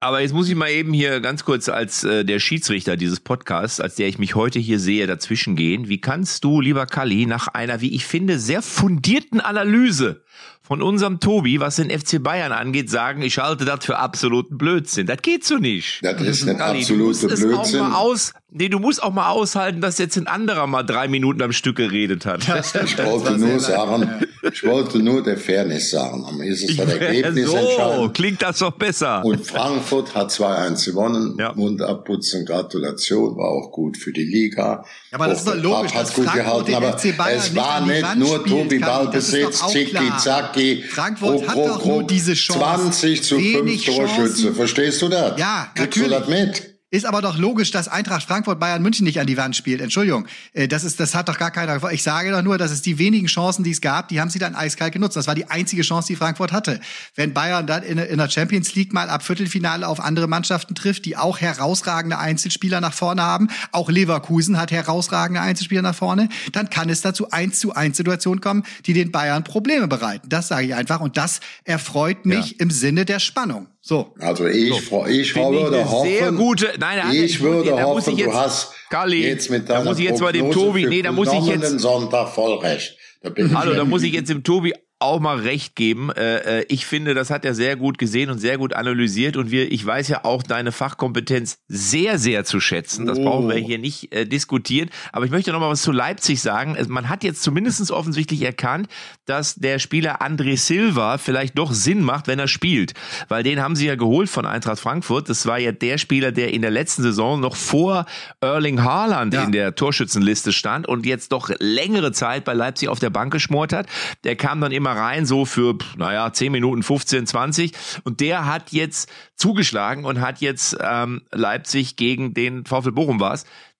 Aber 0.00 0.20
jetzt 0.20 0.34
muss 0.34 0.50
ich 0.50 0.54
mal 0.54 0.70
eben 0.70 0.92
hier 0.92 1.20
ganz 1.20 1.46
kurz 1.46 1.70
als 1.70 2.04
äh, 2.04 2.26
der 2.26 2.38
Schiedsrichter 2.38 2.98
dieses 2.98 3.20
Podcasts, 3.20 3.80
als 3.80 3.94
der 3.94 4.06
ich 4.06 4.18
mich 4.18 4.34
heute 4.34 4.58
hier 4.58 4.78
sehe, 4.78 5.06
dazwischen 5.06 5.56
gehen. 5.56 5.88
Wie 5.88 6.00
kannst 6.00 6.44
du, 6.44 6.60
lieber 6.60 6.84
Kalli, 6.84 7.24
nach 7.24 7.48
einer, 7.48 7.80
wie 7.80 7.94
ich 7.94 8.04
finde, 8.04 8.38
sehr 8.38 8.60
fundierten 8.60 9.40
Analyse 9.40 10.22
von 10.66 10.80
unserem 10.80 11.20
Tobi, 11.20 11.60
was 11.60 11.76
den 11.76 11.90
FC 11.90 12.22
Bayern 12.22 12.50
angeht, 12.50 12.88
sagen, 12.88 13.20
ich 13.20 13.38
halte 13.38 13.66
das 13.66 13.84
für 13.84 13.98
absoluten 13.98 14.56
Blödsinn. 14.56 15.06
Das 15.06 15.18
geht 15.20 15.44
so 15.44 15.58
nicht. 15.58 16.00
Das 16.02 16.18
ist 16.22 16.48
ein 16.48 16.58
absoluter 16.58 17.28
Blödsinn. 17.28 17.54
Auch 17.54 17.72
mal 17.90 17.94
aus, 17.94 18.32
nee, 18.50 18.70
du 18.70 18.78
musst 18.78 19.02
auch 19.02 19.12
mal 19.12 19.28
aushalten, 19.28 19.82
dass 19.82 19.98
jetzt 19.98 20.16
ein 20.16 20.26
anderer 20.26 20.66
mal 20.66 20.82
drei 20.82 21.06
Minuten 21.06 21.42
am 21.42 21.52
Stück 21.52 21.76
geredet 21.76 22.24
hat. 22.24 22.40
ich 22.48 22.98
wollte 22.98 23.36
nur 23.36 23.60
sagen, 23.60 24.08
ich 24.40 24.64
wollte 24.64 25.00
nur 25.00 25.22
der 25.22 25.36
Fairness 25.36 25.90
sagen. 25.90 26.24
Am 26.24 26.40
ist 26.40 26.66
es 26.66 26.78
das 26.78 26.94
Ergebnis 26.94 27.50
so, 27.50 27.56
entscheidend. 27.56 28.14
klingt 28.14 28.40
das 28.40 28.58
doch 28.60 28.72
besser. 28.72 29.22
Und 29.22 29.46
Frankfurt 29.46 30.14
hat 30.14 30.30
2-1 30.30 30.86
gewonnen. 30.86 31.36
Ja. 31.38 31.52
Mund 31.54 31.82
abputzen, 31.82 32.46
Gratulation, 32.46 33.36
war 33.36 33.50
auch 33.50 33.70
gut 33.70 33.98
für 33.98 34.12
die 34.12 34.24
Liga. 34.24 34.82
Ja, 35.10 35.18
aber 35.18 35.26
das 35.28 35.40
ist 35.40 35.48
doch 35.48 35.56
logisch, 35.56 35.92
hat 35.92 36.14
gut 36.14 36.32
gehalten, 36.32 36.74
aber 36.74 36.96
es 36.96 37.54
war 37.54 37.82
nicht 37.82 38.16
nur 38.16 38.42
Tobi 38.46 38.78
Ballbesitz, 38.78 39.66
Tiki, 39.66 40.10
Zack, 40.18 40.53
Lucky. 40.54 40.82
Frankfurt 40.82 41.48
hat 41.48 41.56
doch 41.56 41.84
nur 41.84 42.04
diese 42.04 42.34
Chance. 42.34 42.90
20 42.90 43.22
zu 43.22 43.38
5 43.38 43.84
Torschütze. 43.84 44.54
Verstehst 44.54 45.02
du 45.02 45.08
das? 45.08 45.38
Ja, 45.38 45.70
Kriegst 45.74 45.96
natürlich. 45.98 46.08
du 46.08 46.20
das 46.20 46.28
mit? 46.28 46.73
Ist 46.94 47.06
aber 47.06 47.22
doch 47.22 47.36
logisch, 47.36 47.72
dass 47.72 47.88
Eintracht 47.88 48.22
Frankfurt 48.22 48.60
Bayern 48.60 48.80
München 48.80 49.04
nicht 49.04 49.18
an 49.18 49.26
die 49.26 49.36
Wand 49.36 49.56
spielt. 49.56 49.80
Entschuldigung, 49.80 50.26
äh, 50.52 50.68
das 50.68 50.84
ist, 50.84 51.00
das 51.00 51.16
hat 51.16 51.28
doch 51.28 51.38
gar 51.38 51.50
keiner. 51.50 51.90
Ich 51.90 52.04
sage 52.04 52.30
doch 52.30 52.42
nur, 52.42 52.56
dass 52.56 52.70
es 52.70 52.82
die 52.82 52.98
wenigen 52.98 53.26
Chancen, 53.26 53.64
die 53.64 53.72
es 53.72 53.80
gab, 53.80 54.08
die 54.08 54.20
haben 54.20 54.30
sie 54.30 54.38
dann 54.38 54.54
eiskalt 54.54 54.92
genutzt. 54.92 55.16
Das 55.16 55.26
war 55.26 55.34
die 55.34 55.50
einzige 55.50 55.82
Chance, 55.82 56.06
die 56.06 56.16
Frankfurt 56.16 56.52
hatte. 56.52 56.78
Wenn 57.16 57.34
Bayern 57.34 57.66
dann 57.66 57.82
in, 57.82 57.98
in 57.98 58.18
der 58.18 58.30
Champions 58.30 58.76
League 58.76 58.92
mal 58.92 59.10
ab 59.10 59.24
Viertelfinale 59.24 59.88
auf 59.88 59.98
andere 59.98 60.28
Mannschaften 60.28 60.76
trifft, 60.76 61.04
die 61.04 61.16
auch 61.16 61.40
herausragende 61.40 62.18
Einzelspieler 62.18 62.80
nach 62.80 62.94
vorne 62.94 63.22
haben, 63.22 63.48
auch 63.72 63.90
Leverkusen 63.90 64.56
hat 64.56 64.70
herausragende 64.70 65.40
Einzelspieler 65.40 65.82
nach 65.82 65.96
vorne, 65.96 66.28
dann 66.52 66.70
kann 66.70 66.88
es 66.90 67.00
dazu 67.00 67.30
eins 67.32 67.58
zu 67.58 67.74
eins 67.74 67.96
Situationen 67.96 68.40
kommen, 68.40 68.62
die 68.86 68.92
den 68.92 69.10
Bayern 69.10 69.42
Probleme 69.42 69.88
bereiten. 69.88 70.28
Das 70.28 70.46
sage 70.46 70.66
ich 70.66 70.74
einfach 70.76 71.00
und 71.00 71.16
das 71.16 71.40
erfreut 71.64 72.24
mich 72.24 72.52
ja. 72.52 72.56
im 72.60 72.70
Sinne 72.70 73.04
der 73.04 73.18
Spannung. 73.18 73.66
So. 73.86 74.14
Also 74.18 74.46
ich, 74.46 74.88
so. 74.88 75.04
ich 75.04 75.36
würde 75.36 75.84
hoffen, 75.86 76.08
sehr 76.08 76.32
gute, 76.32 76.72
nein, 76.78 77.02
ich 77.12 77.38
würde 77.42 77.68
da 77.68 77.82
hoffen, 77.82 78.14
ich 78.14 78.18
jetzt, 78.18 78.32
du 78.32 78.34
hast 78.34 78.72
Kali, 78.88 79.22
jetzt 79.26 79.50
mit 79.50 79.68
da 79.68 79.84
muss 79.84 79.98
ich 79.98 80.06
jetzt 80.06 80.22
mal 80.22 80.32
dem 80.32 80.50
Tobi, 80.50 80.86
nee, 80.86 81.02
da 81.02 81.12
muss 81.12 81.30
ich 81.30 81.44
jetzt 81.44 81.80
Sonntag 81.80 82.30
voll 82.30 82.56
recht. 82.60 82.96
Da 83.22 83.30
Hallo, 83.54 83.74
da 83.74 83.84
muss 83.84 84.02
ich 84.02 84.14
jetzt 84.14 84.30
dem 84.30 84.42
Tobi 84.42 84.72
auch 85.04 85.20
mal 85.20 85.38
recht 85.38 85.76
geben. 85.76 86.10
Äh, 86.10 86.60
äh, 86.60 86.66
ich 86.68 86.86
finde, 86.86 87.14
das 87.14 87.30
hat 87.30 87.44
er 87.44 87.54
sehr 87.54 87.76
gut 87.76 87.98
gesehen 87.98 88.30
und 88.30 88.38
sehr 88.38 88.58
gut 88.58 88.72
analysiert 88.72 89.36
und 89.36 89.50
wir, 89.50 89.70
ich 89.70 89.84
weiß 89.84 90.08
ja 90.08 90.24
auch 90.24 90.42
deine 90.42 90.72
Fachkompetenz 90.72 91.58
sehr, 91.68 92.18
sehr 92.18 92.44
zu 92.44 92.58
schätzen. 92.58 93.06
Das 93.06 93.18
oh. 93.18 93.24
brauchen 93.24 93.48
wir 93.48 93.56
hier 93.56 93.78
nicht 93.78 94.12
äh, 94.14 94.24
diskutieren. 94.26 94.90
Aber 95.12 95.26
ich 95.26 95.30
möchte 95.30 95.52
noch 95.52 95.60
mal 95.60 95.70
was 95.70 95.82
zu 95.82 95.92
Leipzig 95.92 96.40
sagen. 96.40 96.76
Man 96.88 97.08
hat 97.08 97.22
jetzt 97.22 97.42
zumindest 97.42 97.90
offensichtlich 97.90 98.42
erkannt, 98.42 98.88
dass 99.26 99.56
der 99.56 99.78
Spieler 99.78 100.22
André 100.22 100.56
Silva 100.56 101.18
vielleicht 101.18 101.58
doch 101.58 101.72
Sinn 101.72 102.02
macht, 102.02 102.26
wenn 102.26 102.38
er 102.38 102.48
spielt. 102.48 102.94
Weil 103.28 103.42
den 103.42 103.60
haben 103.60 103.76
sie 103.76 103.86
ja 103.86 103.96
geholt 103.96 104.30
von 104.30 104.46
Eintracht 104.46 104.80
Frankfurt. 104.80 105.28
Das 105.28 105.46
war 105.46 105.58
ja 105.58 105.72
der 105.72 105.98
Spieler, 105.98 106.32
der 106.32 106.52
in 106.54 106.62
der 106.62 106.70
letzten 106.70 107.02
Saison 107.02 107.40
noch 107.40 107.56
vor 107.56 108.06
Erling 108.40 108.82
Haaland 108.82 109.34
ja. 109.34 109.44
in 109.44 109.52
der 109.52 109.74
Torschützenliste 109.74 110.52
stand 110.52 110.88
und 110.88 111.04
jetzt 111.04 111.32
doch 111.32 111.50
längere 111.58 112.12
Zeit 112.12 112.44
bei 112.44 112.54
Leipzig 112.54 112.88
auf 112.88 113.00
der 113.00 113.10
Bank 113.10 113.32
geschmort 113.32 113.72
hat. 113.72 113.86
Der 114.24 114.36
kam 114.36 114.60
dann 114.60 114.72
immer 114.72 114.93
rein, 114.94 115.26
so 115.26 115.44
für, 115.44 115.76
naja, 115.96 116.32
10 116.32 116.52
Minuten, 116.52 116.82
15, 116.82 117.26
20. 117.26 117.72
Und 118.04 118.20
der 118.20 118.46
hat 118.46 118.72
jetzt 118.72 119.10
zugeschlagen 119.36 120.04
und 120.04 120.20
hat 120.20 120.40
jetzt 120.40 120.76
ähm, 120.80 121.22
Leipzig 121.30 121.96
gegen 121.96 122.34
den 122.34 122.64
VfL 122.64 122.92
Bochum 122.92 123.20
war 123.20 123.34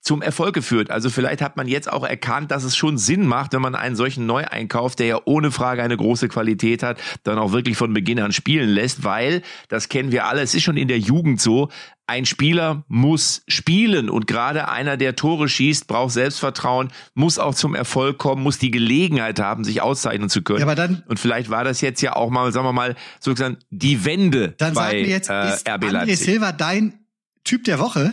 zum 0.05 0.21
Erfolg 0.21 0.55
geführt. 0.55 0.91
Also 0.91 1.09
vielleicht 1.09 1.41
hat 1.41 1.57
man 1.57 1.67
jetzt 1.67 1.91
auch 1.91 2.05
erkannt, 2.05 2.51
dass 2.51 2.63
es 2.63 2.77
schon 2.77 2.99
Sinn 2.99 3.27
macht, 3.27 3.55
wenn 3.55 3.63
man 3.63 3.75
einen 3.75 3.97
solchen 3.97 4.27
Neueinkauf, 4.27 4.95
der 4.97 5.07
ja 5.07 5.21
ohne 5.25 5.51
Frage 5.51 5.83
eine 5.83 5.97
große 5.97 6.29
Qualität 6.29 6.83
hat, 6.83 7.01
dann 7.23 7.39
auch 7.39 7.53
wirklich 7.53 7.79
von 7.79 7.95
Beginn 7.95 8.21
an 8.21 8.31
spielen 8.31 8.69
lässt, 8.69 9.03
weil, 9.03 9.43
das 9.69 9.89
kennen 9.89 10.13
wir 10.13 10.27
alle, 10.27 10.43
es 10.43 10.55
ist 10.55 10.63
schon 10.63 10.77
in 10.77 10.89
der 10.89 10.99
Jugend 10.99 11.41
so, 11.41 11.71
ein 12.07 12.27
Spieler 12.27 12.85
muss 12.87 13.45
spielen 13.49 14.11
und 14.11 14.27
gerade 14.27 14.69
einer, 14.69 14.99
der 14.99 15.17
Tore 15.17 15.49
schießt, 15.49 15.87
braucht 15.87 16.13
Selbstvertrauen, 16.13 16.91
muss 17.15 17.39
auch 17.39 17.55
zum 17.55 17.75
Erfolg 17.75 18.19
kommen, 18.19 18.43
muss 18.43 18.59
die 18.59 18.71
Gelegenheit 18.71 19.41
haben, 19.41 19.65
sich 19.65 19.81
auszeichnen 19.81 20.29
zu 20.29 20.43
können. 20.43 20.59
Ja, 20.59 20.67
aber 20.67 20.75
dann, 20.75 21.03
und 21.07 21.19
vielleicht 21.19 21.49
war 21.49 21.65
das 21.65 21.81
jetzt 21.81 22.03
ja 22.03 22.15
auch 22.15 22.29
mal, 22.29 22.53
sagen 22.53 22.67
wir 22.67 22.75
mal, 22.75 22.95
sozusagen 23.21 23.57
die 23.71 24.05
Wende 24.05 24.55
dann 24.59 24.75
bei 24.75 24.83
sag 24.83 24.93
mir 24.93 25.09
jetzt, 25.09 25.31
äh, 25.31 25.49
ist 25.49 25.67
RB 25.67 25.85
André 25.85 25.91
Leipzig. 25.91 26.19
Silva 26.19 26.53
dein 26.53 26.93
Typ 27.43 27.65
der 27.65 27.79
Woche? 27.79 28.13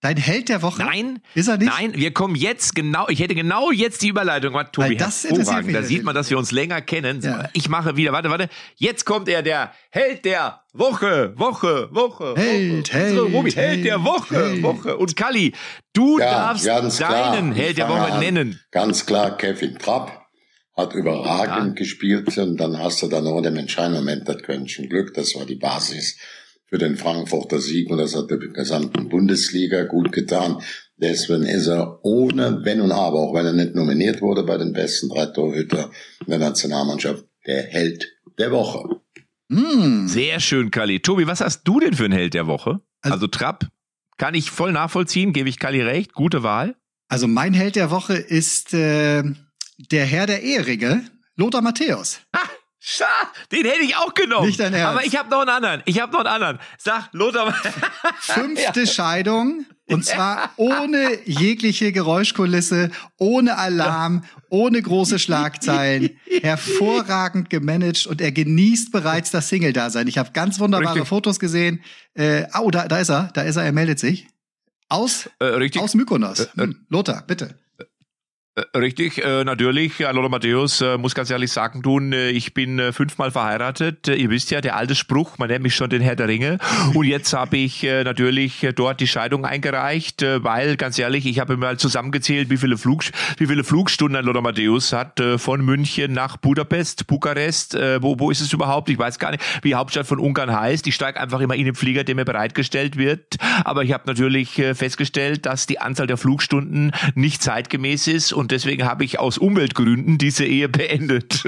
Dein 0.00 0.16
Held 0.16 0.48
der 0.48 0.62
Woche? 0.62 0.84
Nein. 0.84 1.20
Ist 1.34 1.48
er 1.48 1.56
nicht? 1.56 1.66
Nein, 1.66 1.92
wir 1.94 2.12
kommen 2.12 2.36
jetzt 2.36 2.76
genau, 2.76 3.08
ich 3.08 3.18
hätte 3.18 3.34
genau 3.34 3.72
jetzt 3.72 4.00
die 4.02 4.08
Überleitung 4.08 4.52
gemacht, 4.52 4.72
Tobi. 4.72 4.96
Das 4.96 5.24
hervorragend. 5.24 5.74
Da 5.74 5.82
sieht 5.82 6.04
man, 6.04 6.14
dass 6.14 6.30
wir 6.30 6.38
uns 6.38 6.52
länger 6.52 6.80
kennen. 6.80 7.20
Ja. 7.20 7.48
Ich 7.52 7.68
mache 7.68 7.96
wieder, 7.96 8.12
warte, 8.12 8.30
warte. 8.30 8.48
Jetzt 8.76 9.04
kommt 9.04 9.28
er, 9.28 9.42
der 9.42 9.72
Held 9.90 10.24
der 10.24 10.62
Woche, 10.72 11.32
Woche, 11.36 11.88
Woche. 11.90 12.34
Held, 12.36 12.88
Woche. 12.88 12.96
Held, 12.96 13.18
Robi, 13.18 13.50
Held, 13.50 13.56
Held 13.56 13.84
der 13.86 14.04
Woche, 14.04 14.36
Held. 14.36 14.62
Woche. 14.62 14.96
Und 14.96 15.16
Kali, 15.16 15.52
du 15.92 16.20
ja, 16.20 16.30
darfst 16.30 16.66
deinen 16.66 16.90
klar. 16.90 17.54
Held 17.54 17.78
der 17.78 17.88
Woche 17.88 18.18
nennen. 18.20 18.60
Ganz 18.70 19.04
klar, 19.04 19.36
Kevin 19.36 19.78
Trapp 19.78 20.28
hat 20.76 20.94
überragend 20.94 21.70
ja. 21.70 21.74
gespielt 21.74 22.38
und 22.38 22.56
dann 22.56 22.78
hast 22.78 23.02
du 23.02 23.08
dann 23.08 23.24
noch 23.24 23.40
den 23.40 23.56
entscheidenden 23.56 24.04
Moment 24.04 24.28
das 24.28 24.40
Quäntchen 24.42 24.88
Glück, 24.88 25.12
das 25.12 25.34
war 25.34 25.44
die 25.44 25.56
Basis 25.56 26.16
für 26.68 26.78
den 26.78 26.96
Frankfurter 26.96 27.60
Sieg 27.60 27.90
und 27.90 27.98
das 27.98 28.14
hat 28.14 28.30
der 28.30 28.38
gesamten 28.38 29.08
Bundesliga 29.08 29.84
gut 29.84 30.12
getan. 30.12 30.62
Deswegen 30.96 31.44
ist 31.44 31.66
er 31.66 32.00
ohne 32.04 32.60
Wenn 32.64 32.80
und 32.80 32.92
Aber, 32.92 33.20
auch 33.20 33.34
wenn 33.34 33.46
er 33.46 33.52
nicht 33.52 33.74
nominiert 33.74 34.20
wurde 34.20 34.42
bei 34.42 34.58
den 34.58 34.72
besten 34.72 35.08
drei 35.08 35.26
Torhüter 35.26 35.90
der 36.26 36.38
Nationalmannschaft, 36.38 37.24
der 37.46 37.62
Held 37.62 38.06
der 38.38 38.50
Woche. 38.50 39.00
Mm. 39.48 40.06
Sehr 40.06 40.40
schön, 40.40 40.70
Kali. 40.70 41.00
Tobi, 41.00 41.26
was 41.26 41.40
hast 41.40 41.62
du 41.64 41.80
denn 41.80 41.94
für 41.94 42.04
einen 42.04 42.12
Held 42.12 42.34
der 42.34 42.46
Woche? 42.46 42.80
Also, 43.00 43.14
also 43.14 43.26
Trapp, 43.28 43.68
kann 44.18 44.34
ich 44.34 44.50
voll 44.50 44.72
nachvollziehen, 44.72 45.32
gebe 45.32 45.48
ich 45.48 45.58
Kali 45.58 45.80
recht, 45.80 46.12
gute 46.12 46.42
Wahl. 46.42 46.74
Also 47.08 47.26
mein 47.26 47.54
Held 47.54 47.76
der 47.76 47.90
Woche 47.90 48.14
ist 48.14 48.74
äh, 48.74 49.22
der 49.78 50.04
Herr 50.04 50.26
der 50.26 50.42
Eheringe, 50.42 51.04
Lothar 51.36 51.62
Matthäus. 51.62 52.20
Ah, 52.32 52.40
Scha, 52.90 53.04
den 53.52 53.66
hätte 53.66 53.82
ich 53.82 53.96
auch 53.96 54.14
genommen. 54.14 54.46
Nicht 54.46 54.58
dein 54.58 54.72
Ernst. 54.72 54.96
Aber 54.96 55.04
ich 55.04 55.14
habe 55.14 55.28
noch 55.28 55.40
einen 55.40 55.50
anderen. 55.50 55.82
Ich 55.84 56.00
habe 56.00 56.10
noch 56.10 56.20
einen 56.20 56.28
anderen. 56.28 56.58
Sag, 56.78 57.10
Lothar. 57.12 57.52
Fünfte 58.18 58.80
ja. 58.84 58.86
Scheidung. 58.86 59.66
Und 59.90 60.06
zwar 60.06 60.52
ohne 60.56 61.18
jegliche 61.26 61.92
Geräuschkulisse, 61.92 62.90
ohne 63.18 63.58
Alarm, 63.58 64.24
ohne 64.48 64.80
große 64.80 65.18
Schlagzeilen. 65.18 66.18
Hervorragend 66.40 67.50
gemanagt 67.50 68.06
und 68.06 68.22
er 68.22 68.32
genießt 68.32 68.90
bereits 68.90 69.30
das 69.32 69.50
Single-Dasein. 69.50 70.06
Ich 70.06 70.16
habe 70.16 70.30
ganz 70.32 70.58
wunderbare 70.58 70.94
Richtig. 70.94 71.08
Fotos 71.08 71.38
gesehen. 71.38 71.82
Äh, 72.14 72.44
oh, 72.58 72.70
da, 72.70 72.88
da 72.88 73.00
ist 73.00 73.10
er, 73.10 73.30
da 73.34 73.42
ist 73.42 73.56
er, 73.56 73.64
er 73.64 73.72
meldet 73.72 73.98
sich. 73.98 74.28
Aus, 74.88 75.28
äh, 75.40 75.78
aus 75.78 75.94
Mykonos. 75.94 76.40
Äh, 76.40 76.44
äh, 76.44 76.62
hm, 76.62 76.86
Lothar, 76.88 77.22
bitte. 77.26 77.58
Äh, 78.58 78.78
richtig, 78.78 79.24
äh, 79.24 79.44
natürlich. 79.44 79.98
Lothar 79.98 80.28
Matthäus 80.28 80.80
äh, 80.80 80.98
muss 80.98 81.14
ganz 81.14 81.30
ehrlich 81.30 81.52
sagen 81.52 81.82
tun, 81.82 82.12
äh, 82.12 82.30
ich 82.30 82.54
bin 82.54 82.78
äh, 82.78 82.92
fünfmal 82.92 83.30
verheiratet. 83.30 84.08
Äh, 84.08 84.14
ihr 84.16 84.30
wisst 84.30 84.50
ja, 84.50 84.60
der 84.60 84.76
alte 84.76 84.94
Spruch, 84.94 85.38
man 85.38 85.48
nennt 85.48 85.62
mich 85.62 85.74
schon 85.74 85.90
den 85.90 86.02
Herr 86.02 86.16
der 86.16 86.28
Ringe. 86.28 86.58
Und 86.94 87.06
jetzt 87.06 87.32
habe 87.32 87.56
ich 87.56 87.84
äh, 87.84 88.04
natürlich 88.04 88.64
äh, 88.64 88.72
dort 88.72 89.00
die 89.00 89.06
Scheidung 89.06 89.44
eingereicht, 89.44 90.22
äh, 90.22 90.42
weil, 90.42 90.76
ganz 90.76 90.98
ehrlich, 90.98 91.26
ich 91.26 91.38
habe 91.38 91.56
mal 91.56 91.78
zusammengezählt, 91.78 92.50
wie 92.50 92.56
viele, 92.56 92.76
Flug, 92.78 93.04
wie 93.36 93.46
viele 93.46 93.64
Flugstunden 93.64 94.24
Lothar 94.24 94.42
Matthäus 94.42 94.92
hat 94.92 95.20
äh, 95.20 95.38
von 95.38 95.64
München 95.64 96.12
nach 96.12 96.36
Budapest, 96.36 97.06
Bukarest. 97.06 97.74
Äh, 97.74 98.02
wo, 98.02 98.18
wo 98.18 98.30
ist 98.30 98.40
es 98.40 98.52
überhaupt? 98.52 98.88
Ich 98.88 98.98
weiß 98.98 99.18
gar 99.18 99.30
nicht, 99.30 99.42
wie 99.62 99.74
Hauptstadt 99.74 100.06
von 100.06 100.18
Ungarn 100.18 100.52
heißt. 100.52 100.86
Ich 100.86 100.94
steige 100.94 101.20
einfach 101.20 101.40
immer 101.40 101.54
in 101.54 101.64
den 101.64 101.74
Flieger, 101.74 102.04
der 102.04 102.14
mir 102.14 102.24
bereitgestellt 102.24 102.96
wird. 102.96 103.36
Aber 103.64 103.84
ich 103.84 103.92
habe 103.92 104.04
natürlich 104.06 104.58
äh, 104.58 104.74
festgestellt, 104.74 105.46
dass 105.46 105.66
die 105.66 105.80
Anzahl 105.80 106.06
der 106.06 106.16
Flugstunden 106.16 106.92
nicht 107.14 107.42
zeitgemäß 107.42 108.08
ist 108.08 108.32
und 108.32 108.47
und 108.48 108.52
deswegen 108.52 108.86
habe 108.86 109.04
ich 109.04 109.18
aus 109.18 109.36
Umweltgründen 109.36 110.16
diese 110.16 110.46
Ehe 110.46 110.70
beendet. 110.70 111.44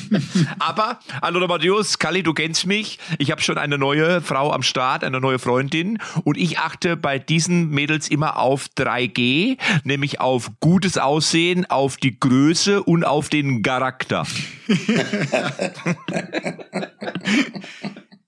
Aber, 0.58 0.98
hallo 1.22 1.46
Matthäus, 1.46 2.00
Kalli, 2.00 2.24
du 2.24 2.34
kennst 2.34 2.66
mich. 2.66 2.98
Ich 3.18 3.30
habe 3.30 3.40
schon 3.40 3.58
eine 3.58 3.78
neue 3.78 4.20
Frau 4.20 4.50
am 4.50 4.64
Start, 4.64 5.04
eine 5.04 5.20
neue 5.20 5.38
Freundin 5.38 5.98
und 6.24 6.36
ich 6.36 6.58
achte 6.58 6.96
bei 6.96 7.20
diesen 7.20 7.70
Mädels 7.70 8.08
immer 8.08 8.40
auf 8.40 8.66
3G, 8.76 9.56
nämlich 9.84 10.20
auf 10.20 10.50
gutes 10.58 10.98
Aussehen, 10.98 11.64
auf 11.70 11.96
die 11.96 12.18
Größe 12.18 12.82
und 12.82 13.04
auf 13.04 13.28
den 13.28 13.62
Charakter. 13.62 14.26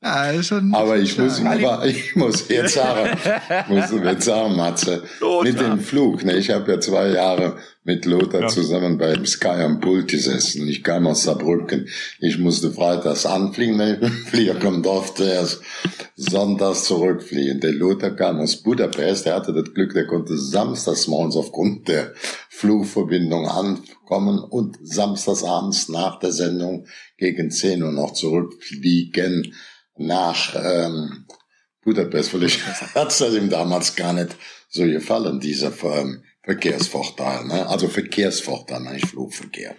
Ja, 0.04 0.42
schon 0.42 0.74
aber 0.74 0.98
ich 0.98 1.16
muss, 1.16 1.42
aber 1.42 1.86
ich 1.86 2.14
muss 2.14 2.46
jetzt 2.48 2.74
sagen, 2.74 3.18
muss 3.68 3.90
jetzt 3.90 4.24
sagen, 4.26 4.54
Matze, 4.54 5.02
Lothar. 5.20 5.42
mit 5.44 5.60
dem 5.60 5.80
Flug, 5.80 6.24
ne, 6.24 6.36
ich 6.36 6.50
habe 6.50 6.72
ja 6.72 6.78
zwei 6.78 7.08
Jahre 7.08 7.56
mit 7.84 8.06
Lothar 8.06 8.42
ja. 8.42 8.48
zusammen 8.48 8.96
beim 8.96 9.26
Sky 9.26 9.62
am 9.62 9.78
Pult 9.78 10.08
gesessen. 10.08 10.66
Ich 10.68 10.82
kam 10.82 11.06
aus 11.06 11.24
Saarbrücken. 11.24 11.86
Ich 12.18 12.38
musste 12.38 12.72
freitags 12.72 13.26
anfliegen, 13.26 13.78
wenn 13.78 14.02
ich 14.02 14.10
Flieger 14.30 14.54
kommen 14.54 14.82
durfte, 14.82 15.24
erst 15.24 15.60
sonntags 16.16 16.84
zurückfliegen. 16.84 17.60
Der 17.60 17.72
Lothar 17.72 18.12
kam 18.12 18.40
aus 18.40 18.56
Budapest, 18.56 19.26
er 19.26 19.36
hatte 19.36 19.52
das 19.52 19.74
Glück, 19.74 19.92
der 19.92 20.06
konnte 20.06 20.38
samstags 20.38 21.06
morgens 21.08 21.36
aufgrund 21.36 21.88
der 21.88 22.14
Flugverbindung 22.48 23.46
ankommen 23.46 24.38
und 24.38 24.78
samstags 24.82 25.44
abends 25.44 25.90
nach 25.90 26.18
der 26.18 26.32
Sendung 26.32 26.86
gegen 27.18 27.50
10 27.50 27.82
Uhr 27.82 27.92
noch 27.92 28.14
zurückfliegen 28.14 29.54
nach 29.96 30.56
ähm, 30.56 31.26
Budapest, 31.84 32.32
weil 32.32 32.44
ich 32.44 32.64
hat 32.64 33.10
es 33.10 33.20
ihm 33.20 33.50
damals 33.50 33.94
gar 33.94 34.14
nicht 34.14 34.36
so 34.70 34.84
gefallen, 34.84 35.38
dieser 35.38 35.72
ähm, 35.84 36.24
Verkehrsvorteil, 36.44 37.46
ne? 37.46 37.66
Also 37.66 37.88
Verkehrsvorteil, 37.88 38.80
nicht 38.80 39.08
Flugverkehr. 39.08 39.74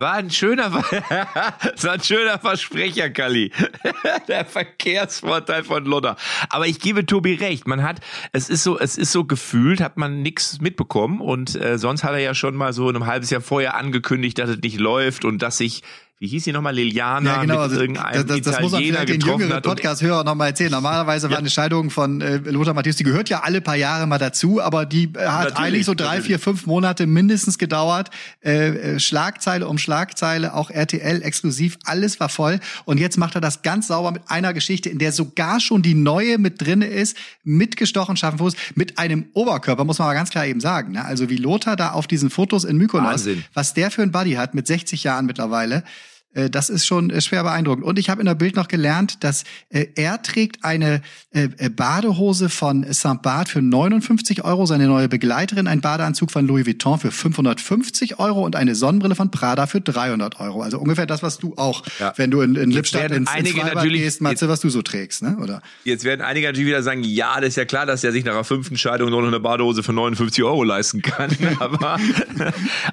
War 0.00 0.14
ein 0.14 0.30
schöner, 0.30 0.72
war 0.72 1.92
ein 1.92 2.02
schöner 2.02 2.38
Versprecher, 2.38 3.10
Kali. 3.10 3.50
Der 4.28 4.44
Verkehrsvorteil 4.44 5.64
von 5.64 5.84
Lodder. 5.84 6.16
Aber 6.50 6.68
ich 6.68 6.78
gebe 6.78 7.04
Tobi 7.04 7.34
recht. 7.34 7.66
Man 7.66 7.82
hat, 7.82 8.00
es 8.32 8.48
ist 8.48 8.62
so, 8.62 8.78
es 8.78 8.96
ist 8.96 9.10
so 9.10 9.24
gefühlt, 9.24 9.80
hat 9.80 9.96
man 9.96 10.22
nichts 10.22 10.60
mitbekommen. 10.60 11.20
Und 11.20 11.56
äh, 11.56 11.78
sonst 11.78 12.04
hat 12.04 12.12
er 12.12 12.20
ja 12.20 12.34
schon 12.34 12.54
mal 12.54 12.72
so 12.72 12.88
ein 12.88 13.06
halbes 13.06 13.30
Jahr 13.30 13.40
vorher 13.40 13.74
angekündigt, 13.74 14.38
dass 14.38 14.50
es 14.50 14.58
nicht 14.58 14.78
läuft 14.78 15.24
und 15.24 15.42
dass 15.42 15.58
sich 15.58 15.82
wie 16.20 16.26
hieß 16.26 16.44
sie 16.44 16.52
nochmal, 16.52 16.74
Liliana, 16.74 17.30
Ja, 17.36 17.40
genau. 17.42 17.54
mit 17.54 17.62
Also, 17.62 17.80
irgendeinem 17.80 18.26
das, 18.26 18.40
das 18.40 18.60
muss 18.60 18.72
man 18.72 18.82
vielleicht 18.82 19.08
den 19.08 19.20
jüngeren 19.20 19.62
Podcast-Hörer 19.62 20.24
nochmal 20.24 20.48
erzählen. 20.48 20.72
Normalerweise 20.72 21.30
war 21.30 21.38
eine 21.38 21.48
Scheidung 21.48 21.90
von 21.90 22.20
äh, 22.20 22.38
Lothar 22.38 22.74
Matthäus, 22.74 22.96
die 22.96 23.04
gehört 23.04 23.28
ja 23.28 23.40
alle 23.44 23.60
paar 23.60 23.76
Jahre 23.76 24.06
mal 24.08 24.18
dazu, 24.18 24.60
aber 24.60 24.84
die 24.84 25.04
äh, 25.14 25.26
hat 25.26 25.50
Natürlich, 25.50 25.58
eigentlich 25.58 25.86
so 25.86 25.94
drei, 25.94 26.04
natürlich. 26.06 26.26
vier, 26.26 26.38
fünf 26.40 26.66
Monate 26.66 27.06
mindestens 27.06 27.56
gedauert. 27.56 28.10
Äh, 28.44 28.68
äh, 28.96 28.98
Schlagzeile 29.00 29.68
um 29.68 29.78
Schlagzeile, 29.78 30.54
auch 30.54 30.70
RTL 30.70 31.22
exklusiv, 31.22 31.78
alles 31.84 32.18
war 32.18 32.28
voll. 32.28 32.58
Und 32.84 32.98
jetzt 32.98 33.16
macht 33.16 33.36
er 33.36 33.40
das 33.40 33.62
ganz 33.62 33.86
sauber 33.86 34.10
mit 34.10 34.22
einer 34.26 34.52
Geschichte, 34.52 34.88
in 34.88 34.98
der 34.98 35.12
sogar 35.12 35.60
schon 35.60 35.82
die 35.82 35.94
neue 35.94 36.38
mit 36.38 36.60
drinne 36.60 36.86
ist, 36.86 37.16
mit 37.44 37.76
gestochen 37.76 38.16
scharfen 38.16 38.38
Fuß, 38.40 38.54
mit 38.74 38.98
einem 38.98 39.26
Oberkörper, 39.34 39.84
muss 39.84 39.98
man 40.00 40.06
aber 40.08 40.14
ganz 40.16 40.30
klar 40.30 40.46
eben 40.46 40.60
sagen. 40.60 40.92
Ne? 40.92 41.04
Also 41.04 41.28
wie 41.30 41.36
Lothar 41.36 41.76
da 41.76 41.92
auf 41.92 42.08
diesen 42.08 42.28
Fotos 42.30 42.64
in 42.64 42.76
Mykonos, 42.76 43.08
Wahnsinn. 43.08 43.44
was 43.54 43.72
der 43.74 43.92
für 43.92 44.02
ein 44.02 44.10
Buddy 44.10 44.32
hat 44.32 44.54
mit 44.54 44.66
60 44.66 45.04
Jahren 45.04 45.24
mittlerweile. 45.26 45.84
Äh, 46.34 46.50
Das 46.50 46.68
ist 46.70 46.86
schon 46.86 47.10
äh, 47.10 47.20
schwer 47.20 47.42
beeindruckend. 47.42 47.84
Und 47.84 47.98
ich 47.98 48.10
habe 48.10 48.20
in 48.20 48.26
der 48.26 48.34
Bild 48.34 48.56
noch 48.56 48.68
gelernt, 48.68 49.22
dass 49.24 49.44
äh, 49.70 49.86
er 49.94 50.22
trägt 50.22 50.64
eine 50.64 51.00
äh, 51.30 51.48
Badehose 51.70 52.48
von 52.48 52.84
St. 52.92 53.22
Barth 53.22 53.48
für 53.48 53.62
59 53.62 54.44
Euro, 54.44 54.66
seine 54.66 54.86
neue 54.86 55.08
Begleiterin 55.08 55.66
ein 55.66 55.80
Badeanzug 55.80 56.30
von 56.30 56.46
Louis 56.46 56.66
Vuitton 56.66 56.98
für 56.98 57.10
550 57.10 58.18
Euro 58.18 58.44
und 58.44 58.56
eine 58.56 58.74
Sonnenbrille 58.74 59.14
von 59.14 59.30
Prada 59.30 59.66
für 59.66 59.80
300 59.80 60.40
Euro. 60.40 60.62
Also 60.62 60.78
ungefähr 60.78 61.06
das, 61.06 61.22
was 61.22 61.38
du 61.38 61.54
auch, 61.56 61.82
Ja. 61.98 62.12
wenn 62.16 62.30
du 62.30 62.40
in, 62.40 62.54
in 62.56 62.70
Lippstadt 62.70 63.10
ins, 63.10 63.30
ins 63.34 63.54
gehst, 63.82 64.20
Matze, 64.20 64.48
was 64.48 64.60
du 64.60 64.68
so 64.70 64.82
trägst, 64.82 65.22
ne? 65.22 65.36
Oder? 65.42 65.62
Jetzt 65.84 66.04
werden 66.04 66.22
einige 66.22 66.46
natürlich 66.46 66.68
wieder 66.68 66.82
sagen, 66.82 67.02
ja, 67.04 67.40
das 67.40 67.50
ist 67.50 67.56
ja 67.56 67.64
klar, 67.64 67.86
dass 67.86 68.04
er 68.04 68.12
sich 68.12 68.24
nach 68.24 68.34
der 68.34 68.44
fünften 68.44 68.76
Scheidung 68.76 69.10
nur 69.10 69.20
noch 69.22 69.28
eine 69.28 69.40
Badehose 69.40 69.82
für 69.82 69.92
59 69.92 70.42
Euro 70.44 70.64
leisten 70.64 71.02
kann. 71.02 71.30
aber, 71.60 71.98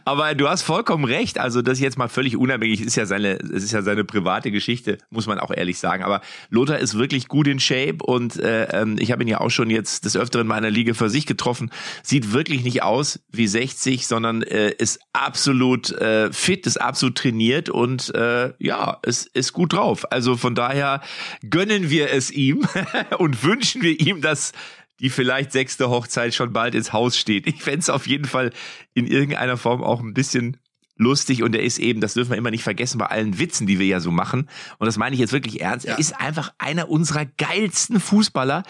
aber 0.04 0.36
du 0.36 0.48
hast 0.48 0.62
vollkommen 0.64 1.06
recht. 1.06 1.40
Also 1.40 1.62
das 1.62 1.74
ist 1.78 1.82
jetzt 1.84 1.98
mal 1.98 2.08
völlig 2.08 2.38
unabhängig. 2.38 2.82
Ist 2.82 2.96
ja 2.96 3.06
seine, 3.26 3.56
es 3.56 3.64
ist 3.64 3.72
ja 3.72 3.82
seine 3.82 4.04
private 4.04 4.52
Geschichte, 4.52 4.98
muss 5.10 5.28
man 5.28 5.40
auch 5.40 5.52
ehrlich 5.52 5.80
sagen. 5.80 6.04
Aber 6.04 6.22
Lothar 6.50 6.80
ist 6.80 6.98
wirklich 6.98 7.28
gut 7.28 7.48
in 7.48 7.60
Shape 7.60 7.98
und 8.04 8.38
äh, 8.38 8.66
ähm, 8.66 8.98
ich 9.00 9.12
habe 9.12 9.24
ihn 9.24 9.28
ja 9.28 9.42
auch 9.42 9.50
schon 9.50 9.70
jetzt 9.70 10.06
des 10.06 10.16
Öfteren 10.16 10.48
mal 10.48 10.58
in 10.58 10.64
der 10.64 10.72
Liga 10.72 10.94
für 10.94 11.10
sich 11.10 11.26
getroffen. 11.26 11.72
Sieht 12.04 12.34
wirklich 12.34 12.64
nicht 12.64 12.84
aus 12.84 13.20
wie 13.32 13.48
60, 13.48 14.08
sondern 14.08 14.44
äh, 14.44 14.72
ist 14.78 15.00
absolut 15.14 15.92
äh, 15.92 16.32
fit, 16.32 16.68
ist 16.68 16.78
absolut 16.82 17.18
trainiert 17.18 17.70
und 17.70 18.14
äh, 18.16 18.54
ja, 18.60 19.00
es 19.04 19.26
ist 19.26 19.54
gut 19.54 19.74
drauf. 19.74 20.12
Also 20.12 20.38
von 20.38 20.56
daher 20.56 21.02
gönnen 21.50 21.90
wir 21.90 22.12
es 22.12 22.32
ihm 22.32 22.68
und 23.18 23.44
wünschen 23.44 23.82
wir 23.82 24.00
ihm, 24.00 24.22
dass 24.22 24.52
die 25.00 25.10
vielleicht 25.10 25.52
sechste 25.52 25.90
Hochzeit 25.90 26.34
schon 26.34 26.54
bald 26.54 26.74
ins 26.74 26.94
Haus 26.94 27.18
steht. 27.18 27.48
Ich 27.48 27.62
fänd's 27.62 27.90
auf 27.90 28.08
jeden 28.08 28.26
Fall 28.26 28.52
in 28.94 29.08
irgendeiner 29.08 29.58
Form 29.58 29.84
auch 29.84 30.00
ein 30.00 30.14
bisschen 30.14 30.58
lustig 30.98 31.44
und 31.44 31.56
er 31.56 31.64
ist 31.64 31.80
eben, 31.80 32.02
das 32.02 32.14
dürfen 32.14 32.32
wir 32.32 32.38
immer 32.38 32.52
nicht 32.52 32.64
vergessen, 32.64 32.98
bei 32.98 33.08
allen 33.08 33.38
Witzen, 33.40 33.68
die 33.68 33.80
wir 33.80 33.86
ja 33.86 34.00
so 34.00 34.12
machen, 34.12 34.50
und 34.80 34.86
das 34.86 34.98
meine 34.98 35.14
ich 35.14 35.20
jetzt 35.20 35.34
wirklich 35.34 35.62
ernst, 35.62 35.86
er 35.86 36.00
ist 36.00 36.20
einfach 36.20 36.54
einer 36.58 36.90
unserer 36.90 37.26
geilsten 37.26 38.00
Fußballer, 38.00 38.64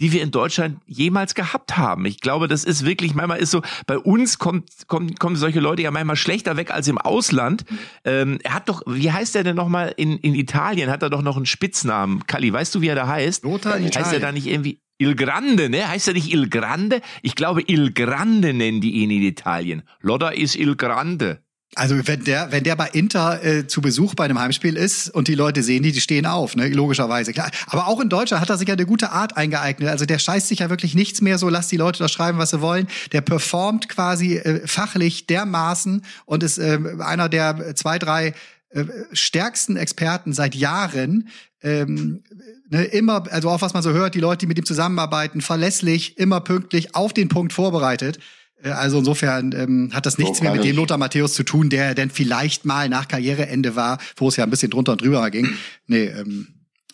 die 0.00 0.12
wir 0.12 0.22
in 0.22 0.30
Deutschland 0.30 0.78
jemals 0.86 1.34
gehabt 1.34 1.76
haben. 1.76 2.04
Ich 2.06 2.20
glaube, 2.20 2.46
das 2.46 2.62
ist 2.62 2.84
wirklich, 2.84 3.14
manchmal 3.14 3.38
ist 3.40 3.50
so, 3.50 3.62
bei 3.86 3.98
uns 3.98 4.38
kommt, 4.38 4.70
kommt, 4.86 5.18
kommen 5.18 5.34
solche 5.34 5.58
Leute 5.58 5.82
ja 5.82 5.90
manchmal 5.90 6.14
schlechter 6.14 6.56
weg 6.56 6.70
als 6.70 6.86
im 6.86 6.98
Ausland. 6.98 7.64
Ähm, 8.04 8.38
er 8.44 8.54
hat 8.54 8.68
doch, 8.68 8.82
wie 8.86 9.10
heißt 9.10 9.34
er 9.34 9.42
denn 9.42 9.56
nochmal 9.56 9.92
in, 9.96 10.16
in 10.18 10.36
Italien? 10.36 10.88
Hat 10.88 11.02
er 11.02 11.10
doch 11.10 11.22
noch 11.22 11.36
einen 11.36 11.46
Spitznamen. 11.46 12.24
Kali, 12.28 12.52
weißt 12.52 12.76
du, 12.76 12.80
wie 12.80 12.86
er 12.86 12.94
da 12.94 13.08
heißt? 13.08 13.42
Lothar 13.42 13.76
in 13.76 13.86
Heißt 13.86 13.96
er 13.96 14.00
Italien. 14.02 14.22
da 14.22 14.30
nicht 14.32 14.46
irgendwie 14.46 14.80
Il 14.98 15.16
Grande, 15.16 15.68
ne? 15.68 15.88
Heißt 15.88 16.06
er 16.06 16.14
nicht 16.14 16.32
Il 16.32 16.48
Grande? 16.48 17.00
Ich 17.22 17.34
glaube, 17.34 17.62
Il 17.66 17.92
Grande 17.92 18.52
nennen 18.52 18.80
die 18.80 18.92
ihn 18.92 19.10
in 19.10 19.22
Italien. 19.22 19.82
Lodder 20.00 20.36
ist 20.36 20.54
Il 20.54 20.76
Grande. 20.76 21.42
Also 21.74 21.94
wenn 22.06 22.24
der, 22.24 22.50
wenn 22.50 22.64
der 22.64 22.76
bei 22.76 22.88
Inter 22.88 23.44
äh, 23.44 23.66
zu 23.66 23.82
Besuch 23.82 24.14
bei 24.14 24.24
einem 24.24 24.38
Heimspiel 24.38 24.76
ist 24.76 25.10
und 25.10 25.28
die 25.28 25.34
Leute 25.34 25.62
sehen 25.62 25.82
die, 25.82 25.92
die 25.92 26.00
stehen 26.00 26.24
auf, 26.24 26.56
ne? 26.56 26.68
logischerweise. 26.68 27.32
Klar. 27.32 27.50
Aber 27.66 27.88
auch 27.88 28.00
in 28.00 28.08
Deutschland 28.08 28.40
hat 28.40 28.48
er 28.48 28.56
sich 28.56 28.68
ja 28.68 28.74
eine 28.74 28.86
gute 28.86 29.12
Art 29.12 29.36
eingeeignet. 29.36 29.88
Also 29.90 30.06
der 30.06 30.18
scheißt 30.18 30.48
sich 30.48 30.60
ja 30.60 30.70
wirklich 30.70 30.94
nichts 30.94 31.20
mehr 31.20 31.36
so, 31.36 31.48
lass 31.48 31.68
die 31.68 31.76
Leute 31.76 31.98
da 31.98 32.08
schreiben, 32.08 32.38
was 32.38 32.50
sie 32.50 32.62
wollen. 32.62 32.88
Der 33.12 33.20
performt 33.20 33.88
quasi 33.88 34.36
äh, 34.38 34.66
fachlich 34.66 35.26
dermaßen 35.26 36.04
und 36.24 36.42
ist 36.42 36.58
äh, 36.58 36.78
einer 37.00 37.28
der 37.28 37.74
zwei, 37.76 37.98
drei 37.98 38.34
äh, 38.70 38.84
stärksten 39.12 39.76
Experten 39.76 40.32
seit 40.32 40.54
Jahren. 40.54 41.28
Ähm, 41.62 42.22
ne, 42.70 42.84
immer, 42.84 43.24
also 43.30 43.50
auch 43.50 43.60
was 43.60 43.74
man 43.74 43.82
so 43.82 43.92
hört, 43.92 44.14
die 44.14 44.20
Leute, 44.20 44.40
die 44.40 44.46
mit 44.46 44.58
ihm 44.58 44.64
zusammenarbeiten, 44.64 45.42
verlässlich, 45.42 46.18
immer 46.18 46.40
pünktlich, 46.40 46.94
auf 46.94 47.12
den 47.12 47.28
Punkt 47.28 47.52
vorbereitet. 47.52 48.18
Äh, 48.62 48.70
Also 48.70 48.98
insofern 48.98 49.52
ähm, 49.52 49.90
hat 49.92 50.06
das 50.06 50.18
nichts 50.18 50.38
So 50.38 50.44
mehr 50.44 50.52
mit 50.52 50.64
dem 50.64 50.76
Lothar 50.76 50.98
Matthäus 50.98 51.34
zu 51.34 51.42
tun, 51.42 51.68
der 51.70 51.94
denn 51.94 52.10
vielleicht 52.10 52.64
mal 52.64 52.88
nach 52.88 53.08
Karriereende 53.08 53.76
war, 53.76 53.98
wo 54.16 54.28
es 54.28 54.36
ja 54.36 54.44
ein 54.44 54.50
bisschen 54.50 54.70
drunter 54.70 54.92
und 54.92 55.02
drüber 55.02 55.30
ging. 55.30 55.48
Nee, 55.86 56.04
ähm, 56.06 56.48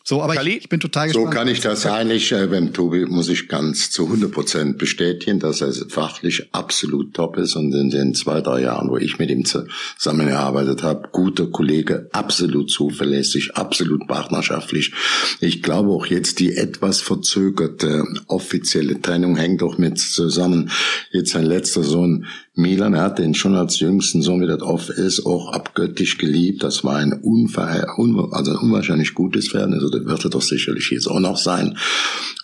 so, 0.07 0.23
aber 0.23 0.35
Kali? 0.35 0.51
ich, 0.51 0.57
ich 0.59 0.69
bin 0.69 0.81
total 0.81 1.09
So 1.09 1.21
gespannt. 1.21 1.35
kann 1.35 1.49
ich 1.49 1.61
das 1.61 1.87
eigentlich, 1.87 2.31
äh, 2.31 2.47
beim 2.47 2.75
Tobi 2.75 3.07
muss 3.07 3.31
ich 3.31 3.49
ganz 3.49 3.91
zu 3.91 4.05
100 4.05 4.31
Prozent 4.31 4.77
bestätigen, 4.77 5.41
dass 5.41 5.63
er 5.63 5.73
fachlich 5.89 6.49
absolut 6.53 7.15
top 7.15 7.39
ist 7.39 7.57
und 7.57 7.73
in 7.73 7.89
den 7.89 8.15
zwei, 8.15 8.43
drei 8.43 8.61
Jahren, 8.61 8.91
wo 8.91 8.99
ich 8.99 9.19
mit 9.19 9.31
ihm 9.31 9.47
zusammengearbeitet 9.47 10.83
habe, 10.83 11.09
guter 11.11 11.47
Kollege, 11.47 12.11
absolut 12.13 12.71
zuverlässig, 12.71 13.57
absolut 13.57 14.07
partnerschaftlich. 14.07 14.93
Ich 15.41 15.63
glaube 15.63 15.89
auch 15.89 16.05
jetzt 16.05 16.39
die 16.39 16.55
etwas 16.55 17.01
verzögerte 17.01 18.05
offizielle 18.27 19.01
Trennung 19.01 19.37
hängt 19.37 19.63
doch 19.63 19.79
mit 19.79 19.99
zusammen. 19.99 20.71
Jetzt 21.13 21.33
sein 21.33 21.47
letzter 21.47 21.83
Sohn 21.83 22.27
Milan, 22.57 22.97
hat 22.97 23.19
den 23.19 23.35
schon 23.35 23.57
als 23.57 23.81
jüngsten 23.81 24.23
Sohn, 24.23 24.41
wie 24.41 24.47
das 24.47 24.63
oft 24.63 24.89
ist, 24.89 25.27
auch 25.27 25.53
abgöttisch 25.53 26.19
geliebt. 26.19 26.63
Das 26.63 26.85
war 26.85 26.97
ein, 26.97 27.13
unver 27.13 27.99
un 27.99 28.33
also 28.33 28.53
ein 28.53 28.59
unwahrscheinlich 28.59 29.15
gutes 29.15 29.49
Verhältnis, 29.49 29.83
oder 29.83 30.05
wird 30.07 30.25
er 30.25 30.31
doch 30.31 30.43
sicherlich 30.43 30.91
jetzt 30.91 31.09
auch 31.09 31.19
noch 31.19 31.37
sein. 31.37 31.77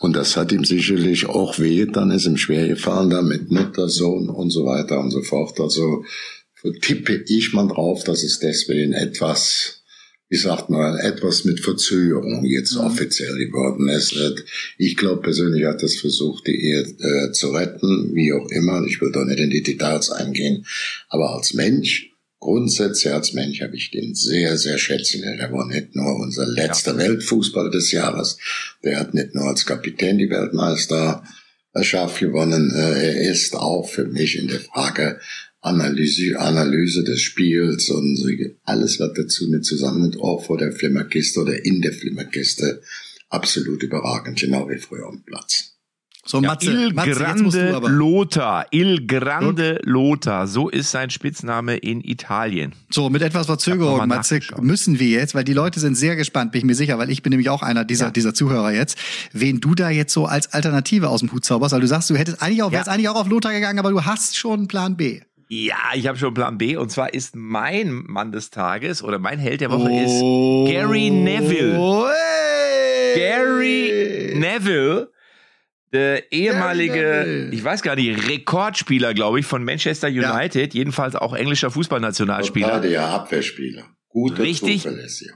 Und 0.01 0.16
das 0.16 0.37
hat 0.37 0.51
ihm 0.51 0.64
sicherlich 0.64 1.27
auch 1.27 1.61
weh, 1.61 1.87
dann 1.87 2.11
ist 2.11 2.27
ihm 2.27 2.37
schwer 2.37 2.66
gefallen, 2.66 3.11
da 3.11 3.23
mit 3.23 3.53
Mutter, 3.53 3.88
Sohn 3.88 4.29
und 4.29 4.51
so 4.51 4.66
weiter 4.66 4.99
und 4.99 5.12
so 5.12 5.23
fort. 5.23 5.61
Also 5.61 6.05
tippe 6.81 7.25
ich 7.29 7.53
mal 7.53 7.68
drauf, 7.68 8.03
dass 8.03 8.25
es 8.25 8.40
deswegen 8.40 8.92
etwas 8.92 9.79
wie 10.30 10.36
sagt 10.36 10.70
man, 10.70 10.96
etwas 10.98 11.44
mit 11.44 11.58
Verzögerung 11.58 12.44
jetzt 12.44 12.76
offiziell 12.76 13.36
geworden 13.36 13.88
ist. 13.88 14.14
Ich 14.78 14.96
glaube 14.96 15.22
persönlich 15.22 15.64
hat 15.64 15.82
das 15.82 15.96
versucht, 15.96 16.46
die 16.46 16.54
Ehe 16.54 16.82
äh, 16.82 17.32
zu 17.32 17.48
retten, 17.50 18.14
wie 18.14 18.32
auch 18.32 18.48
immer. 18.50 18.84
Ich 18.86 19.00
will 19.00 19.10
da 19.10 19.24
nicht 19.24 19.40
in 19.40 19.50
die 19.50 19.64
Details 19.64 20.10
eingehen. 20.10 20.64
Aber 21.08 21.34
als 21.34 21.52
Mensch, 21.54 22.12
grundsätzlich 22.38 23.12
als 23.12 23.32
Mensch 23.32 23.60
habe 23.60 23.74
ich 23.74 23.90
den 23.90 24.14
sehr, 24.14 24.56
sehr 24.56 24.78
schätzen. 24.78 25.24
Er 25.24 25.52
war 25.52 25.66
nicht 25.66 25.96
nur 25.96 26.14
unser 26.20 26.46
letzter 26.46 26.96
Weltfußballer 26.96 27.72
des 27.72 27.90
Jahres. 27.90 28.38
Der 28.84 29.00
hat 29.00 29.14
nicht 29.14 29.34
nur 29.34 29.48
als 29.48 29.66
Kapitän 29.66 30.18
die 30.18 30.30
Weltmeisterschaft 30.30 32.20
gewonnen. 32.20 32.70
Äh, 32.72 33.16
Er 33.16 33.32
ist 33.32 33.56
auch 33.56 33.88
für 33.88 34.04
mich 34.04 34.38
in 34.38 34.46
der 34.46 34.60
Frage 34.60 35.18
Analyse, 35.62 36.38
Analyse 36.38 37.05
des 37.05 37.20
Spiels 37.20 37.90
und 37.90 38.16
so, 38.16 38.29
alles, 38.64 38.99
was 38.99 39.12
dazu 39.14 39.49
mit 39.49 39.64
zusammen 39.64 40.03
mit 40.03 40.16
auch 40.18 40.44
vor 40.44 40.57
der 40.59 40.73
Flimmerkiste 40.73 41.40
oder 41.40 41.64
in 41.64 41.83
der 41.83 41.92
Flimmerkiste 41.92 42.81
absolut 43.29 43.83
überragend, 43.83 44.38
genau 44.40 44.68
wie 44.70 44.79
früher 44.79 45.07
am 45.07 45.23
Platz. 45.23 45.66
so, 46.27 46.40
Matze, 46.40 46.70
Il 46.70 46.94
Matze 46.94 47.11
jetzt 47.11 47.42
musst 47.42 47.57
du 47.57 47.61
Grande 47.61 47.77
aber. 47.77 47.88
Lothar. 47.90 48.66
Il 48.70 49.07
Grande 49.07 49.81
Lothar. 49.85 50.46
So 50.46 50.68
ist 50.68 50.90
sein 50.90 51.11
Spitzname 51.11 51.77
in 51.77 52.01
Italien. 52.03 52.73
So, 52.90 53.09
mit 53.11 53.20
etwas 53.23 53.46
Verzögerung, 53.46 54.07
Matze, 54.09 54.40
müssen 54.61 54.99
wir 54.99 55.09
jetzt, 55.09 55.35
weil 55.35 55.44
die 55.44 55.53
Leute 55.53 55.79
sind 55.81 55.94
sehr 55.96 56.16
gespannt, 56.16 56.53
bin 56.53 56.61
ich 56.61 56.64
mir 56.64 56.75
sicher, 56.75 56.99
weil 56.99 57.11
ich 57.11 57.23
bin 57.23 57.31
nämlich 57.31 57.49
auch 57.51 57.62
einer 57.62 57.85
dieser, 57.85 58.07
Ja. 58.07 58.11
dieser 58.11 58.33
Zuhörer 58.35 58.73
jetzt, 58.73 58.96
wen 59.33 59.61
du 59.61 59.75
da 59.75 59.90
jetzt 59.90 60.12
so 60.12 60.27
als 60.27 60.53
Alternative 60.53 61.09
aus 61.09 61.20
dem 61.20 61.33
Hut 61.33 61.44
zauberst, 61.44 61.73
weil 61.73 61.81
du 61.81 61.87
sagst, 61.88 62.09
du 62.11 62.16
hättest 62.16 62.42
eigentlich 62.42 62.62
auch, 62.62 62.70
Ja. 62.73 62.79
wärst 62.79 62.88
eigentlich 62.88 63.09
auch 63.09 63.16
auf 63.16 63.29
Lothar 63.29 63.53
gegangen, 63.53 63.79
aber 63.79 63.90
du 63.90 64.05
hast 64.05 64.37
schon 64.37 64.61
einen 64.61 64.68
Plan 64.68 64.96
B. 64.96 65.20
Ja, 65.52 65.74
ich 65.94 66.06
habe 66.06 66.16
schon 66.16 66.32
Plan 66.32 66.58
B. 66.58 66.76
Und 66.76 66.90
zwar 66.92 67.12
ist 67.12 67.34
mein 67.34 68.04
Mann 68.06 68.30
des 68.30 68.50
Tages 68.50 69.02
oder 69.02 69.18
mein 69.18 69.40
Held 69.40 69.60
der 69.60 69.70
Woche 69.72 69.90
Oh. 69.90 70.66
ist 70.66 70.72
Gary 70.72 71.10
Neville. 71.10 71.76
Hey. 72.08 73.18
Gary 73.18 74.32
Neville, 74.36 75.10
der 75.92 76.30
ehemalige, 76.32 77.24
Neville. 77.26 77.50
ich 77.52 77.64
weiß 77.64 77.82
gar 77.82 77.96
nicht, 77.96 78.28
Rekordspieler, 78.28 79.12
glaube 79.12 79.40
ich, 79.40 79.46
von 79.46 79.64
Manchester 79.64 80.06
Ja. 80.06 80.36
United, 80.36 80.72
jedenfalls 80.72 81.16
auch 81.16 81.34
englischer 81.34 81.72
Fußballnationalspieler. 81.72 82.84
Ja 82.86 83.08
Abwehrspieler. 83.10 83.86
Guter 84.12 84.42
Richtig. 84.42 84.88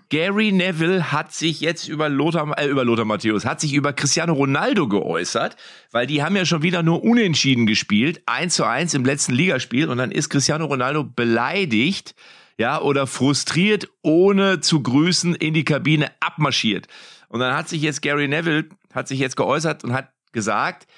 Gary 0.08 0.50
Neville 0.50 1.12
hat 1.12 1.32
sich 1.32 1.60
jetzt 1.60 1.86
über 1.86 2.08
Lothar, 2.08 2.58
äh, 2.58 2.66
über 2.66 2.84
Lothar 2.84 3.04
Matthäus, 3.04 3.44
hat 3.44 3.60
sich 3.60 3.72
über 3.72 3.92
Cristiano 3.92 4.32
Ronaldo 4.32 4.88
geäußert, 4.88 5.56
weil 5.92 6.08
die 6.08 6.24
haben 6.24 6.34
ja 6.34 6.44
schon 6.44 6.62
wieder 6.62 6.82
nur 6.82 7.04
unentschieden 7.04 7.66
gespielt, 7.66 8.22
eins 8.26 8.56
zu 8.56 8.64
eins 8.64 8.92
im 8.94 9.04
letzten 9.04 9.32
Ligaspiel 9.32 9.88
und 9.88 9.98
dann 9.98 10.10
ist 10.10 10.28
Cristiano 10.28 10.64
Ronaldo 10.64 11.04
beleidigt, 11.04 12.16
ja, 12.58 12.80
oder 12.80 13.06
frustriert, 13.06 13.88
ohne 14.02 14.60
zu 14.60 14.82
grüßen, 14.82 15.36
in 15.36 15.54
die 15.54 15.64
Kabine 15.64 16.10
abmarschiert. 16.18 16.88
Und 17.28 17.40
dann 17.40 17.56
hat 17.56 17.68
sich 17.68 17.80
jetzt 17.80 18.02
Gary 18.02 18.26
Neville, 18.26 18.68
hat 18.92 19.06
sich 19.06 19.20
jetzt 19.20 19.36
geäußert 19.36 19.84
und 19.84 19.92
hat 19.92 20.12
gesagt, 20.32 20.88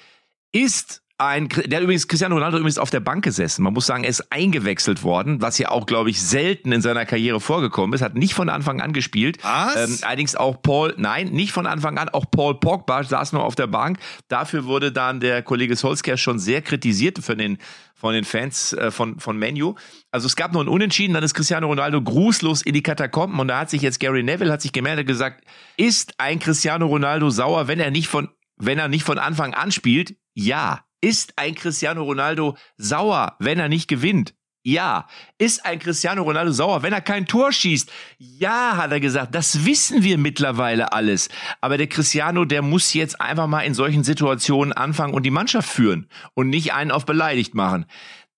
ist 0.51 1.03
ein, 1.19 1.49
der 1.49 1.77
hat 1.77 1.83
übrigens 1.83 2.07
Cristiano 2.07 2.35
Ronaldo 2.35 2.57
übrigens 2.57 2.77
auf 2.77 2.91
der 2.91 2.99
Bank 2.99 3.23
gesessen. 3.23 3.63
Man 3.63 3.73
muss 3.73 3.87
sagen, 3.87 4.03
er 4.03 4.09
ist 4.11 4.31
eingewechselt 4.31 5.01
worden, 5.01 5.41
was 5.41 5.57
ja 5.57 5.69
auch, 5.69 5.87
glaube 5.87 6.11
ich, 6.11 6.21
selten 6.21 6.71
in 6.71 6.81
seiner 6.81 7.05
Karriere 7.07 7.39
vorgekommen 7.39 7.93
ist. 7.93 8.01
Hat 8.01 8.13
nicht 8.13 8.35
von 8.35 8.49
Anfang 8.49 8.81
an 8.81 8.93
gespielt. 8.93 9.39
Was? 9.41 9.89
Ähm, 9.89 9.97
allerdings 10.03 10.35
auch 10.35 10.61
Paul, 10.61 10.93
nein, 10.97 11.29
nicht 11.29 11.53
von 11.53 11.65
Anfang 11.65 11.97
an. 11.97 12.09
Auch 12.09 12.25
Paul 12.29 12.59
Pogba 12.59 13.03
saß 13.03 13.33
nur 13.33 13.43
auf 13.43 13.55
der 13.55 13.65
Bank. 13.65 13.97
Dafür 14.27 14.65
wurde 14.65 14.91
dann 14.91 15.19
der 15.19 15.41
Kollege 15.41 15.75
Solskjaer 15.75 16.17
schon 16.17 16.37
sehr 16.37 16.61
kritisiert 16.61 17.17
von 17.19 17.37
den 17.37 17.57
von 17.95 18.13
den 18.13 18.25
Fans 18.25 18.73
äh, 18.73 18.91
von 18.91 19.19
von 19.19 19.37
Menu. 19.37 19.73
Also 20.11 20.27
es 20.27 20.35
gab 20.35 20.53
nur 20.53 20.63
ein 20.63 20.67
Unentschieden, 20.67 21.15
dann 21.15 21.23
ist 21.23 21.33
Cristiano 21.33 21.65
Ronaldo 21.65 21.99
grußlos 21.99 22.61
in 22.61 22.75
die 22.75 22.83
Katakomben 22.83 23.39
und 23.39 23.47
da 23.47 23.61
hat 23.61 23.71
sich 23.71 23.81
jetzt 23.81 23.99
Gary 23.99 24.21
Neville 24.21 24.51
hat 24.51 24.61
sich 24.61 24.71
gemeldet 24.71 25.07
gesagt, 25.07 25.43
ist 25.77 26.13
ein 26.19 26.37
Cristiano 26.37 26.85
Ronaldo 26.85 27.31
sauer, 27.31 27.67
wenn 27.67 27.79
er 27.79 27.89
nicht 27.89 28.07
von 28.07 28.29
wenn 28.57 28.77
er 28.77 28.87
nicht 28.87 29.03
von 29.03 29.17
Anfang 29.17 29.55
an 29.55 29.71
spielt? 29.71 30.15
Ja. 30.35 30.86
Ist 31.01 31.33
ein 31.35 31.55
Cristiano 31.55 32.03
Ronaldo 32.03 32.57
sauer, 32.77 33.35
wenn 33.39 33.59
er 33.59 33.69
nicht 33.69 33.87
gewinnt? 33.87 34.33
Ja. 34.63 35.07
Ist 35.37 35.65
ein 35.65 35.79
Cristiano 35.79 36.23
Ronaldo 36.23 36.51
sauer, 36.51 36.83
wenn 36.83 36.91
er 36.91 36.99
kein 36.99 37.25
Tor 37.25 37.53
schießt? 37.53 37.89
Ja, 38.17 38.75
hat 38.75 38.91
er 38.91 38.99
gesagt. 38.99 39.33
Das 39.33 39.65
wissen 39.65 40.03
wir 40.03 40.17
mittlerweile 40.17 40.91
alles. 40.91 41.29
Aber 41.61 41.77
der 41.77 41.87
Cristiano, 41.87 42.43
der 42.43 42.61
muss 42.61 42.93
jetzt 42.93 43.21
einfach 43.21 43.47
mal 43.47 43.61
in 43.61 43.73
solchen 43.73 44.03
Situationen 44.03 44.73
anfangen 44.73 45.13
und 45.13 45.23
die 45.23 45.31
Mannschaft 45.31 45.69
führen 45.69 46.09
und 46.33 46.49
nicht 46.49 46.73
einen 46.73 46.91
auf 46.91 47.05
beleidigt 47.05 47.55
machen. 47.55 47.85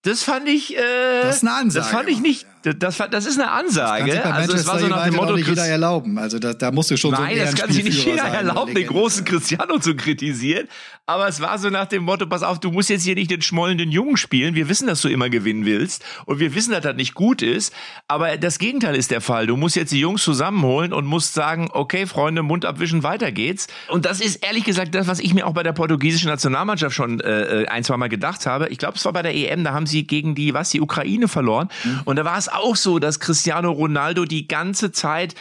Das 0.03 0.23
fand 0.23 0.47
ich, 0.47 0.77
äh, 0.77 0.81
Das 1.23 1.37
ist 1.37 1.43
eine 1.43 1.55
Ansage. 1.55 1.83
Das 1.83 1.91
fand 1.91 2.09
ich 2.09 2.19
nicht, 2.21 2.45
das, 2.61 2.77
das, 2.77 3.09
das 3.09 3.25
ist 3.25 3.39
eine 3.39 3.51
Ansage. 3.51 4.21
bei 4.23 4.31
Also 4.31 4.53
es 4.53 4.67
war 4.67 4.79
so 4.79 4.87
nach 4.87 5.05
dem 5.05 5.15
Motto, 5.15 5.35
nicht 5.35 5.47
jeder 5.47 5.65
erlauben. 5.65 6.17
Also 6.17 6.39
da, 6.39 6.53
da 6.53 6.71
musst 6.71 6.91
du 6.91 6.97
schon 6.97 7.11
Nein, 7.11 7.37
so 7.37 7.43
das 7.45 7.55
kann 7.55 7.71
sich 7.71 7.83
nicht 7.83 8.05
jeder 8.05 8.23
erlauben, 8.23 8.75
den 8.75 8.87
großen 8.87 9.23
Cristiano 9.23 9.79
zu 9.79 9.95
kritisieren. 9.95 10.67
Aber 11.05 11.27
es 11.27 11.41
war 11.41 11.57
so 11.57 11.69
nach 11.69 11.87
dem 11.87 12.03
Motto, 12.03 12.27
pass 12.27 12.43
auf, 12.43 12.59
du 12.59 12.69
musst 12.69 12.89
jetzt 12.89 13.03
hier 13.03 13.15
nicht 13.15 13.31
den 13.31 13.41
schmollenden 13.41 13.91
Jungen 13.91 14.17
spielen. 14.17 14.55
Wir 14.55 14.69
wissen, 14.69 14.87
dass 14.87 15.01
du 15.01 15.07
immer 15.07 15.29
gewinnen 15.29 15.65
willst. 15.65 16.03
Und 16.25 16.39
wir 16.39 16.53
wissen, 16.53 16.71
dass 16.71 16.81
das 16.81 16.95
nicht 16.95 17.13
gut 17.13 17.41
ist. 17.41 17.73
Aber 18.07 18.37
das 18.37 18.59
Gegenteil 18.59 18.95
ist 18.95 19.09
der 19.09 19.21
Fall. 19.21 19.47
Du 19.47 19.55
musst 19.55 19.75
jetzt 19.75 19.91
die 19.91 19.99
Jungs 19.99 20.23
zusammenholen 20.23 20.91
und 20.91 21.05
musst 21.05 21.33
sagen, 21.33 21.69
okay, 21.73 22.05
Freunde, 22.05 22.43
Mund 22.43 22.65
abwischen, 22.65 23.03
weiter 23.03 23.31
geht's. 23.31 23.67
Und 23.87 24.05
das 24.05 24.19
ist 24.19 24.45
ehrlich 24.45 24.65
gesagt 24.65 24.93
das, 24.93 25.07
was 25.07 25.19
ich 25.19 25.33
mir 25.33 25.47
auch 25.47 25.53
bei 25.53 25.63
der 25.63 25.73
portugiesischen 25.73 26.29
Nationalmannschaft 26.29 26.95
schon 26.95 27.21
äh, 27.21 27.65
ein, 27.69 27.83
zwei 27.83 27.97
Mal 27.97 28.09
gedacht 28.09 28.45
habe. 28.45 28.67
Ich 28.67 28.77
glaube, 28.77 28.97
es 28.97 29.05
war 29.05 29.13
bei 29.13 29.21
der 29.21 29.33
EM, 29.33 29.63
da 29.63 29.73
haben 29.73 29.87
sie 29.87 30.05
gegen 30.05 30.35
die, 30.35 30.53
was, 30.53 30.69
die 30.69 30.81
Ukraine 30.81 31.27
verloren. 31.27 31.69
Und 32.05 32.17
da 32.17 32.25
war 32.25 32.37
es 32.37 32.48
auch 32.53 32.75
so, 32.75 32.99
dass 32.99 33.19
Cristiano 33.19 33.71
Ronaldo 33.71 34.25
die 34.25 34.47
ganze 34.47 34.91
Zeit 34.91 35.35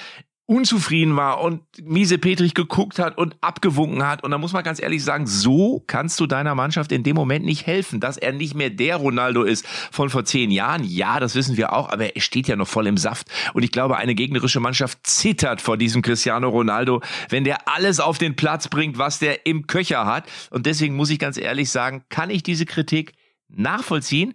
unzufrieden 0.49 1.15
war 1.15 1.43
und 1.43 1.61
miese 1.83 2.17
Petrich 2.17 2.55
geguckt 2.55 2.99
hat 2.99 3.19
und 3.19 3.37
abgewunken 3.43 4.07
hat. 4.07 4.25
Und 4.25 4.31
da 4.31 4.39
muss 4.39 4.55
man 4.55 4.65
ganz 4.65 4.81
ehrlich 4.81 5.05
sagen, 5.05 5.27
so 5.27 5.85
kannst 5.87 6.19
du 6.21 6.27
deiner 6.27 6.55
Mannschaft 6.55 6.91
in 6.91 7.03
dem 7.03 7.17
Moment 7.17 7.45
nicht 7.45 7.67
helfen, 7.67 8.01
dass 8.01 8.17
er 8.17 8.33
nicht 8.33 8.55
mehr 8.55 8.71
der 8.71 8.97
Ronaldo 8.97 9.43
ist 9.43 9.67
von 9.67 10.09
vor 10.09 10.25
zehn 10.25 10.51
Jahren. 10.51 10.85
Ja, 10.85 11.21
das 11.21 11.35
wissen 11.35 11.59
wir 11.59 11.75
auch, 11.75 11.91
aber 11.91 12.17
er 12.17 12.23
steht 12.23 12.49
ja 12.49 12.57
noch 12.57 12.67
voll 12.67 12.87
im 12.87 12.97
Saft. 12.97 13.29
Und 13.53 13.63
ich 13.63 13.73
glaube, 13.73 13.99
eine 13.99 14.15
gegnerische 14.15 14.59
Mannschaft 14.59 15.01
zittert 15.03 15.61
vor 15.61 15.77
diesem 15.77 16.01
Cristiano 16.01 16.49
Ronaldo, 16.49 17.03
wenn 17.29 17.45
der 17.45 17.69
alles 17.69 18.01
auf 18.01 18.17
den 18.17 18.35
Platz 18.35 18.69
bringt, 18.69 18.97
was 18.97 19.19
der 19.19 19.45
im 19.45 19.67
Köcher 19.67 20.07
hat. 20.07 20.27
Und 20.49 20.65
deswegen 20.65 20.97
muss 20.97 21.11
ich 21.11 21.19
ganz 21.19 21.37
ehrlich 21.37 21.69
sagen, 21.69 22.05
kann 22.09 22.31
ich 22.31 22.43
diese 22.43 22.65
Kritik 22.65 23.13
nachvollziehen 23.49 24.33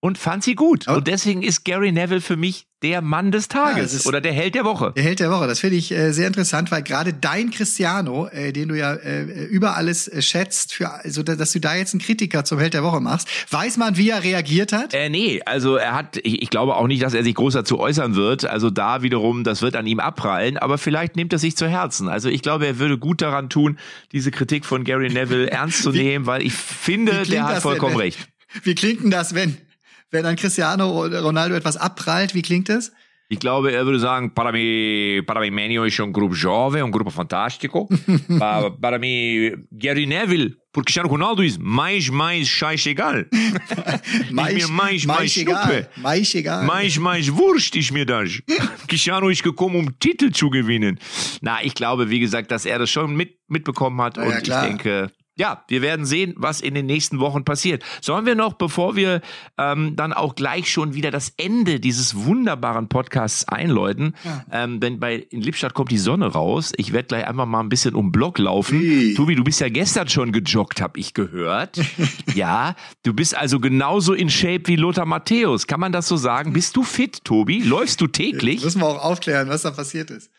und 0.00 0.16
fand 0.18 0.44
sie 0.44 0.54
gut. 0.54 0.86
Aber- 0.88 0.98
und 0.98 1.08
deswegen 1.08 1.42
ist 1.42 1.64
Gary 1.64 1.92
Neville 1.92 2.20
für 2.20 2.36
mich 2.36 2.66
der 2.82 3.02
Mann 3.02 3.32
des 3.32 3.48
Ja, 3.52 3.64
Tages 3.64 3.86
es 3.86 3.94
ist- 4.00 4.06
oder 4.06 4.20
der 4.20 4.32
Held 4.32 4.54
der 4.54 4.64
Woche. 4.64 4.92
Der 4.96 5.02
Held 5.02 5.18
der 5.18 5.32
Woche, 5.32 5.48
das 5.48 5.58
finde 5.58 5.74
ich 5.74 5.90
äh, 5.90 6.12
sehr 6.12 6.28
interessant, 6.28 6.70
weil 6.70 6.82
gerade 6.84 7.12
dein 7.12 7.50
Cristiano, 7.50 8.28
äh, 8.28 8.52
den 8.52 8.68
du 8.68 8.76
ja 8.78 8.94
äh, 8.94 9.22
über 9.46 9.76
alles 9.76 10.06
äh, 10.06 10.22
schätzt, 10.22 10.72
für, 10.74 10.88
also, 10.92 11.24
da- 11.24 11.34
dass 11.34 11.50
du 11.50 11.58
da 11.58 11.74
jetzt 11.74 11.92
einen 11.94 12.00
Kritiker 12.00 12.44
zum 12.44 12.60
Held 12.60 12.74
der 12.74 12.84
Woche 12.84 13.00
machst, 13.00 13.26
weiß 13.52 13.78
man, 13.78 13.96
wie 13.96 14.10
er 14.10 14.22
reagiert 14.22 14.72
hat? 14.72 14.94
Äh, 14.94 15.08
nee, 15.08 15.42
also 15.44 15.74
er 15.74 15.94
hat, 15.94 16.18
ich, 16.22 16.40
ich 16.42 16.50
glaube 16.50 16.76
auch 16.76 16.86
nicht, 16.86 17.02
dass 17.02 17.14
er 17.14 17.24
sich 17.24 17.34
groß 17.34 17.54
dazu 17.54 17.80
äußern 17.80 18.14
wird. 18.14 18.44
Also 18.44 18.70
da 18.70 19.02
wiederum, 19.02 19.42
das 19.42 19.60
wird 19.62 19.74
an 19.74 19.86
ihm 19.88 19.98
abprallen, 19.98 20.56
aber 20.58 20.78
vielleicht 20.78 21.16
nimmt 21.16 21.32
er 21.32 21.40
sich 21.40 21.56
zu 21.56 21.66
Herzen. 21.66 22.08
Also 22.08 22.28
ich 22.28 22.42
glaube, 22.42 22.66
er 22.68 22.78
würde 22.78 22.96
gut 22.98 23.20
daran 23.22 23.50
tun, 23.50 23.76
diese 24.12 24.30
Kritik 24.30 24.64
von 24.64 24.84
Gary 24.84 25.08
Neville 25.10 25.50
ernst 25.50 25.82
zu 25.82 25.90
nehmen, 25.90 26.26
weil 26.26 26.42
ich 26.42 26.52
finde, 26.52 27.22
Wie 27.26 27.30
der 27.30 27.44
hat 27.48 27.62
vollkommen 27.62 27.94
wenn- 27.94 28.00
recht. 28.02 28.28
Wie 28.62 28.74
klingt 28.76 29.02
denn 29.02 29.10
das, 29.10 29.34
wenn, 29.34 29.58
wenn 30.10 30.26
an 30.26 30.36
Cristiano 30.36 31.04
Ronaldo 31.06 31.54
etwas 31.54 31.76
abprallt? 31.76 32.34
Wie 32.34 32.42
klingt 32.42 32.68
das? 32.68 32.92
Ich 33.30 33.40
glaube, 33.40 33.72
er 33.72 33.84
würde 33.84 34.00
sagen, 34.00 34.32
para 34.32 34.52
mim, 34.52 35.22
para 35.26 35.40
mim 35.40 35.54
Menio 35.54 35.84
ist 35.84 36.00
um 36.00 36.10
grupo 36.10 36.34
jovem, 36.34 36.82
um 36.82 36.90
grupo 36.90 37.10
fantástico. 37.10 37.86
para, 38.38 38.70
para 38.70 38.98
mim, 38.98 39.66
Gary 39.70 40.06
Neville, 40.06 40.56
por 40.72 40.82
Cristiano 40.82 41.10
Ronaldo 41.10 41.42
ist 41.42 41.60
mais, 41.60 42.08
mais 42.08 42.48
scheißegal. 42.48 43.26
Ist 44.30 44.32
mir 44.32 44.68
mais, 44.68 45.04
mais 45.04 45.36
egal. 45.36 45.62
Schnuppe. 45.62 45.88
Mais 45.96 46.34
egal. 46.34 46.64
Mais, 46.64 46.96
mais 46.96 47.30
Wurst 47.30 47.76
ist 47.76 47.92
mir 47.92 48.06
das. 48.06 48.40
Cristiano 48.88 49.28
ist 49.28 49.42
gekommen, 49.42 49.76
um 49.76 49.98
Titel 49.98 50.30
zu 50.30 50.48
gewinnen. 50.48 50.98
Na, 51.42 51.62
ich 51.62 51.74
glaube, 51.74 52.08
wie 52.08 52.20
gesagt, 52.20 52.50
dass 52.50 52.64
er 52.64 52.78
das 52.78 52.90
schon 52.90 53.14
mit, 53.14 53.38
mitbekommen 53.48 54.00
hat. 54.00 54.16
Ja, 54.16 54.22
und 54.22 54.42
klar. 54.42 54.62
ich 54.62 54.68
denke, 54.68 55.10
ja, 55.38 55.62
wir 55.68 55.82
werden 55.82 56.04
sehen, 56.04 56.34
was 56.36 56.60
in 56.60 56.74
den 56.74 56.86
nächsten 56.86 57.20
Wochen 57.20 57.44
passiert. 57.44 57.84
Sollen 58.00 58.26
wir 58.26 58.34
noch, 58.34 58.54
bevor 58.54 58.96
wir 58.96 59.20
ähm, 59.56 59.94
dann 59.94 60.12
auch 60.12 60.34
gleich 60.34 60.70
schon 60.70 60.94
wieder 60.94 61.10
das 61.10 61.32
Ende 61.36 61.78
dieses 61.80 62.16
wunderbaren 62.16 62.88
Podcasts 62.88 63.46
einläuten, 63.48 64.14
ähm, 64.50 64.80
denn 64.80 64.98
bei 64.98 65.16
in 65.30 65.40
Lippstadt 65.40 65.74
kommt 65.74 65.90
die 65.92 65.98
Sonne 65.98 66.26
raus. 66.26 66.72
Ich 66.76 66.92
werde 66.92 67.06
gleich 67.08 67.26
einfach 67.26 67.46
mal 67.46 67.60
ein 67.60 67.68
bisschen 67.68 67.94
um 67.94 68.10
Block 68.10 68.38
laufen. 68.38 68.80
Wie? 68.80 69.14
Tobi, 69.14 69.36
du 69.36 69.44
bist 69.44 69.60
ja 69.60 69.68
gestern 69.68 70.08
schon 70.08 70.32
gejoggt, 70.32 70.80
habe 70.80 70.98
ich 70.98 71.14
gehört. 71.14 71.78
ja, 72.34 72.74
du 73.04 73.12
bist 73.14 73.36
also 73.36 73.60
genauso 73.60 74.14
in 74.14 74.30
Shape 74.30 74.62
wie 74.66 74.76
Lothar 74.76 75.06
Matthäus. 75.06 75.66
Kann 75.66 75.78
man 75.78 75.92
das 75.92 76.08
so 76.08 76.16
sagen? 76.16 76.52
Bist 76.52 76.76
du 76.76 76.82
fit, 76.82 77.24
Tobi? 77.24 77.62
Läufst 77.62 78.00
du 78.00 78.08
täglich? 78.08 78.64
Müssen 78.64 78.80
wir 78.80 78.86
auch 78.88 79.04
aufklären, 79.04 79.48
was 79.48 79.62
da 79.62 79.70
passiert 79.70 80.10
ist. 80.10 80.30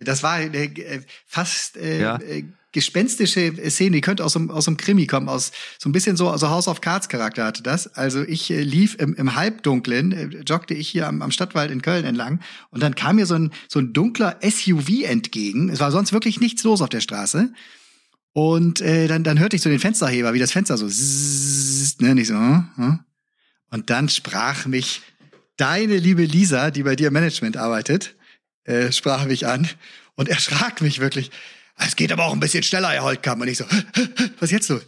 Das 0.00 0.22
war 0.22 0.40
äh, 0.40 1.00
fast 1.26 1.78
äh, 1.78 2.02
Ja. 2.02 2.16
äh, 2.16 2.44
gespenstische 2.72 3.52
Szene, 3.70 3.96
die 3.96 4.00
könnte 4.00 4.24
aus 4.24 4.34
dem, 4.34 4.50
aus 4.50 4.66
dem 4.66 4.76
Krimi 4.76 5.06
kommen, 5.06 5.28
aus 5.28 5.52
so 5.78 5.88
ein 5.88 5.92
bisschen 5.92 6.16
so 6.16 6.28
also 6.28 6.50
House 6.50 6.68
of 6.68 6.80
Cards 6.80 7.08
Charakter 7.08 7.44
hatte 7.44 7.62
das. 7.62 7.94
Also 7.94 8.22
ich 8.22 8.50
äh, 8.50 8.62
lief 8.62 8.96
im, 8.98 9.14
im 9.14 9.34
Halbdunklen, 9.34 10.12
äh, 10.12 10.26
joggte 10.46 10.74
ich 10.74 10.88
hier 10.88 11.06
am, 11.06 11.22
am 11.22 11.30
Stadtwald 11.30 11.70
in 11.70 11.82
Köln 11.82 12.04
entlang 12.04 12.40
und 12.70 12.82
dann 12.82 12.94
kam 12.94 13.16
mir 13.16 13.26
so 13.26 13.34
ein, 13.34 13.52
so 13.68 13.78
ein 13.78 13.92
dunkler 13.92 14.38
SUV 14.42 15.04
entgegen. 15.04 15.70
Es 15.70 15.80
war 15.80 15.90
sonst 15.90 16.12
wirklich 16.12 16.40
nichts 16.40 16.64
los 16.64 16.82
auf 16.82 16.88
der 16.88 17.00
Straße. 17.00 17.52
Und 18.32 18.82
äh, 18.82 19.08
dann, 19.08 19.24
dann 19.24 19.38
hörte 19.38 19.56
ich 19.56 19.62
so 19.62 19.70
den 19.70 19.78
Fensterheber, 19.78 20.34
wie 20.34 20.38
das 20.38 20.52
Fenster 20.52 20.76
so 20.76 20.86
zzzzt, 20.86 22.02
ne, 22.02 22.14
nicht 22.14 22.28
so. 22.28 22.34
hm, 22.34 22.68
hm. 22.76 23.00
Und 23.70 23.88
dann 23.88 24.10
sprach 24.10 24.66
mich 24.66 25.00
deine 25.56 25.96
liebe 25.96 26.24
Lisa, 26.24 26.70
die 26.70 26.82
bei 26.82 26.96
dir 26.96 27.08
im 27.08 27.14
Management 27.14 27.56
arbeitet, 27.56 28.14
äh, 28.64 28.92
sprach 28.92 29.24
mich 29.24 29.46
an 29.46 29.66
und 30.16 30.28
erschrak 30.30 30.82
mich 30.82 31.00
wirklich. 31.00 31.30
Es 31.78 31.96
geht 31.96 32.10
aber 32.12 32.24
auch 32.24 32.32
ein 32.32 32.40
bisschen 32.40 32.62
schneller, 32.62 32.88
Herr 32.88 33.02
Holtkamp. 33.02 33.42
Und 33.42 33.48
ich 33.48 33.58
so, 33.58 33.64
was 34.40 34.50
jetzt 34.50 34.68
los? 34.68 34.82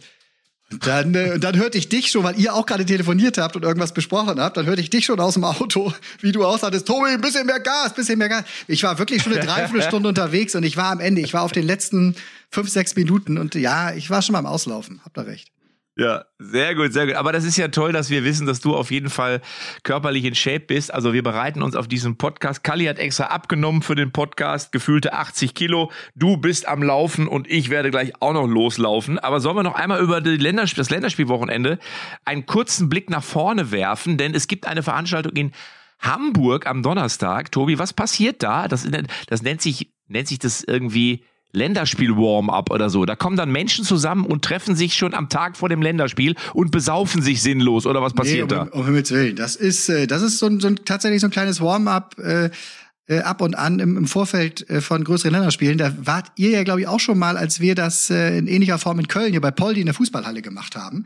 Und 0.71 0.85
dann, 0.85 1.15
äh, 1.15 1.31
und 1.33 1.43
dann 1.43 1.57
hörte 1.57 1.77
ich 1.77 1.89
dich 1.89 2.11
schon, 2.11 2.23
weil 2.23 2.39
ihr 2.39 2.53
auch 2.53 2.65
gerade 2.65 2.85
telefoniert 2.85 3.37
habt 3.39 3.55
und 3.55 3.63
irgendwas 3.63 3.93
besprochen 3.93 4.39
habt, 4.39 4.55
dann 4.55 4.67
hörte 4.67 4.81
ich 4.81 4.89
dich 4.89 5.05
schon 5.05 5.19
aus 5.19 5.33
dem 5.33 5.43
Auto, 5.43 5.93
wie 6.21 6.31
du 6.31 6.45
aussahtest, 6.45 6.87
Tobi, 6.87 7.09
ein 7.09 7.21
bisschen 7.21 7.45
mehr 7.45 7.59
Gas, 7.59 7.93
bisschen 7.93 8.19
mehr 8.19 8.29
Gas. 8.29 8.43
Ich 8.67 8.83
war 8.83 8.99
wirklich 8.99 9.23
schon 9.23 9.33
eine 9.33 9.45
Dreiviertelstunde 9.45 10.09
unterwegs 10.09 10.53
und 10.55 10.63
ich 10.63 10.77
war 10.77 10.91
am 10.91 10.99
Ende, 10.99 11.21
ich 11.21 11.33
war 11.33 11.41
auf 11.41 11.51
den 11.51 11.65
letzten 11.65 12.15
fünf, 12.51 12.69
sechs 12.69 12.95
Minuten 12.95 13.37
und 13.39 13.55
ja, 13.55 13.93
ich 13.93 14.09
war 14.09 14.21
schon 14.21 14.33
mal 14.33 14.39
am 14.39 14.45
Auslaufen. 14.45 15.01
Habt 15.03 15.17
ihr 15.17 15.25
recht. 15.25 15.51
Ja, 15.99 16.23
sehr 16.37 16.75
gut, 16.75 16.93
sehr 16.93 17.07
gut. 17.07 17.15
Aber 17.15 17.33
das 17.33 17.43
ist 17.43 17.57
ja 17.57 17.67
toll, 17.67 17.91
dass 17.91 18.09
wir 18.09 18.23
wissen, 18.23 18.47
dass 18.47 18.61
du 18.61 18.73
auf 18.73 18.89
jeden 18.89 19.09
Fall 19.09 19.41
körperlich 19.83 20.23
in 20.23 20.33
Shape 20.33 20.61
bist. 20.61 20.93
Also 20.93 21.11
wir 21.11 21.23
bereiten 21.23 21.61
uns 21.61 21.75
auf 21.75 21.89
diesen 21.89 22.15
Podcast. 22.15 22.63
Kalli 22.63 22.85
hat 22.85 22.99
extra 22.99 23.25
abgenommen 23.25 23.81
für 23.81 23.95
den 23.95 24.13
Podcast, 24.13 24.71
gefühlte 24.71 25.11
80 25.11 25.53
Kilo. 25.53 25.91
Du 26.15 26.37
bist 26.37 26.69
am 26.69 26.83
Laufen 26.83 27.27
und 27.27 27.51
ich 27.51 27.69
werde 27.69 27.91
gleich 27.91 28.13
auch 28.21 28.31
noch 28.31 28.47
loslaufen. 28.47 29.19
Aber 29.19 29.41
sollen 29.41 29.57
wir 29.57 29.63
noch 29.63 29.75
einmal 29.75 29.99
über 29.99 30.21
die 30.21 30.37
Ländersp 30.37 30.77
das 30.77 30.89
Länderspielwochenende 30.89 31.79
einen 32.23 32.45
kurzen 32.45 32.87
Blick 32.87 33.09
nach 33.09 33.23
vorne 33.23 33.71
werfen? 33.71 34.17
Denn 34.17 34.33
es 34.33 34.47
gibt 34.47 34.67
eine 34.67 34.83
Veranstaltung 34.83 35.33
in 35.33 35.51
Hamburg 35.99 36.65
am 36.65 36.81
Donnerstag. 36.81 37.51
Tobi, 37.51 37.77
was 37.77 37.91
passiert 37.91 38.41
da? 38.41 38.69
Das, 38.69 38.87
das 39.27 39.41
nennt 39.41 39.61
sich, 39.61 39.91
nennt 40.07 40.29
sich 40.29 40.39
das 40.39 40.63
irgendwie 40.63 41.25
Länderspiel-Warm-up 41.51 42.69
oder 42.71 42.89
so. 42.89 43.05
Da 43.05 43.15
kommen 43.15 43.37
dann 43.37 43.51
Menschen 43.51 43.83
zusammen 43.85 44.25
und 44.25 44.43
treffen 44.43 44.75
sich 44.75 44.93
schon 44.93 45.13
am 45.13 45.29
Tag 45.29 45.57
vor 45.57 45.69
dem 45.69 45.81
Länderspiel 45.81 46.35
und 46.53 46.71
besaufen 46.71 47.21
sich 47.21 47.41
sinnlos 47.41 47.85
oder 47.85 48.01
was 48.01 48.13
passiert 48.13 48.49
nee, 48.49 48.55
da? 48.55 48.63
um, 48.63 48.81
um 48.81 48.85
Himmels 48.85 49.11
Willen. 49.11 49.35
Das 49.35 49.55
ist, 49.55 49.89
äh, 49.89 50.07
das 50.07 50.21
ist 50.21 50.39
so 50.39 50.45
ein, 50.45 50.59
so 50.59 50.67
ein, 50.67 50.77
tatsächlich 50.85 51.21
so 51.21 51.27
ein 51.27 51.31
kleines 51.31 51.61
Warm-up 51.61 52.17
äh, 52.19 52.49
äh, 53.09 53.19
ab 53.21 53.41
und 53.41 53.55
an 53.55 53.79
im, 53.79 53.97
im 53.97 54.05
Vorfeld 54.05 54.69
äh, 54.69 54.81
von 54.81 55.03
größeren 55.03 55.33
Länderspielen. 55.33 55.77
Da 55.77 55.93
wart 55.97 56.27
ihr 56.35 56.51
ja, 56.51 56.63
glaube 56.63 56.81
ich, 56.81 56.87
auch 56.87 56.99
schon 56.99 57.17
mal, 57.17 57.37
als 57.37 57.59
wir 57.59 57.73
das 57.73 58.09
äh, 58.11 58.37
in 58.37 58.47
ähnlicher 58.47 58.77
Form 58.77 58.99
in 58.99 59.07
Köln 59.07 59.31
hier 59.31 59.41
bei 59.41 59.51
Poldi 59.51 59.79
in 59.79 59.87
der 59.87 59.95
Fußballhalle 59.95 60.43
gemacht 60.43 60.75
haben. 60.75 61.05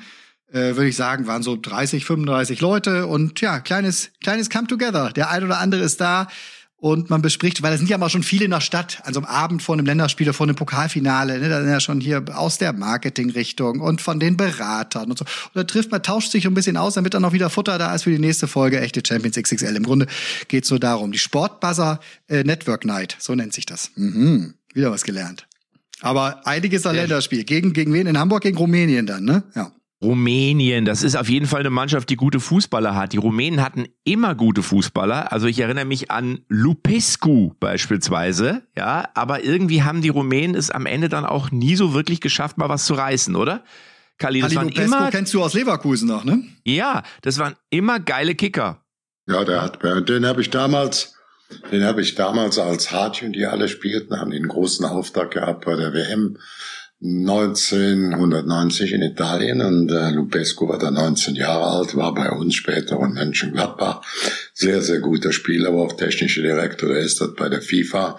Äh, 0.51 0.75
Würde 0.75 0.87
ich 0.87 0.97
sagen, 0.97 1.25
waren 1.25 1.41
so 1.41 1.57
30, 1.59 2.05
35 2.05 2.59
Leute 2.59 3.07
und 3.07 3.39
ja, 3.39 3.59
kleines, 3.59 4.11
kleines 4.21 4.49
Come 4.49 4.67
Together. 4.67 5.11
Der 5.11 5.31
ein 5.31 5.43
oder 5.43 5.59
andere 5.59 5.81
ist 5.81 6.01
da. 6.01 6.27
Und 6.83 7.09
man 7.09 7.21
bespricht, 7.21 7.61
weil 7.61 7.71
da 7.71 7.77
sind 7.77 7.89
ja 7.89 7.97
mal 7.97 8.09
schon 8.09 8.23
viele 8.23 8.43
in 8.43 8.51
der 8.51 8.59
Stadt, 8.59 9.01
an 9.05 9.13
so 9.13 9.21
einem 9.21 9.27
Abend 9.27 9.63
vor 9.63 9.73
einem 9.73 9.85
Länderspiel 9.85 10.27
oder 10.27 10.33
vor 10.33 10.45
einem 10.45 10.57
Pokalfinale, 10.57 11.39
ne, 11.39 11.47
da 11.47 11.61
sind 11.61 11.69
ja 11.69 11.79
schon 11.79 12.01
hier 12.01 12.25
aus 12.35 12.57
der 12.57 12.73
Marketingrichtung 12.73 13.79
und 13.79 14.01
von 14.01 14.19
den 14.19 14.35
Beratern 14.35 15.09
und 15.09 15.17
so. 15.17 15.23
Und 15.23 15.55
da 15.55 15.63
trifft 15.63 15.91
man, 15.91 16.03
tauscht 16.03 16.33
sich 16.33 16.45
ein 16.45 16.53
bisschen 16.53 16.75
aus, 16.75 16.95
damit 16.95 17.13
dann 17.13 17.21
noch 17.21 17.31
wieder 17.31 17.49
Futter 17.49 17.77
da 17.77 17.95
ist 17.95 18.03
für 18.03 18.11
die 18.11 18.19
nächste 18.19 18.49
Folge 18.49 18.81
echte 18.81 19.01
Champions 19.01 19.37
XXL. 19.37 19.77
Im 19.77 19.83
Grunde 19.83 20.07
geht's 20.49 20.69
nur 20.71 20.79
darum. 20.79 21.13
Die 21.13 21.19
Sportbuzzer 21.19 22.01
äh, 22.27 22.43
Network 22.43 22.83
Night, 22.83 23.15
so 23.17 23.33
nennt 23.33 23.53
sich 23.53 23.65
das. 23.65 23.91
Mhm. 23.95 24.55
Wieder 24.73 24.91
was 24.91 25.05
gelernt. 25.05 25.47
Aber 26.01 26.45
einiges 26.45 26.85
ein 26.85 26.95
Länderspiel. 26.95 27.45
Gegen, 27.45 27.71
gegen 27.71 27.93
wen? 27.93 28.07
In 28.07 28.19
Hamburg 28.19 28.43
gegen 28.43 28.57
Rumänien 28.57 29.05
dann, 29.05 29.23
ne? 29.23 29.43
Ja. 29.55 29.71
Rumänien, 30.03 30.85
das 30.85 31.01
ist 31.01 31.15
auf 31.15 31.29
jeden 31.29 31.47
Fall 31.47 31.61
eine 31.61 31.69
Mannschaft, 31.69 32.09
die 32.09 32.15
gute 32.15 32.39
Fußballer 32.39 32.95
hat. 32.95 33.13
Die 33.13 33.17
Rumänen 33.17 33.61
hatten 33.61 33.87
immer 34.03 34.35
gute 34.35 34.61
Fußballer. 34.61 35.31
Also 35.31 35.47
ich 35.47 35.59
erinnere 35.59 35.85
mich 35.85 36.11
an 36.11 36.41
Lupescu 36.49 37.53
beispielsweise, 37.59 38.63
ja. 38.77 39.09
Aber 39.15 39.43
irgendwie 39.43 39.83
haben 39.83 40.01
die 40.01 40.09
Rumänen 40.09 40.55
es 40.55 40.69
am 40.69 40.85
Ende 40.85 41.09
dann 41.09 41.25
auch 41.25 41.51
nie 41.51 41.75
so 41.75 41.93
wirklich 41.93 42.21
geschafft, 42.21 42.57
mal 42.57 42.69
was 42.69 42.85
zu 42.85 42.93
reißen, 42.93 43.35
oder? 43.35 43.63
Kali, 44.17 44.41
das 44.41 44.53
waren 44.55 44.67
Lupescu 44.67 44.83
immer, 44.85 45.09
kennst 45.09 45.33
du 45.33 45.41
aus 45.41 45.53
Leverkusen 45.53 46.07
noch, 46.07 46.23
ne? 46.23 46.43
Ja, 46.65 47.03
das 47.21 47.39
waren 47.39 47.55
immer 47.69 47.99
geile 47.99 48.35
Kicker. 48.35 48.83
Ja, 49.27 49.45
der 49.45 49.61
hat, 49.61 49.81
den 49.81 50.25
habe 50.25 50.41
ich 50.41 50.49
damals, 50.49 51.15
den 51.71 51.83
habe 51.83 52.01
ich 52.01 52.15
damals 52.15 52.59
als 52.59 52.91
Hartje 52.91 53.27
und 53.27 53.33
die 53.33 53.45
alle 53.45 53.69
spielten, 53.69 54.19
haben 54.19 54.31
den 54.31 54.47
großen 54.47 54.85
Auftrag 54.85 55.31
gehabt 55.31 55.65
bei 55.65 55.75
der 55.75 55.93
WM 55.93 56.37
1990 57.05 58.93
in 58.93 59.01
Italien 59.01 59.61
und 59.61 59.91
äh, 59.91 60.09
Lupescu 60.11 60.69
war 60.69 60.79
da 60.79 60.89
19 60.89 61.35
Jahre 61.35 61.65
alt, 61.65 61.97
war 61.97 62.13
bei 62.13 62.29
uns 62.29 62.55
später 62.55 62.97
in 63.01 63.13
Mönchengladbach. 63.13 64.01
Sehr, 64.53 64.81
sehr 64.81 64.99
guter 64.99 65.33
Spieler, 65.33 65.73
war 65.73 65.81
auch 65.81 65.97
technischer 65.97 66.41
Direktor, 66.41 66.87
der 66.89 66.99
ist 66.99 67.19
dort 67.19 67.35
bei 67.35 67.49
der 67.49 67.61
FIFA 67.61 68.17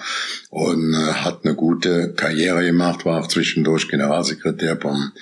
und 0.50 0.92
äh, 0.92 0.96
hat 0.96 1.46
eine 1.46 1.54
gute 1.54 2.12
Karriere 2.12 2.62
gemacht, 2.62 3.06
war 3.06 3.22
auch 3.22 3.28
zwischendurch 3.28 3.88
Generalsekretär 3.88 4.74
beim 4.74 5.12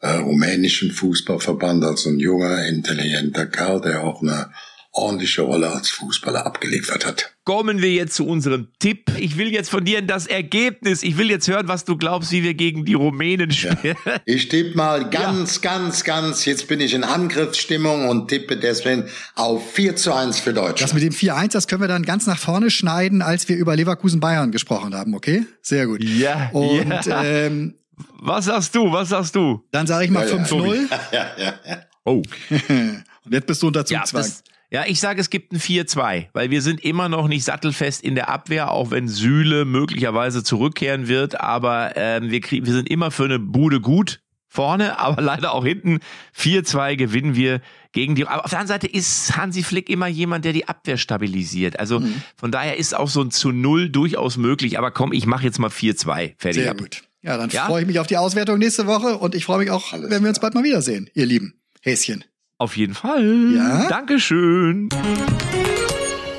äh, 0.00 0.18
rumänischen 0.18 0.92
Fußballverband, 0.92 1.84
also 1.84 2.10
ein 2.10 2.20
junger, 2.20 2.66
intelligenter 2.66 3.46
Kerl, 3.46 3.80
der 3.80 4.04
auch 4.04 4.22
eine 4.22 4.50
ordentliche 4.92 5.42
Rolle 5.42 5.70
als 5.70 5.90
Fußballer 5.90 6.46
abgeliefert 6.46 7.06
hat. 7.06 7.34
Kommen 7.44 7.80
wir 7.80 7.92
jetzt 7.92 8.14
zu 8.14 8.26
unserem 8.26 8.68
Tipp. 8.78 9.10
Ich 9.18 9.38
will 9.38 9.52
jetzt 9.52 9.70
von 9.70 9.84
dir 9.84 10.02
das 10.02 10.26
Ergebnis. 10.26 11.02
Ich 11.02 11.16
will 11.16 11.30
jetzt 11.30 11.48
hören, 11.48 11.68
was 11.68 11.84
du 11.84 11.96
glaubst, 11.96 12.30
wie 12.32 12.42
wir 12.42 12.54
gegen 12.54 12.84
die 12.84 12.94
Rumänen 12.94 13.50
spielen. 13.50 13.96
Ja. 14.04 14.20
Ich 14.26 14.48
tippe 14.48 14.76
mal 14.76 15.08
ganz, 15.08 15.56
ja. 15.62 15.70
ganz, 15.70 16.04
ganz, 16.04 16.44
jetzt 16.44 16.68
bin 16.68 16.80
ich 16.80 16.94
in 16.94 17.04
Angriffsstimmung 17.04 18.08
und 18.08 18.28
tippe 18.28 18.56
deswegen 18.56 19.04
auf 19.34 19.72
4 19.72 19.96
zu 19.96 20.12
1 20.12 20.40
für 20.40 20.52
Deutschland. 20.52 20.80
Das 20.80 20.94
mit 20.94 21.02
dem 21.02 21.12
4-1, 21.12 21.52
das 21.52 21.68
können 21.68 21.80
wir 21.80 21.88
dann 21.88 22.04
ganz 22.04 22.26
nach 22.26 22.38
vorne 22.38 22.70
schneiden, 22.70 23.22
als 23.22 23.48
wir 23.48 23.56
über 23.56 23.76
Leverkusen 23.76 24.20
Bayern 24.20 24.52
gesprochen 24.52 24.94
haben, 24.94 25.14
okay? 25.14 25.46
Sehr 25.62 25.86
gut. 25.86 26.02
Ja. 26.02 26.50
Und 26.52 27.06
ja. 27.06 27.24
Ähm, 27.24 27.74
was 28.20 28.46
sagst 28.46 28.74
du? 28.74 28.92
Was 28.92 29.10
sagst 29.10 29.34
du? 29.34 29.64
Dann 29.70 29.86
sage 29.86 30.04
ich 30.04 30.10
mal 30.10 30.28
ja, 30.28 30.34
5-0. 30.34 30.86
Ja, 31.12 31.26
ja, 31.38 31.54
ja. 31.66 31.78
Oh. 32.04 32.22
und 32.68 33.32
jetzt 33.32 33.46
bist 33.46 33.62
du 33.62 33.68
unter 33.68 33.84
Zugzwang. 33.84 34.22
Ja, 34.22 34.30
ja, 34.70 34.84
ich 34.86 35.00
sage, 35.00 35.20
es 35.20 35.30
gibt 35.30 35.52
ein 35.52 35.58
4-2, 35.58 36.26
weil 36.34 36.50
wir 36.50 36.60
sind 36.60 36.84
immer 36.84 37.08
noch 37.08 37.26
nicht 37.26 37.44
sattelfest 37.44 38.02
in 38.02 38.14
der 38.14 38.28
Abwehr, 38.28 38.70
auch 38.70 38.90
wenn 38.90 39.08
Sühle 39.08 39.64
möglicherweise 39.64 40.44
zurückkehren 40.44 41.08
wird. 41.08 41.40
Aber 41.40 41.92
ähm, 41.96 42.30
wir, 42.30 42.40
kriegen, 42.40 42.66
wir 42.66 42.74
sind 42.74 42.90
immer 42.90 43.10
für 43.10 43.24
eine 43.24 43.38
Bude 43.38 43.80
gut 43.80 44.20
vorne, 44.46 44.98
aber 45.00 45.22
leider 45.22 45.54
auch 45.54 45.64
hinten. 45.64 46.00
4-2 46.36 46.96
gewinnen 46.96 47.34
wir 47.34 47.62
gegen 47.92 48.14
die. 48.14 48.26
Aber 48.26 48.44
auf 48.44 48.50
der 48.50 48.58
anderen 48.60 48.80
Seite 48.80 48.86
ist 48.86 49.36
Hansi 49.38 49.62
Flick 49.62 49.88
immer 49.88 50.06
jemand, 50.06 50.44
der 50.44 50.52
die 50.52 50.68
Abwehr 50.68 50.98
stabilisiert. 50.98 51.78
Also 51.78 52.00
mhm. 52.00 52.22
von 52.36 52.52
daher 52.52 52.76
ist 52.76 52.94
auch 52.94 53.08
so 53.08 53.22
ein 53.22 53.30
zu 53.30 53.52
Null 53.52 53.88
durchaus 53.88 54.36
möglich. 54.36 54.78
Aber 54.78 54.90
komm, 54.90 55.12
ich 55.12 55.24
mache 55.24 55.44
jetzt 55.44 55.58
mal 55.58 55.70
4-2. 55.70 56.34
Fertig. 56.36 56.62
Sehr 56.62 56.74
gut. 56.74 57.02
Ja, 57.22 57.38
dann 57.38 57.48
ja? 57.48 57.66
freue 57.66 57.82
ich 57.82 57.86
mich 57.86 57.98
auf 57.98 58.06
die 58.06 58.18
Auswertung 58.18 58.58
nächste 58.58 58.86
Woche 58.86 59.16
und 59.16 59.34
ich 59.34 59.44
freue 59.44 59.58
mich 59.58 59.70
auch, 59.70 59.92
Alles 59.94 60.10
wenn 60.10 60.22
wir 60.22 60.28
uns 60.28 60.40
bald 60.40 60.54
mal 60.54 60.62
wiedersehen, 60.62 61.10
ihr 61.14 61.26
Lieben. 61.26 61.54
Häschen. 61.80 62.24
Auf 62.58 62.76
jeden 62.76 62.94
Fall. 62.94 63.52
Ja. 63.54 63.86
Dankeschön. 63.88 64.88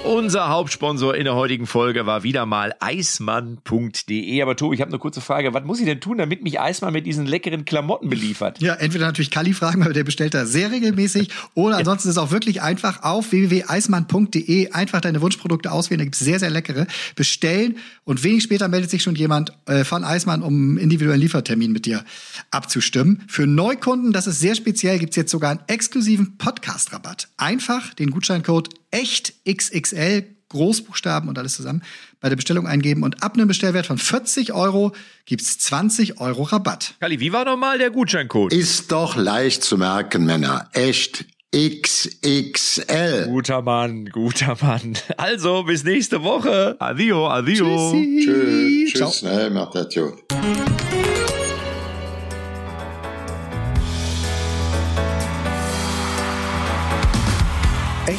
Unser 0.09 0.49
Hauptsponsor 0.49 1.13
in 1.13 1.25
der 1.25 1.35
heutigen 1.35 1.67
Folge 1.67 2.07
war 2.07 2.23
wieder 2.23 2.47
mal 2.47 2.73
eismann.de. 2.79 4.41
Aber 4.41 4.55
Tobi, 4.55 4.73
ich 4.73 4.81
habe 4.81 4.89
eine 4.89 4.97
kurze 4.97 5.21
Frage. 5.21 5.53
Was 5.53 5.63
muss 5.65 5.79
ich 5.79 5.85
denn 5.85 6.01
tun, 6.01 6.17
damit 6.17 6.41
mich 6.41 6.59
Eismann 6.59 6.93
mit 6.93 7.05
diesen 7.05 7.27
leckeren 7.27 7.63
Klamotten 7.63 8.09
beliefert? 8.09 8.59
Ja, 8.59 8.73
entweder 8.73 9.05
natürlich 9.05 9.29
Kali 9.29 9.53
fragen, 9.53 9.85
weil 9.85 9.93
der 9.93 10.03
bestellt 10.03 10.33
da 10.33 10.47
sehr 10.47 10.71
regelmäßig. 10.71 11.29
Oder 11.53 11.77
ansonsten 11.77 12.09
ist 12.09 12.15
es 12.15 12.17
auch 12.17 12.31
wirklich 12.31 12.63
einfach 12.63 13.03
auf 13.03 13.31
www.eismann.de 13.31 14.71
einfach 14.71 14.99
deine 14.99 15.21
Wunschprodukte 15.21 15.71
auswählen. 15.71 15.99
Da 15.99 16.05
gibt's 16.05 16.17
sehr, 16.17 16.39
sehr 16.39 16.49
leckere. 16.49 16.87
Bestellen 17.15 17.77
und 18.03 18.23
wenig 18.23 18.41
später 18.41 18.67
meldet 18.67 18.89
sich 18.89 19.03
schon 19.03 19.13
jemand 19.13 19.53
äh, 19.67 19.83
von 19.83 20.03
Eismann, 20.03 20.41
um 20.41 20.55
einen 20.55 20.77
individuellen 20.77 21.21
Liefertermin 21.21 21.71
mit 21.71 21.85
dir 21.85 22.03
abzustimmen. 22.49 23.25
Für 23.27 23.45
Neukunden, 23.45 24.11
das 24.11 24.25
ist 24.25 24.39
sehr 24.39 24.55
speziell, 24.55 24.97
gibt's 24.97 25.17
jetzt 25.17 25.29
sogar 25.29 25.51
einen 25.51 25.59
exklusiven 25.67 26.39
Podcast-Rabatt. 26.39 27.27
Einfach 27.37 27.93
den 27.93 28.09
Gutscheincode 28.09 28.69
echt 28.91 29.33
XXL, 29.45 30.25
Großbuchstaben 30.49 31.29
und 31.29 31.37
alles 31.37 31.55
zusammen, 31.55 31.83
bei 32.19 32.29
der 32.29 32.35
Bestellung 32.35 32.67
eingeben 32.67 33.03
und 33.03 33.23
ab 33.23 33.35
einem 33.35 33.47
Bestellwert 33.47 33.85
von 33.85 33.97
40 33.97 34.53
Euro 34.53 34.93
gibt's 35.25 35.59
20 35.59 36.19
Euro 36.19 36.43
Rabatt. 36.43 36.95
Kali, 36.99 37.19
wie 37.19 37.31
war 37.31 37.45
nochmal 37.45 37.77
der 37.77 37.91
Gutscheincode? 37.91 38.51
Ist 38.51 38.91
doch 38.91 39.15
leicht 39.15 39.63
zu 39.63 39.77
merken, 39.77 40.25
Männer. 40.25 40.67
Echt 40.73 41.25
XXL. 41.55 43.25
Guter 43.27 43.61
Mann, 43.61 44.05
guter 44.05 44.55
Mann. 44.61 44.97
Also, 45.17 45.63
bis 45.63 45.83
nächste 45.83 46.23
Woche. 46.23 46.75
Adio, 46.79 47.27
adio. 47.27 47.91
Tschüss. 47.91 48.93
Tschüss, 48.93 49.21
ne, 49.23 49.49
macht 49.49 49.75
das 49.75 49.93
gut. 49.93 50.88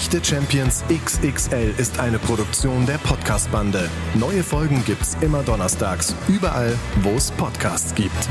Echte 0.01 0.25
Champions 0.25 0.83
XXL 0.89 1.75
ist 1.77 2.01
eine 2.01 2.19
Produktion 2.19 2.87
der 2.87 2.97
Podcast-Bande. 2.97 3.91
Neue 4.15 4.43
Folgen 4.43 4.83
gibt's 4.87 5.15
immer 5.21 5.43
donnerstags, 5.43 6.15
überall, 6.27 6.75
wo 7.03 7.11
es 7.11 7.31
Podcasts 7.31 7.95
gibt. 7.95 8.29